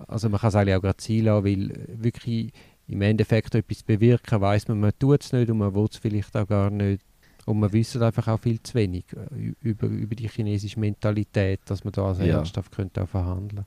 Also 0.07 0.28
man 0.28 0.41
kann 0.41 0.49
es 0.49 0.55
eigentlich 0.55 0.76
auch 0.76 0.82
gerade 0.82 0.97
ziehen 0.99 1.24
lassen, 1.24 1.45
weil 1.45 1.72
wirklich 1.89 2.53
im 2.87 3.03
Endeffekt 3.03 3.55
etwas 3.55 3.82
bewirken 3.82 4.41
weiß 4.41 4.68
man, 4.68 4.80
man 4.80 4.93
tut 4.99 5.24
es 5.24 5.32
nicht 5.32 5.51
und 5.51 5.59
man 5.59 5.74
will 5.74 5.87
es 5.91 5.97
vielleicht 5.97 6.37
auch 6.37 6.47
gar 6.47 6.70
nicht. 6.70 7.03
Und 7.47 7.61
man 7.61 7.73
wissen 7.73 8.03
einfach 8.03 8.29
auch 8.29 8.41
viel 8.41 8.63
zu 8.63 8.75
wenig 8.75 9.05
äh, 9.13 9.55
über, 9.61 9.87
über 9.87 10.15
die 10.15 10.29
chinesische 10.29 10.81
Mentalität, 10.81 11.61
dass 11.67 11.85
man 11.85 11.93
da 11.93 12.07
also 12.07 12.23
Ja. 12.23 12.37
ernsthaft 12.37 12.73
könnte 12.73 13.03
auch 13.03 13.09
verhandeln 13.09 13.65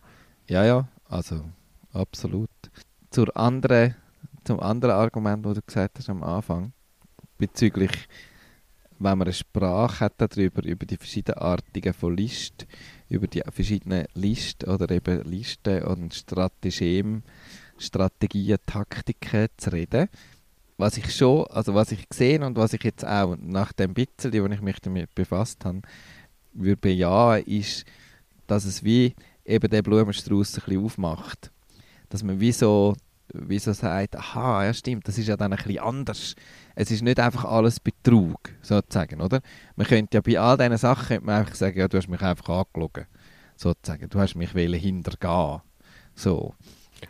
ja, 0.50 0.64
ja, 0.64 0.88
also 1.10 1.44
absolut. 1.92 2.50
Zur 3.12 3.36
anderen, 3.36 3.96
zum 4.46 4.62
anderen 4.62 4.96
Argument, 4.96 5.46
das 5.46 5.56
du 5.56 5.62
gesagt 5.62 6.00
hast 6.00 6.10
am 6.10 6.24
Anfang, 6.24 6.72
bezüglich, 7.38 7.92
wenn 9.00 9.18
man 9.18 9.28
eine 9.28 9.34
Sprache 9.34 10.06
hat 10.06 10.14
darüber, 10.18 10.64
über 10.64 10.86
die 10.86 10.98
verschiedenartigen 10.98 11.94
von 11.94 12.16
List, 12.16 12.66
über 13.10 13.28
die 13.28 13.44
verschiedenen 13.52 14.06
Listen 14.14 14.70
oder 14.70 14.90
eben 14.90 15.22
Listen 15.24 15.84
und 15.84 16.14
Strategien, 16.14 17.24
Strategien, 17.78 18.58
Taktiken 18.66 19.50
zu 19.58 19.72
reden. 19.72 20.08
Was 20.78 20.98
ich 20.98 21.16
schon, 21.16 21.46
also 21.48 21.74
was 21.74 21.92
ich 21.92 22.08
gesehen 22.08 22.44
und 22.44 22.56
was 22.56 22.74
ich 22.74 22.84
jetzt 22.84 23.06
auch 23.06 23.36
nach 23.40 23.74
dem 23.74 23.94
bisschen, 23.94 24.32
wo 24.34 24.46
ich 24.46 24.62
mich 24.62 24.80
damit 24.80 25.14
befasst 25.16 25.66
habe, 25.66 25.82
würde 26.54 26.78
bejahen, 26.78 27.44
ist, 27.46 27.86
dass 28.46 28.66
es 28.66 28.84
wie 28.84 29.16
eben 29.46 29.70
der 29.70 29.82
Blumenstrauß 29.82 30.58
ein 30.58 30.64
bisschen 30.66 30.86
aufmacht. 30.86 31.52
Dass 32.10 32.24
man 32.24 32.40
wie 32.40 32.52
so, 32.52 32.96
wie 33.34 33.60
so 33.60 33.74
sagt, 33.74 34.16
aha, 34.16 34.66
ja 34.66 34.74
stimmt, 34.74 35.08
das 35.08 35.18
ist 35.18 35.28
ja 35.28 35.36
dann 35.36 35.52
ein 35.52 35.58
bisschen 35.58 35.80
anders. 35.80 36.36
Es 36.76 36.92
ist 36.92 37.02
nicht 37.02 37.20
einfach 37.20 37.46
alles 37.46 37.80
Betrug, 37.80 38.38
sozusagen, 38.62 39.22
oder? 39.22 39.42
Man 39.76 39.88
könnte 39.88 40.18
ja 40.18 40.22
bei 40.22 40.40
all 40.40 40.58
diesen 40.58 40.78
Sachen 40.78 41.08
könnte 41.08 41.26
man 41.26 41.40
einfach 41.40 41.56
sagen, 41.56 41.80
ja, 41.80 41.88
du 41.88 41.98
hast 41.98 42.08
mich 42.08 42.22
einfach 42.22 42.50
angelogen, 42.50 43.08
sozusagen. 43.56 44.10
Du 44.10 44.20
hast 44.20 44.36
mich 44.36 44.52
hintergehen. 44.52 45.62
So. 46.16 46.54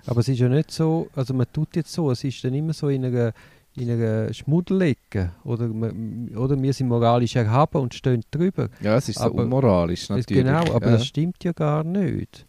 Aber 0.05 0.19
es 0.19 0.27
ist 0.27 0.39
ja 0.39 0.49
nicht 0.49 0.71
so, 0.71 1.09
also 1.15 1.33
man 1.33 1.47
tut 1.51 1.75
jetzt 1.75 1.93
so, 1.93 2.11
es 2.11 2.23
ist 2.23 2.43
dann 2.43 2.53
immer 2.53 2.73
so 2.73 2.89
in 2.89 3.05
einer, 3.05 3.33
in 3.77 3.89
einer 3.91 4.33
Schmuddelecke. 4.33 5.31
Oder, 5.43 5.67
man, 5.67 6.29
oder 6.35 6.61
wir 6.61 6.73
sind 6.73 6.87
moralisch 6.87 7.35
erhaben 7.35 7.81
und 7.81 7.93
stehen 7.93 8.23
drüber. 8.31 8.69
Ja, 8.81 8.97
es 8.97 9.09
ist 9.09 9.19
so 9.19 9.25
Aber- 9.25 9.43
unmoralisch, 9.43 10.07
Das- 10.07 10.17
natürlich. 10.17 10.43
Genau, 10.43 10.59
aber 10.73 10.85
ja. 10.87 10.91
das 10.93 11.05
stimmt 11.05 11.43
ja 11.43 11.51
gar 11.51 11.83
nicht. 11.83 12.45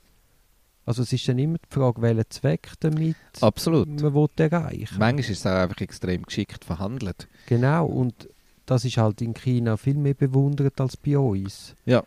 Also 0.86 1.02
es 1.02 1.12
ist 1.12 1.28
dann 1.28 1.38
immer 1.38 1.58
die 1.58 1.74
Frage, 1.74 2.00
welchen 2.00 2.24
Zweck 2.30 2.72
damit 2.80 3.16
Absolut. 3.42 3.88
man 4.00 4.14
will 4.14 4.26
erreichen 4.38 4.96
Manchmal 4.98 5.20
ist 5.20 5.28
es 5.30 5.46
auch 5.46 5.50
einfach 5.50 5.80
extrem 5.82 6.22
geschickt 6.22 6.64
verhandelt. 6.64 7.28
Genau, 7.46 7.84
und 7.86 8.28
das 8.64 8.86
ist 8.86 8.96
halt 8.96 9.20
in 9.20 9.34
China 9.34 9.76
viel 9.76 9.96
mehr 9.96 10.14
bewundert 10.14 10.80
als 10.80 10.96
bei 10.96 11.18
uns. 11.18 11.74
Ja. 11.84 12.02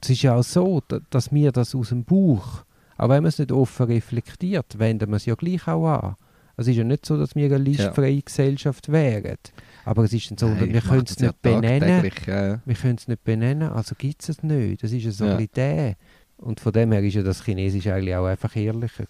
Es 0.00 0.10
ist 0.10 0.22
ja 0.22 0.36
auch 0.36 0.44
so, 0.44 0.80
da- 0.86 1.00
dass 1.10 1.32
wir 1.32 1.50
das 1.50 1.74
aus 1.74 1.88
dem 1.88 2.04
Buch, 2.04 2.62
auch 2.96 3.08
wenn 3.08 3.22
man 3.24 3.26
es 3.30 3.38
nicht 3.40 3.50
offen 3.50 3.86
reflektiert, 3.86 4.78
wenden 4.78 5.10
wir 5.10 5.16
es 5.16 5.26
ja 5.26 5.34
gleich 5.34 5.66
auch 5.66 5.86
an. 5.88 6.14
Es 6.60 6.66
ist 6.68 6.76
ja 6.76 6.84
nicht 6.84 7.06
so, 7.06 7.16
dass 7.16 7.34
wir 7.34 7.46
eine 7.46 7.58
listfreie 7.58 8.20
Gesellschaft 8.22 8.90
wären. 8.92 9.38
Aber 9.84 10.04
es 10.04 10.12
ist 10.12 10.38
so, 10.38 10.46
Nein, 10.48 10.72
wir 10.72 10.80
können 10.82 11.04
es 11.06 11.14
das 11.16 11.22
ja 11.22 11.28
nicht 11.28 11.42
benennen. 11.42 12.10
ja. 12.26 12.60
Wir 12.64 12.74
können 12.74 12.96
es 12.96 13.08
nicht 13.08 13.24
benennen, 13.24 13.70
also 13.70 13.94
gibt 13.96 14.22
es 14.22 14.28
es 14.28 14.42
nicht. 14.42 14.82
Das 14.82 14.92
ist 14.92 15.02
ja 15.04 15.10
so 15.10 15.24
Ja. 15.24 15.32
ein 15.32 15.36
bisschen 15.38 15.54
der. 15.54 15.96
Und 16.36 16.60
von 16.60 16.72
dem 16.72 16.92
her 16.92 17.02
ist 17.02 17.14
ja 17.14 17.22
das 17.22 17.42
Chinesisch 17.44 17.86
eigentlich 17.86 18.14
auch 18.14 18.26
einfach 18.26 18.54
ehrlicher. 18.56 19.04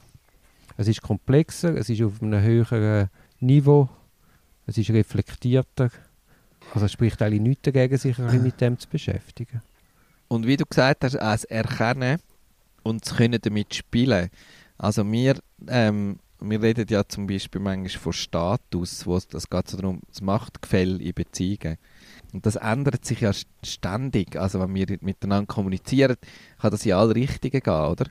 Es 0.77 0.89
ist 0.89 1.03
komplexer, 1.03 1.77
es 1.77 1.89
ist 1.91 2.01
auf 2.03 2.23
einem 2.23 2.41
höheren 2.43 3.09
Niveau, 3.41 3.89
es 4.67 4.79
ist 4.79 4.91
reflektierter. 4.91 5.91
Also 6.73 6.87
es 6.87 6.93
spricht 6.93 7.21
eigentlich 7.21 7.41
nichts 7.41 7.63
dagegen, 7.63 7.97
sich 7.99 8.17
ein 8.19 8.27
bisschen 8.27 8.43
mit 8.45 8.61
dem 8.61 8.79
zu 8.79 8.89
beschäftigen. 8.89 9.61
Und 10.29 10.47
wie 10.47 10.57
du 10.57 10.65
gesagt 10.65 11.03
hast, 11.05 11.15
das 11.17 11.45
Erkennen 11.45 12.21
und 12.85 13.05
das 13.05 13.17
Können 13.17 13.41
damit 13.43 13.75
spielen. 13.75 14.31
Also 14.79 15.05
wir, 15.11 15.35
ähm, 15.69 16.19
wir 16.41 16.63
reden 16.63 16.87
ja 16.89 17.07
zum 17.07 17.27
Beispiel 17.27 17.61
manchmal 17.61 17.89
von 17.89 18.13
Status, 18.13 19.07
wo 19.07 19.17
es 19.17 19.29
das 19.29 19.49
geht 19.49 19.69
so 19.69 19.77
darum, 19.77 20.01
das 20.09 20.21
Machtgefälle 20.23 21.03
in 21.03 21.15
Beziehungen. 21.15 21.77
Und 22.33 22.47
das 22.47 22.57
ändert 22.57 23.05
sich 23.05 23.21
ja 23.21 23.31
st- 23.31 23.47
ständig. 23.63 24.37
Also 24.37 24.61
wenn 24.61 24.75
wir 24.75 24.99
miteinander 25.01 25.47
kommunizieren, 25.53 26.17
kann 26.61 26.71
das 26.71 26.87
in 26.87 26.93
alle 26.93 27.15
Richtungen 27.15 27.61
gehen, 27.61 27.73
oder? 27.73 28.07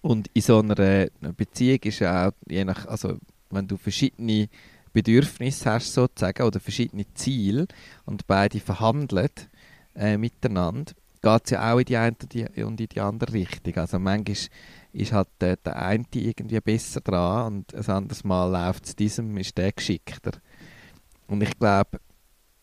Und 0.00 0.28
in 0.34 0.42
so 0.42 0.58
einer 0.60 1.08
Beziehung 1.36 1.80
ist 1.82 2.00
ja 2.00 2.28
auch, 2.28 2.32
je 2.48 2.64
nach, 2.64 2.86
also 2.86 3.18
wenn 3.50 3.66
du 3.66 3.76
verschiedene 3.76 4.48
Bedürfnisse 4.92 5.72
hast 5.72 5.92
sozusagen 5.92 6.42
oder 6.44 6.60
verschiedene 6.60 7.06
Ziele 7.14 7.66
und 8.04 8.26
beide 8.26 8.60
verhandeln 8.60 9.30
äh, 9.96 10.16
miteinander, 10.16 10.92
geht 11.20 11.40
es 11.44 11.50
ja 11.50 11.72
auch 11.72 11.78
in 11.78 11.84
die 11.86 11.96
eine 11.96 12.16
und 12.66 12.80
in 12.80 12.88
die 12.88 13.00
andere 13.00 13.32
Richtung. 13.32 13.74
Also 13.76 13.98
manchmal 13.98 14.36
ist 14.94 15.12
halt 15.12 15.28
der, 15.40 15.56
der 15.56 15.76
eine 15.76 16.04
irgendwie 16.12 16.60
besser 16.60 17.00
dran 17.00 17.54
und 17.54 17.74
ein 17.74 17.94
anderes 17.94 18.24
Mal 18.24 18.50
läuft 18.50 18.86
es 18.86 18.96
diesem, 18.96 19.36
ist 19.36 19.58
der 19.58 19.72
geschickter. 19.72 20.32
Und 21.26 21.42
ich 21.42 21.58
glaube, 21.58 21.98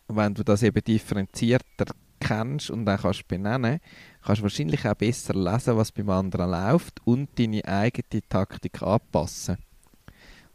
wenn 0.08 0.34
du 0.34 0.42
das 0.42 0.62
eben 0.62 0.82
differenzierter 0.82 1.86
kennst 2.20 2.70
und 2.70 2.86
dann 2.86 2.98
kannst 2.98 3.28
benennen, 3.28 3.80
kannst 4.22 4.40
du 4.40 4.44
wahrscheinlich 4.44 4.86
auch 4.86 4.94
besser 4.94 5.34
lesen, 5.34 5.76
was 5.76 5.92
beim 5.92 6.10
anderen 6.10 6.50
läuft 6.50 7.00
und 7.04 7.38
deine 7.38 7.64
eigene 7.64 8.22
Taktik 8.28 8.82
anpassen. 8.82 9.58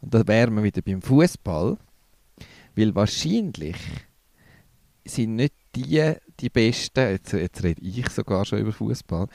Und 0.00 0.14
da 0.14 0.26
wären 0.26 0.54
wir 0.54 0.62
wieder 0.62 0.82
beim 0.82 1.02
Fußball, 1.02 1.76
weil 2.76 2.94
wahrscheinlich 2.94 3.76
sind 5.04 5.36
nicht 5.36 5.54
die 5.74 6.14
die 6.40 6.50
Besten, 6.50 7.10
jetzt, 7.10 7.32
jetzt 7.32 7.62
rede 7.62 7.82
ich 7.82 8.08
sogar 8.10 8.44
schon 8.44 8.60
über 8.60 8.72
Fußball, 8.72 9.28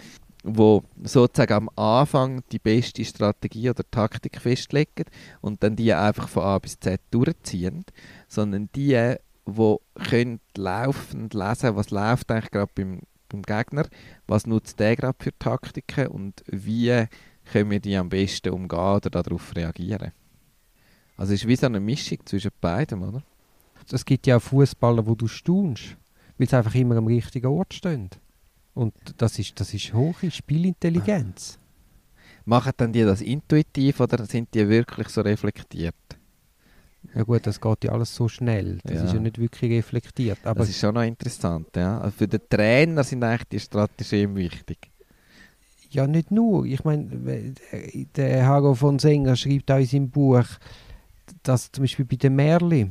wo 0.43 0.83
sozusagen 1.01 1.53
am 1.53 1.69
Anfang 1.75 2.43
die 2.51 2.59
beste 2.59 3.03
Strategie 3.05 3.69
oder 3.69 3.89
Taktik 3.89 4.39
festlegen 4.41 5.05
und 5.41 5.63
dann 5.63 5.75
die 5.75 5.93
einfach 5.93 6.27
von 6.27 6.43
A 6.43 6.59
bis 6.59 6.79
Z 6.79 6.99
durchziehen, 7.11 7.85
sondern 8.27 8.69
die, 8.75 9.15
die 9.47 9.75
können 10.09 10.39
laufend 10.55 11.33
lesen, 11.33 11.75
was 11.75 11.91
läuft 11.91 12.29
eigentlich 12.29 12.51
gerade 12.51 12.71
beim, 12.75 13.01
beim 13.29 13.41
Gegner, 13.41 13.87
was 14.27 14.45
nutzt 14.45 14.79
der 14.79 14.97
gerade 14.97 15.17
für 15.19 15.37
Taktiken 15.39 16.07
und 16.07 16.43
wie 16.47 17.05
können 17.45 17.71
wir 17.71 17.79
die 17.79 17.95
am 17.95 18.09
besten 18.09 18.53
umgehen 18.53 18.79
oder 18.79 19.09
darauf 19.09 19.55
reagieren. 19.55 20.11
Also 21.15 21.33
es 21.33 21.41
ist 21.41 21.47
wie 21.47 21.55
so 21.55 21.67
eine 21.67 21.79
Mischung 21.79 22.19
zwischen 22.25 22.51
beidem, 22.59 23.03
oder? 23.03 23.23
Es 23.91 24.05
gibt 24.05 24.27
ja 24.27 24.37
auch 24.37 24.41
Fußballer, 24.41 25.05
wo 25.05 25.15
du 25.15 25.27
staunst, 25.27 25.97
weil 26.37 26.49
sie 26.49 26.57
einfach 26.57 26.75
immer 26.75 26.95
am 26.97 27.07
richtigen 27.07 27.47
Ort 27.47 27.73
stehen. 27.73 28.09
Und 28.73 28.93
das 29.17 29.37
ist, 29.39 29.59
das 29.59 29.73
ist 29.73 29.93
hohe 29.93 30.31
Spielintelligenz. 30.31 31.57
Machen 32.45 32.73
dann 32.77 32.91
die 32.91 33.03
das 33.03 33.21
intuitiv 33.21 33.99
oder 33.99 34.25
sind 34.25 34.53
die 34.53 34.67
wirklich 34.67 35.07
so 35.09 35.21
reflektiert? 35.21 35.95
Ja 37.13 37.23
gut, 37.23 37.45
das 37.45 37.59
geht 37.61 37.83
ja 37.83 37.91
alles 37.91 38.15
so 38.15 38.27
schnell. 38.27 38.79
Das 38.83 38.93
Ja. 38.97 39.03
ist 39.05 39.13
ja 39.13 39.19
nicht 39.19 39.37
wirklich 39.37 39.71
reflektiert. 39.71 40.39
Aber 40.43 40.59
das 40.61 40.69
ist 40.69 40.79
schon 40.79 40.95
noch 40.95 41.03
interessant. 41.03 41.67
Ja? 41.75 41.99
Also 41.99 42.17
für 42.17 42.27
den 42.27 42.41
Trainer 42.49 43.03
sind 43.03 43.23
eigentlich 43.23 43.47
die 43.49 43.59
Strategien 43.59 44.35
wichtig. 44.35 44.77
Ja, 45.91 46.07
nicht 46.07 46.31
nur. 46.31 46.65
Ich 46.65 46.83
meine, 46.83 47.53
der 48.15 48.45
Haro 48.47 48.73
von 48.73 48.97
Sänger 48.97 49.35
schreibt 49.35 49.69
auch 49.69 49.77
in 49.77 49.85
seinem 49.85 50.09
Buch, 50.09 50.45
dass 51.43 51.71
zum 51.71 51.83
Beispiel 51.83 52.05
bei 52.05 52.15
den 52.15 52.35
Märli 52.35 52.89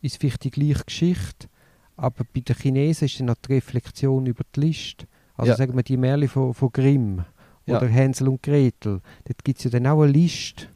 ist 0.00 0.18
vielleicht 0.18 0.44
die 0.44 0.50
gleiche 0.52 0.84
Geschichte, 0.84 1.48
aber 1.96 2.24
bei 2.32 2.40
den 2.40 2.54
Chinesen 2.54 3.06
ist 3.06 3.18
dann 3.18 3.26
noch 3.26 3.36
die 3.36 3.54
Reflexion 3.54 4.26
über 4.26 4.44
die 4.54 4.60
List. 4.60 5.06
Also 5.36 5.50
Ja. 5.52 5.56
sagen 5.56 5.74
wir 5.76 5.82
die 5.82 5.96
Märli 5.96 6.28
von, 6.28 6.54
von 6.54 6.70
Grimm 6.72 7.24
Ja. 7.66 7.76
oder 7.78 7.86
Hänsel 7.88 8.28
und 8.28 8.42
Gretel. 8.42 9.00
Dort 9.24 9.44
gibt 9.44 9.58
es 9.58 9.64
ja 9.64 9.70
dann 9.70 9.86
auch 9.86 10.02
eine 10.02 10.12
Liste, 10.12 10.66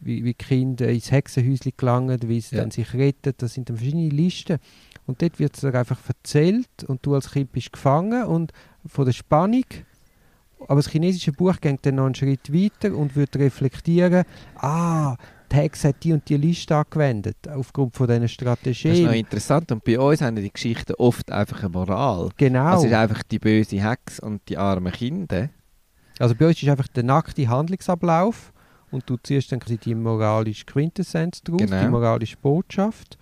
wie, 0.00 0.24
wie 0.24 0.34
die 0.34 0.34
Kinder 0.34 0.88
ins 0.88 1.10
Hexenhäuschen 1.10 1.72
gelangen, 1.76 2.18
wie 2.24 2.40
sie 2.40 2.56
Ja. 2.56 2.62
dann 2.62 2.70
sich 2.70 2.92
retten. 2.94 3.34
Das 3.38 3.54
sind 3.54 3.68
dann 3.68 3.76
verschiedene 3.76 4.08
Listen. 4.08 4.58
Und 5.06 5.22
dort 5.22 5.38
wird 5.38 5.56
es 5.56 5.64
einfach 5.64 6.00
erzählt 6.08 6.84
und 6.86 7.04
du 7.06 7.14
als 7.14 7.30
Kind 7.30 7.52
bist 7.52 7.72
gefangen 7.72 8.24
und 8.24 8.52
von 8.86 9.04
der 9.04 9.12
Spannung 9.12 9.64
aber 10.68 10.76
das 10.76 10.88
chinesische 10.90 11.32
Buch 11.32 11.60
geht 11.60 11.84
dann 11.84 11.96
noch 11.96 12.06
einen 12.06 12.14
Schritt 12.14 12.50
weiter 12.52 12.96
und 12.96 13.14
wird 13.14 13.36
reflektieren, 13.36 14.24
ah, 14.56 15.16
Hexe 15.56 15.88
hat 15.88 16.02
die 16.04 16.12
und 16.12 16.28
die 16.28 16.36
Liste 16.36 16.76
angewendet, 16.76 17.36
aufgrund 17.48 17.94
von 17.96 18.06
diesen 18.06 18.22
Das 18.22 18.30
ist 18.32 18.40
noch 18.42 18.56
Strategien. 18.56 19.10
interessant. 19.12 19.72
Und 19.72 19.82
bei 19.84 19.98
uns 19.98 20.20
haben 20.20 20.36
die 20.36 20.52
Geschichten 20.52 20.94
oft 20.98 21.30
einfach 21.32 21.60
eine 21.60 21.68
Moral. 21.70 22.28
Genau. 22.36 22.78
Es 22.78 22.84
ist 22.84 22.92
einfach 22.92 23.22
die 23.24 23.38
böse 23.38 23.82
Hex 23.82 24.20
und 24.20 24.40
die 24.48 24.56
armen 24.58 24.92
Kinder. 24.92 25.48
Also 26.18 26.34
bei 26.34 26.46
uns 26.48 26.62
ist 26.62 26.68
einfach 26.68 26.88
der 26.88 27.02
nackte 27.04 27.46
Handlungsablauf 27.48 28.52
und 28.90 29.08
du 29.08 29.16
ziehst 29.22 29.50
dann 29.52 29.60
quasi 29.60 29.76
die 29.78 29.94
moralische 29.94 30.64
Quintessenz 30.64 31.42
daraus, 31.42 31.60
Genau. 31.60 31.82
die 31.82 31.88
moralische 31.88 32.36
Botschaft. 32.36 33.18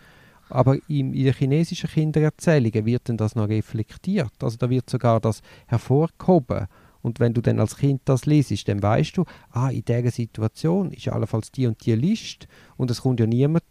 Aber 0.50 0.76
im, 0.88 1.12
in 1.14 1.24
den 1.24 1.32
chinesischen 1.34 1.88
Kindererzählungen 1.90 2.84
wird 2.84 3.08
dann 3.08 3.16
das 3.16 3.34
noch 3.34 3.48
reflektiert. 3.48 4.30
Also 4.42 4.56
da 4.58 4.68
wird 4.68 4.88
sogar 4.90 5.18
das 5.20 5.40
hervorgehoben. 5.66 6.66
Und 7.04 7.20
wenn 7.20 7.34
du 7.34 7.42
dann 7.42 7.60
als 7.60 7.76
Kind 7.76 8.00
das 8.06 8.24
liest, 8.24 8.66
dann 8.66 8.82
weißt 8.82 9.18
du, 9.18 9.24
ah, 9.50 9.68
in 9.68 9.84
dieser 9.84 10.10
Situation 10.10 10.90
ist 10.90 11.06
allenfalls 11.08 11.52
die 11.52 11.66
und 11.66 11.84
die 11.84 11.94
Liste 11.94 12.46
und 12.78 12.90
es 12.90 13.02
kommt 13.02 13.20
ja 13.20 13.26
niemand 13.26 13.62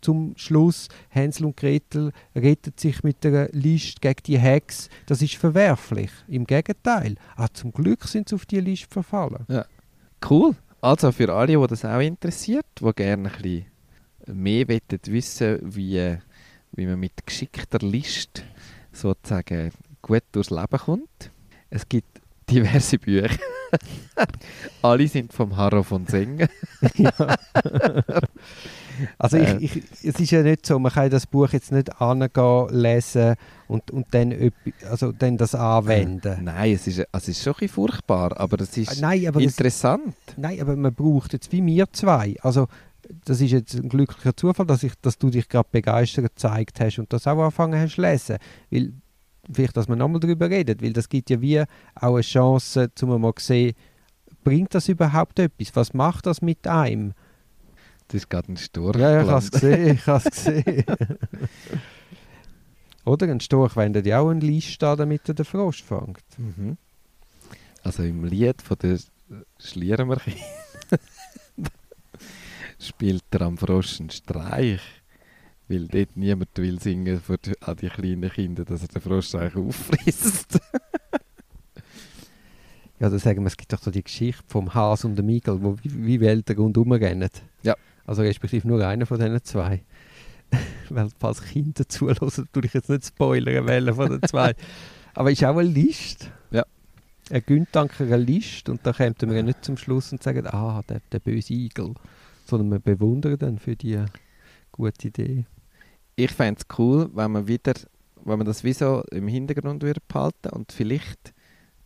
zum 0.00 0.34
Schluss, 0.36 0.88
Hänsel 1.08 1.46
und 1.46 1.56
Gretel 1.56 2.12
rettet 2.36 2.78
sich 2.78 3.02
mit 3.02 3.24
der 3.24 3.48
Liste 3.50 3.98
gegen 4.00 4.22
die 4.24 4.38
Hex. 4.38 4.88
Das 5.06 5.20
ist 5.20 5.34
verwerflich. 5.34 6.12
Im 6.28 6.44
Gegenteil. 6.44 7.16
Ah, 7.34 7.48
zum 7.52 7.72
Glück 7.72 8.04
sind 8.04 8.28
sie 8.28 8.36
auf 8.36 8.46
die 8.46 8.60
Liste 8.60 8.86
verfallen. 8.88 9.44
Cool. 10.30 10.54
Also 10.80 11.10
für 11.10 11.34
alle, 11.34 11.58
die 11.58 11.66
das 11.66 11.84
auch 11.84 11.98
interessiert, 11.98 12.66
die 12.80 12.92
gerne 12.92 13.32
ein 13.32 13.42
bisschen 13.42 13.66
mehr 14.26 14.68
wollen 14.68 15.00
wissen 15.06 15.58
wie, 15.62 16.16
wie 16.70 16.86
man 16.86 17.00
mit 17.00 17.26
geschickter 17.26 17.84
List 17.84 18.44
sozusagen 18.92 19.72
gut 20.02 20.22
durchs 20.30 20.50
Leben 20.50 20.78
kommt. 20.78 21.32
Es 21.68 21.88
gibt 21.88 22.15
diverse 22.50 22.98
Bücher. 22.98 23.30
alle 24.82 25.08
sind 25.08 25.32
vom 25.32 25.56
Harro 25.56 25.82
von 25.82 26.06
Sengen. 26.06 26.48
Also 29.18 29.36
Äh. 29.36 29.58
ich, 29.58 29.76
ich, 29.76 29.82
es 30.04 30.20
ist 30.20 30.30
ja 30.30 30.42
nicht 30.42 30.64
so, 30.64 30.78
man 30.78 30.90
kann 30.92 31.10
das 31.10 31.26
Buch 31.26 31.50
jetzt 31.52 31.70
nicht 31.70 32.00
angehen, 32.00 32.68
lesen 32.70 33.34
und, 33.68 33.90
und 33.90 34.06
dann, 34.12 34.34
also 34.88 35.12
dann 35.12 35.36
das 35.36 35.54
anwenden. 35.54 36.44
Nein, 36.44 36.72
es 36.72 36.86
ist, 36.86 37.00
also 37.00 37.06
es 37.12 37.28
ist 37.28 37.42
schon 37.42 37.52
ein 37.54 37.58
bisschen 37.58 37.74
furchtbar, 37.74 38.38
aber 38.40 38.60
es 38.60 38.76
ist 38.76 38.98
Äh, 38.98 39.00
Nein, 39.02 39.26
aber 39.28 39.40
es, 39.40 39.46
interessant. 39.46 40.14
nein, 40.36 40.60
aber 40.60 40.76
man 40.76 40.94
braucht 40.94 41.34
jetzt 41.34 41.52
wie 41.52 41.64
wir 41.64 41.92
zwei. 41.92 42.36
Also 42.40 42.68
das 43.24 43.40
ist 43.40 43.50
jetzt 43.52 43.74
ein 43.74 43.88
glücklicher 43.88 44.36
Zufall, 44.36 44.66
dass, 44.66 44.82
ich, 44.82 44.92
dass 45.02 45.18
du 45.18 45.28
dich 45.30 45.48
gerade 45.48 45.68
begeistert 45.70 46.24
gezeigt 46.24 46.80
hast 46.80 46.98
und 46.98 47.12
das 47.12 47.26
auch 47.26 47.38
angefangen 47.38 47.78
hast 47.80 47.96
zu 47.96 48.00
lesen. 48.02 48.36
Weil, 48.70 48.92
vielleicht, 49.52 49.76
dass 49.76 49.88
wir 49.88 49.96
nochmal 49.96 50.20
darüber 50.20 50.50
reden, 50.50 50.80
weil 50.80 50.92
das 50.92 51.08
gibt 51.08 51.30
ja 51.30 51.40
wie 51.40 51.60
auch 51.60 52.14
eine 52.14 52.20
Chance, 52.20 52.90
zum 52.94 53.20
mal 53.20 53.34
zu 53.34 53.44
sehen, 53.44 53.74
bringt 54.44 54.74
das 54.74 54.88
überhaupt 54.88 55.38
etwas? 55.38 55.74
Was 55.74 55.94
macht 55.94 56.26
das 56.26 56.42
mit 56.42 56.66
einem? 56.66 57.14
Das 58.08 58.22
ist 58.22 58.30
gerade 58.30 58.52
ein 58.52 58.56
Sturm. 58.56 59.00
Ja, 59.00 59.10
ja, 59.10 59.22
ich 59.22 59.28
habe 59.28 59.38
es 59.38 59.50
gesehen, 59.50 59.94
ich 59.96 60.06
habe 60.06 60.28
es 60.28 60.34
gesehen. 60.34 60.84
Oder 63.04 63.28
ein 63.28 63.40
Storch 63.40 63.76
wendet 63.76 64.06
ja 64.06 64.20
auch 64.20 64.30
eine 64.30 64.40
Liste 64.40 64.88
an, 64.88 64.98
damit 64.98 65.28
er 65.28 65.34
den 65.34 65.44
Frosch 65.44 65.82
fängt. 65.82 66.24
Mhm. 66.38 66.76
Also 67.82 68.02
im 68.02 68.24
Lied 68.24 68.62
von 68.62 68.76
der 68.78 68.98
Schliermerchi 69.60 70.36
spielt 72.80 73.24
er 73.30 73.42
am 73.42 73.56
Frosch 73.58 74.00
einen 74.00 74.10
Streich, 74.10 74.80
weil 75.68 75.88
dort 75.88 76.16
niemand 76.16 76.56
will 76.56 76.80
singen 76.80 77.20
für 77.20 77.38
die, 77.38 77.60
an 77.62 77.76
die 77.76 77.88
kleinen 77.88 78.30
Kinder, 78.30 78.64
dass 78.64 78.82
er 78.82 78.88
den 78.88 79.02
Frosch 79.02 79.34
eigentlich 79.34 79.56
auffrisst. 79.56 80.58
Ja, 82.98 83.10
dann 83.10 83.18
sagen 83.18 83.42
wir, 83.42 83.48
es 83.48 83.58
gibt 83.58 83.72
doch 83.72 83.82
so 83.82 83.90
die 83.90 84.02
Geschichte 84.02 84.42
vom 84.46 84.72
Has 84.72 85.04
und 85.04 85.16
dem 85.16 85.28
Igel, 85.28 85.62
wo 85.62 85.76
wie, 85.82 86.06
wie 86.06 86.20
Wälder 86.20 86.56
rundherum 86.56 86.92
rennen. 86.92 87.28
Ja. 87.62 87.76
Also 88.06 88.22
respektive 88.22 88.66
nur 88.66 88.86
einer 88.86 89.04
von 89.04 89.18
diesen 89.18 89.44
zwei. 89.44 89.82
weil 90.88 91.08
falls 91.18 91.42
Kinder 91.42 91.86
zulassen, 91.88 92.48
tue 92.52 92.64
ich 92.64 92.72
jetzt 92.72 92.88
nicht 92.88 93.04
spoilern 93.04 93.66
wollen 93.66 93.94
von 93.94 94.10
den 94.10 94.22
zwei. 94.22 94.54
Aber 95.14 95.30
ist 95.30 95.44
auch 95.44 95.56
eine 95.56 95.68
Liste. 95.68 96.28
Ja. 96.50 96.64
Eine 97.28 97.42
Gündanker 97.42 98.04
eine 98.04 98.16
Liste 98.16 98.70
und 98.70 98.80
da 98.86 98.92
kommt 98.92 99.20
man 99.22 99.36
ja 99.36 99.42
nicht 99.42 99.64
zum 99.64 99.76
Schluss 99.76 100.12
und 100.12 100.22
sagen, 100.22 100.46
ah, 100.46 100.82
der, 100.88 101.00
der 101.12 101.18
böse 101.18 101.52
Igel. 101.52 101.94
Sondern 102.46 102.68
man 102.68 102.80
bewundert 102.80 103.42
dann 103.42 103.58
für 103.58 103.76
die 103.76 104.02
gute 104.72 105.08
Idee. 105.08 105.44
Ich 106.18 106.32
fände 106.32 106.60
es 106.60 106.78
cool, 106.78 107.10
wenn 107.12 107.30
man 107.30 107.46
wieder, 107.46 107.74
wenn 108.24 108.38
man 108.38 108.46
das 108.46 108.64
wie 108.64 108.72
so 108.72 109.02
im 109.10 109.28
Hintergrund 109.28 109.82
würde 109.82 110.00
behalten 110.08 110.48
und 110.48 110.72
vielleicht 110.72 111.34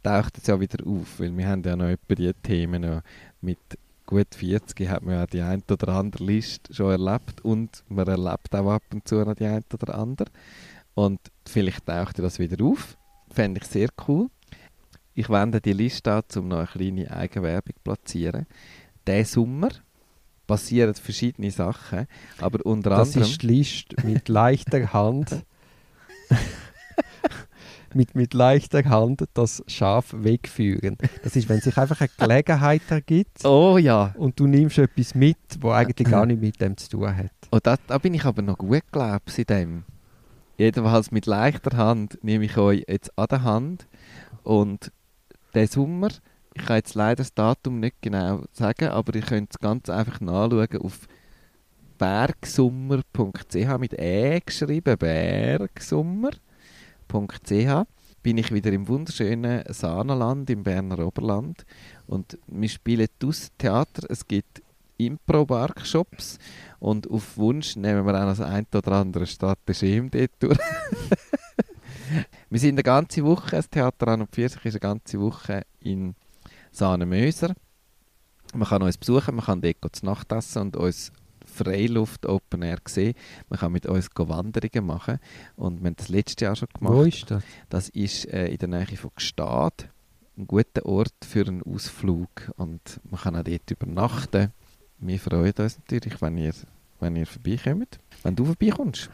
taucht 0.04 0.38
es 0.38 0.46
ja 0.46 0.60
wieder 0.60 0.86
auf, 0.86 1.18
weil 1.18 1.36
wir 1.36 1.48
haben 1.48 1.64
ja 1.64 1.74
noch 1.74 1.88
etwa 1.88 2.14
die 2.14 2.32
Themen 2.34 2.82
noch 2.82 3.02
mit 3.40 3.58
gut 4.06 4.32
40 4.34 4.88
hat 4.88 5.02
man 5.02 5.14
ja 5.14 5.26
die 5.26 5.40
ein 5.40 5.62
oder 5.68 5.88
andere 5.88 6.24
Liste 6.24 6.72
schon 6.72 6.92
erlebt 6.92 7.44
und 7.44 7.82
man 7.88 8.06
erlebt 8.06 8.54
auch 8.54 8.70
ab 8.70 8.82
und 8.92 9.06
zu 9.06 9.16
noch 9.16 9.34
die 9.34 9.46
ein 9.46 9.64
oder 9.72 9.96
andere. 9.96 10.30
Und 10.94 11.20
vielleicht 11.44 11.86
taucht 11.86 12.20
das 12.20 12.38
wieder 12.38 12.64
auf. 12.64 12.96
Fände 13.32 13.60
ich 13.60 13.66
sehr 13.66 13.88
cool. 14.06 14.28
Ich 15.14 15.28
wende 15.28 15.60
die 15.60 15.72
Liste 15.72 16.12
an, 16.12 16.22
um 16.36 16.48
noch 16.48 16.58
eine 16.58 16.66
kleine 16.66 17.10
Eigenwerbung 17.10 17.74
zu 17.74 17.82
platzieren. 17.82 18.46
Diesen 19.06 19.24
Sommer 19.24 19.70
passieren 20.50 20.94
verschiedene 20.94 21.50
Sachen, 21.50 22.06
aber 22.40 22.66
unter 22.66 22.90
Das 22.90 23.08
anderem... 23.08 23.22
ist 23.22 23.42
die 23.42 23.46
Liste 23.46 23.96
mit 24.04 24.28
leichter 24.28 24.92
Hand. 24.92 25.44
mit, 27.94 28.14
mit 28.16 28.34
leichter 28.34 28.84
Hand 28.84 29.24
das 29.34 29.62
Schaf 29.68 30.12
wegführen. 30.16 30.96
Das 31.22 31.36
ist, 31.36 31.48
wenn 31.48 31.60
sich 31.60 31.76
einfach 31.76 32.00
eine 32.00 32.10
Gelegenheit 32.16 32.82
ergibt 32.88 33.44
Oh 33.44 33.78
ja, 33.78 34.12
und 34.16 34.38
du 34.40 34.46
nimmst 34.46 34.78
etwas 34.78 35.14
mit, 35.14 35.38
wo 35.60 35.70
eigentlich 35.70 36.08
gar 36.08 36.26
nicht 36.26 36.40
mit 36.40 36.60
dem 36.60 36.76
zu 36.76 36.88
tun 36.88 37.16
hat. 37.16 37.30
Und 37.50 37.66
da, 37.66 37.76
da 37.86 37.98
bin 37.98 38.14
ich 38.14 38.24
aber 38.24 38.42
noch 38.42 38.58
gut 38.58 38.82
glaubt 38.90 39.38
in 39.38 39.44
dem. 39.44 39.84
Jedenfalls 40.58 41.12
mit 41.12 41.26
leichter 41.26 41.76
Hand 41.76 42.18
nehme 42.22 42.44
ich 42.44 42.56
euch 42.56 42.84
jetzt 42.88 43.16
an 43.16 43.26
der 43.30 43.42
Hand 43.44 43.86
und 44.42 44.90
der 45.54 45.68
Sommer, 45.68 46.08
ich 46.54 46.64
kann 46.64 46.76
jetzt 46.76 46.94
leider 46.94 47.16
das 47.16 47.34
Datum 47.34 47.80
nicht 47.80 47.96
genau 48.00 48.44
sagen, 48.52 48.88
aber 48.88 49.14
ihr 49.14 49.22
könnt 49.22 49.52
es 49.52 49.58
ganz 49.58 49.88
einfach 49.88 50.20
nachschauen 50.20 50.82
auf 50.82 51.06
bergsummer.ch 51.98 53.78
mit 53.78 53.92
E 53.98 54.40
geschrieben, 54.40 54.96
bergsummer.ch 54.98 56.40
bin 58.22 58.38
ich 58.38 58.52
wieder 58.52 58.72
im 58.72 58.86
wunderschönen 58.88 59.62
Saanenland 59.68 60.50
im 60.50 60.62
Berner 60.62 61.06
Oberland 61.06 61.64
und 62.06 62.38
wir 62.46 62.68
spielen 62.68 63.08
das 63.18 63.50
Theater. 63.56 64.06
Es 64.10 64.26
gibt 64.26 64.62
Impro-Workshops 64.98 66.38
und 66.78 67.10
auf 67.10 67.38
Wunsch 67.38 67.76
nehmen 67.76 68.04
wir 68.04 68.14
auch 68.14 68.26
noch 68.26 68.36
das 68.36 68.40
ein 68.40 68.66
oder 68.74 68.92
andere 68.92 69.26
Strategem 69.26 70.10
dort 70.10 70.30
durch. 70.38 70.58
wir 72.50 72.58
sind 72.58 72.74
eine 72.74 72.82
ganze 72.82 73.24
Woche, 73.24 73.56
das 73.56 73.70
Theater 73.70 74.08
an 74.08 74.22
und 74.22 74.30
Pfirsich 74.30 74.64
ist 74.66 74.74
eine 74.74 74.80
ganze 74.80 75.18
Woche 75.20 75.62
in 75.80 76.14
Sahnemöser. 76.70 77.54
Man 78.54 78.68
kann 78.68 78.82
uns 78.82 78.98
besuchen, 78.98 79.36
man 79.36 79.44
kann 79.44 79.60
dort 79.60 79.96
zu 79.96 80.04
Nacht 80.04 80.32
essen 80.32 80.62
und 80.62 80.76
uns 80.76 81.12
Freiluft 81.46 82.26
Open 82.26 82.62
Air 82.62 82.78
sehen. 82.86 83.14
Man 83.48 83.58
kann 83.58 83.72
mit 83.72 83.86
uns 83.86 84.08
Wanderungen 84.14 84.86
machen 84.86 85.18
und 85.56 85.80
wir 85.80 85.88
haben 85.88 85.96
das 85.96 86.08
letztes 86.08 86.42
Jahr 86.42 86.56
schon 86.56 86.68
gemacht. 86.72 86.94
Wo 86.94 87.02
ist 87.02 87.30
das? 87.30 87.42
Das 87.68 87.88
ist 87.90 88.26
äh, 88.26 88.48
in 88.48 88.58
der 88.58 88.68
Nähe 88.68 88.96
von 88.96 89.10
Gstaad. 89.14 89.88
Ein 90.36 90.46
guter 90.46 90.86
Ort 90.86 91.14
für 91.22 91.46
einen 91.46 91.62
Ausflug. 91.62 92.50
Und 92.56 93.00
man 93.10 93.20
kann 93.20 93.36
auch 93.36 93.44
dort 93.44 93.70
übernachten. 93.70 94.52
Wir 94.98 95.18
freuen 95.18 95.52
uns 95.52 95.78
natürlich, 95.78 96.20
wenn 96.22 96.38
ihr, 96.38 96.54
wenn 97.00 97.16
ihr 97.16 97.26
vorbeikommt. 97.26 97.98
Wenn 98.22 98.36
du 98.36 98.44
vorbeikommst. 98.44 99.10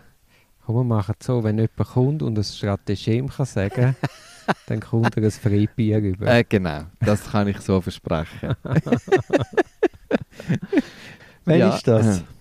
Komm, 0.67 0.75
wir 0.75 0.85
machen 0.85 1.14
es 1.21 1.27
so, 1.27 1.45
wenn 1.45 1.59
jemand 1.59 1.77
kommt 1.77 2.23
und 2.25 2.37
ein 2.37 2.43
Strategem 2.43 3.29
kann 3.29 3.47
sagen 3.47 3.95
dann 4.67 4.81
kommt 4.81 5.17
er 5.17 5.23
ein 5.23 5.31
Freibier 5.31 5.99
rüber. 5.99 6.27
Äh, 6.27 6.43
genau, 6.43 6.87
das 6.99 7.31
kann 7.31 7.47
ich 7.47 7.61
so 7.61 7.81
versprechen. 7.81 8.57
Wann 11.45 11.59
ja. 11.59 11.75
ist 11.75 11.87
das? 11.87 12.23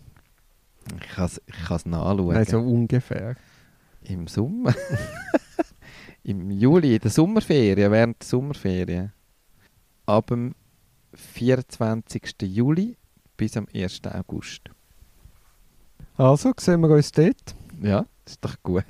Ich 1.01 1.09
kann 1.09 1.26
es 1.26 1.41
ich 1.47 1.65
kann's 1.65 1.88
nachschauen. 1.88 2.36
Also 2.36 2.59
ungefähr. 2.59 3.36
Im 4.03 4.28
Sommer? 4.28 4.76
Im 6.23 6.51
Juli, 6.51 6.93
in 6.93 7.01
der 7.01 7.09
Sommerferien, 7.09 7.91
während 7.91 8.21
der 8.21 8.28
Sommerferien. 8.28 9.11
Ab 10.05 10.28
dem 10.28 10.53
24. 11.15 12.36
Juli 12.43 12.97
bis 13.36 13.57
am 13.57 13.65
1. 13.73 14.01
August. 14.13 14.69
Also, 16.17 16.53
sehen 16.59 16.82
wir 16.82 16.89
uns 16.89 17.11
dort. 17.11 17.55
Ja, 17.82 18.05
ist 18.26 18.43
doch 18.43 18.55
gut. 18.63 18.86